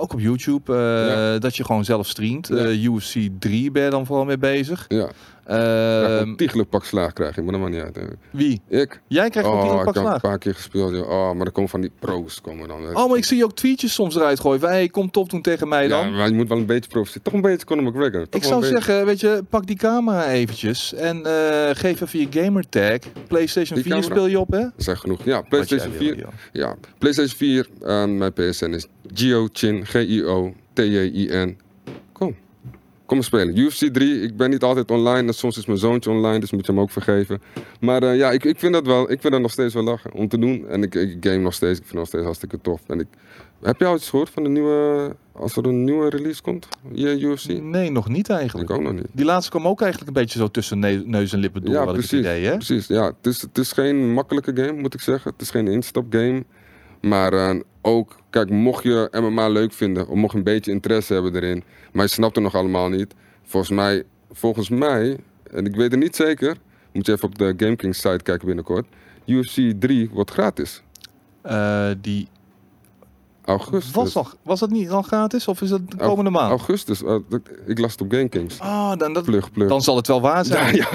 ook 0.01 0.13
op 0.13 0.19
YouTube, 0.19 0.73
eh, 0.73 1.07
Ja. 1.07 1.37
dat 1.39 1.55
je 1.55 1.63
gewoon 1.63 1.85
zelf 1.85 2.07
streamt. 2.07 2.49
Eh, 2.49 2.83
UFC 2.83 3.27
3 3.39 3.71
ben 3.71 3.83
je 3.83 3.89
dan 3.89 4.05
vooral 4.05 4.25
mee 4.25 4.37
bezig. 4.37 4.85
Ja, 4.87 5.09
Ehm, 5.45 6.27
een 6.27 6.35
tiegelijk 6.35 6.69
pak 6.69 6.85
slaag 6.85 7.13
krijg 7.13 7.35
je, 7.35 7.41
maar 7.41 7.51
dat 7.51 7.61
maakt 7.61 7.73
niet 7.73 7.81
uit. 7.83 7.95
hè. 7.95 8.01
wie? 8.31 8.61
Ik? 8.67 9.01
Jij 9.07 9.29
krijgt 9.29 9.49
Oh, 9.49 9.55
een 9.59 9.65
ik 9.65 9.71
pak 9.75 9.85
heb 9.85 9.95
een 9.95 10.01
slaag. 10.01 10.21
paar 10.21 10.37
keer 10.37 10.53
gespeeld. 10.55 10.91
joh. 10.95 11.09
Oh, 11.09 11.31
maar 11.33 11.45
er 11.45 11.51
komen 11.51 11.69
van 11.69 11.81
die 11.81 11.91
pro's 11.99 12.41
komen 12.41 12.67
dan. 12.67 12.95
Oh, 12.95 13.07
maar 13.09 13.17
ik 13.17 13.25
zie 13.25 13.37
je 13.37 13.43
ook 13.43 13.53
tweetjes 13.55 13.93
soms 13.93 14.15
eruit 14.15 14.39
gooien. 14.39 14.59
van, 14.59 14.69
Hey, 14.69 14.87
kom 14.89 15.11
top 15.11 15.29
doen 15.29 15.41
tegen 15.41 15.67
mij 15.67 15.87
dan. 15.87 16.05
Ja, 16.11 16.17
maar 16.17 16.27
je 16.27 16.33
moet 16.33 16.47
wel 16.47 16.57
een 16.57 16.65
beetje 16.65 16.89
prof 16.89 17.03
zitten. 17.05 17.23
Toch 17.23 17.33
een 17.33 17.41
beetje 17.41 17.65
Conor 17.65 17.83
McGregor. 17.83 18.29
Toch 18.29 18.41
Ik 18.41 18.47
zou 18.47 18.63
zeggen, 18.65 19.05
weet 19.05 19.19
je, 19.19 19.43
pak 19.49 19.67
die 19.67 19.75
camera 19.77 20.27
eventjes 20.29 20.93
en 20.93 21.25
eh, 21.25 21.69
geef 21.75 22.01
even 22.01 22.19
je 22.19 22.27
gamertag. 22.29 22.97
PlayStation 23.27 23.75
Die 23.75 23.83
4 23.83 23.93
camera? 23.93 24.13
speel 24.15 24.27
je 24.27 24.39
op, 24.39 24.51
hè? 24.51 24.59
Dat 24.59 24.71
is 24.75 24.87
genoeg. 24.87 25.23
Ja, 25.23 25.41
PlayStation 25.41 25.89
jij 25.89 25.99
4. 25.99 26.15
wil, 26.15 26.23
joh. 26.23 26.31
Ja, 26.51 26.75
PlayStation 26.97 27.37
4. 27.37 27.67
En 27.81 28.17
mijn 28.17 28.33
PSN 28.33 28.73
is 28.73 28.85
Gio 29.13 29.47
Chin. 29.53 29.85
G-I-O-T-J-I-N. 29.85 31.45
Kom. 31.47 31.69
Kom 33.11 33.21
spelen. 33.21 33.57
UFC 33.57 33.85
3. 33.93 34.21
Ik 34.21 34.37
ben 34.37 34.49
niet 34.49 34.63
altijd 34.63 34.91
online. 34.91 35.27
En 35.27 35.33
soms 35.33 35.57
is 35.57 35.65
mijn 35.65 35.77
zoontje 35.79 36.09
online. 36.09 36.39
Dus 36.39 36.51
moet 36.51 36.65
je 36.65 36.71
hem 36.71 36.81
ook 36.81 36.91
vergeven. 36.91 37.41
Maar 37.79 38.03
eh, 38.03 38.17
ja, 38.17 38.31
ik, 38.31 38.43
ik 38.43 38.59
vind 38.59 38.73
dat 38.73 38.85
wel. 38.85 39.11
Ik 39.11 39.21
vind 39.21 39.33
dat 39.33 39.41
nog 39.41 39.51
steeds 39.51 39.73
wel 39.73 39.83
lachen 39.83 40.13
om 40.13 40.27
te 40.27 40.37
doen. 40.39 40.67
En 40.67 40.83
ik, 40.83 40.95
ik 40.95 41.17
game 41.19 41.37
nog 41.37 41.53
steeds. 41.53 41.79
Ik 41.79 41.85
vind 41.85 41.89
het 41.89 41.97
nog 41.99 42.07
steeds 42.07 42.23
hartstikke 42.23 42.59
tof. 42.61 42.81
En 42.87 42.99
ik, 42.99 43.07
heb 43.61 43.79
je 43.79 43.85
al 43.85 43.95
iets 43.95 44.09
gehoord 44.09 44.29
van 44.29 44.43
de 44.43 44.49
nieuwe... 44.49 45.15
Als 45.31 45.55
er 45.55 45.65
een 45.65 45.83
nieuwe 45.83 46.09
release 46.09 46.41
komt? 46.41 46.67
Ja, 46.91 47.13
UFC? 47.13 47.47
Nee, 47.61 47.91
nog 47.91 48.09
niet 48.09 48.29
eigenlijk. 48.29 48.69
Ik 48.69 48.75
ook 48.75 48.81
nog 48.81 48.93
niet. 48.93 49.07
Die 49.11 49.25
laatste 49.25 49.51
kwam 49.51 49.67
ook 49.67 49.81
eigenlijk 49.81 50.15
een 50.15 50.21
beetje 50.21 50.39
zo 50.39 50.47
tussen 50.47 50.79
ne- 50.79 51.03
neus 51.05 51.33
en 51.33 51.39
lippen 51.39 51.61
door, 51.61 51.73
Ja, 51.73 51.81
ik 51.81 51.87
het 51.87 51.95
precies. 51.95 52.19
idee, 52.19 52.45
hè? 52.45 52.53
Precies, 52.53 52.87
ja. 52.87 53.03
Het 53.05 53.27
is, 53.27 53.41
het 53.41 53.57
is 53.57 53.71
geen 53.71 54.13
makkelijke 54.13 54.55
game, 54.55 54.81
moet 54.81 54.93
ik 54.93 55.01
zeggen. 55.01 55.31
Het 55.31 55.41
is 55.41 55.49
geen 55.49 55.67
instapgame. 55.67 56.43
Maar 57.01 57.33
eh, 57.33 57.59
ook, 57.81 58.15
kijk, 58.29 58.49
mocht 58.49 58.83
je 58.83 59.07
MMA 59.11 59.47
leuk 59.49 59.73
vinden, 59.73 60.07
of 60.07 60.15
mocht 60.15 60.31
je 60.31 60.37
een 60.37 60.43
beetje 60.43 60.71
interesse 60.71 61.13
hebben 61.13 61.35
erin, 61.35 61.63
maar 61.91 62.03
je 62.05 62.11
snapt 62.11 62.35
het 62.35 62.43
nog 62.43 62.55
allemaal 62.55 62.89
niet. 62.89 63.13
Volgens 63.43 63.71
mij, 63.71 64.03
volgens 64.31 64.69
mij, 64.69 65.17
en 65.51 65.65
ik 65.65 65.75
weet 65.75 65.91
het 65.91 65.99
niet 65.99 66.15
zeker, 66.15 66.57
moet 66.91 67.05
je 67.05 67.11
even 67.11 67.27
op 67.27 67.37
de 67.37 67.53
GameKings 67.57 67.97
site 68.01 68.23
kijken 68.23 68.45
binnenkort. 68.45 68.85
UFC 69.25 69.71
3 69.79 70.09
wordt 70.13 70.31
gratis. 70.31 70.81
Eh, 71.41 71.89
die 72.01 72.27
Augustus. 73.45 73.91
was, 73.93 74.15
al, 74.15 74.27
was 74.43 74.59
dat 74.59 74.69
niet 74.69 74.89
al 74.89 75.01
gratis 75.01 75.47
of 75.47 75.61
is 75.61 75.69
dat 75.69 75.91
de 75.91 75.97
komende 75.97 76.29
maand? 76.29 76.49
Augustus. 76.49 77.03
eh, 77.03 77.15
ik 77.65 77.79
las 77.79 77.91
het 77.91 78.01
op 78.01 78.11
GameKings. 78.11 78.59
Ah, 78.59 78.97
dan, 78.97 79.13
dat, 79.13 79.23
Plug, 79.23 79.51
plug. 79.51 79.69
dan 79.69 79.81
zal 79.81 79.95
het 79.95 80.07
wel 80.07 80.21
waar 80.21 80.45
zijn. 80.45 80.75
Ja, 80.75 80.87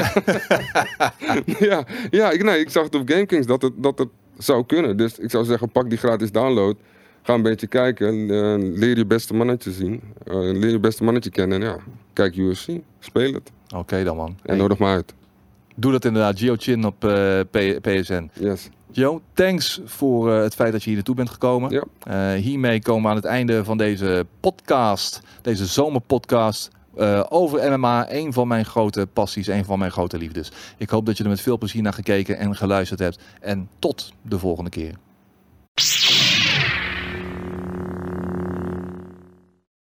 ja, 1.69 1.85
ja 2.11 2.31
ik, 2.31 2.43
nee, 2.45 2.61
ik 2.61 2.71
zag 2.71 2.85
het 2.85 2.95
op 2.95 3.09
GameKings 3.09 3.47
dat 3.47 3.63
het, 3.63 3.73
dat 3.77 3.99
het 3.99 4.09
zou 4.39 4.65
kunnen. 4.67 4.97
Dus 4.97 5.19
ik 5.19 5.31
zou 5.31 5.45
zeggen, 5.45 5.69
pak 5.71 5.89
die 5.89 5.99
gratis 5.99 6.33
download. 6.33 6.77
Ga 7.23 7.35
een 7.35 7.43
beetje 7.43 7.67
kijken. 7.67 8.15
eh, 8.31 8.79
leer 8.79 8.97
je 8.97 9.07
beste 9.07 9.35
mannetje 9.35 9.73
zien. 9.73 10.01
Eh, 10.25 10.35
leer 10.35 10.71
je 10.71 10.79
beste 10.81 11.05
mannetje 11.05 11.31
kennen. 11.31 11.63
En 11.63 11.67
ja, 11.69 11.77
kijk 12.13 12.37
UFC. 12.37 12.69
Speel 13.01 13.33
het. 13.33 13.51
Oké 13.77 14.05
dan, 14.05 14.17
man. 14.17 14.29
En 14.29 14.37
Hey, 14.43 14.57
nodig 14.57 14.79
me 14.79 14.87
uit. 14.87 15.15
doe 15.75 15.93
dat 15.93 16.05
inderdaad. 16.05 16.39
Gio 16.39 16.55
Chin 16.59 16.85
op 16.85 17.05
eh, 17.05 17.41
PSN. 17.81 18.31
Yes. 18.33 18.69
Jo, 18.91 19.21
thanks 19.35 19.81
voor 19.85 20.31
het 20.31 20.55
feit 20.55 20.73
dat 20.73 20.81
je 20.81 20.87
hier 20.87 20.95
naartoe 20.95 21.15
bent 21.15 21.31
gekomen. 21.31 21.85
Ja. 22.05 22.35
Hiermee 22.37 22.83
komen 22.83 23.03
we 23.03 23.09
aan 23.09 23.17
het 23.17 23.25
einde 23.25 23.65
van 23.65 23.79
deze 23.79 24.27
podcast, 24.41 25.21
deze 25.43 25.67
zomerpodcast 25.67 26.71
eh, 26.97 27.25
over 27.29 27.79
MMA. 27.79 28.13
Een 28.13 28.33
van 28.33 28.49
mijn 28.49 28.65
grote 28.65 29.07
passies, 29.13 29.47
een 29.47 29.65
van 29.65 29.79
mijn 29.79 29.91
grote 29.91 30.19
liefdes. 30.19 30.53
Ik 30.77 30.91
hoop 30.91 31.07
dat 31.07 31.17
je 31.17 31.23
er 31.23 31.29
met 31.29 31.41
veel 31.41 31.59
plezier 31.59 31.83
naar 31.83 31.93
gekeken 31.93 32.39
en 32.39 32.57
geluisterd 32.57 33.01
hebt. 33.01 33.19
En 33.41 33.69
tot 33.79 34.13
de 34.23 34.39
volgende 34.39 34.71
keer. 34.71 34.95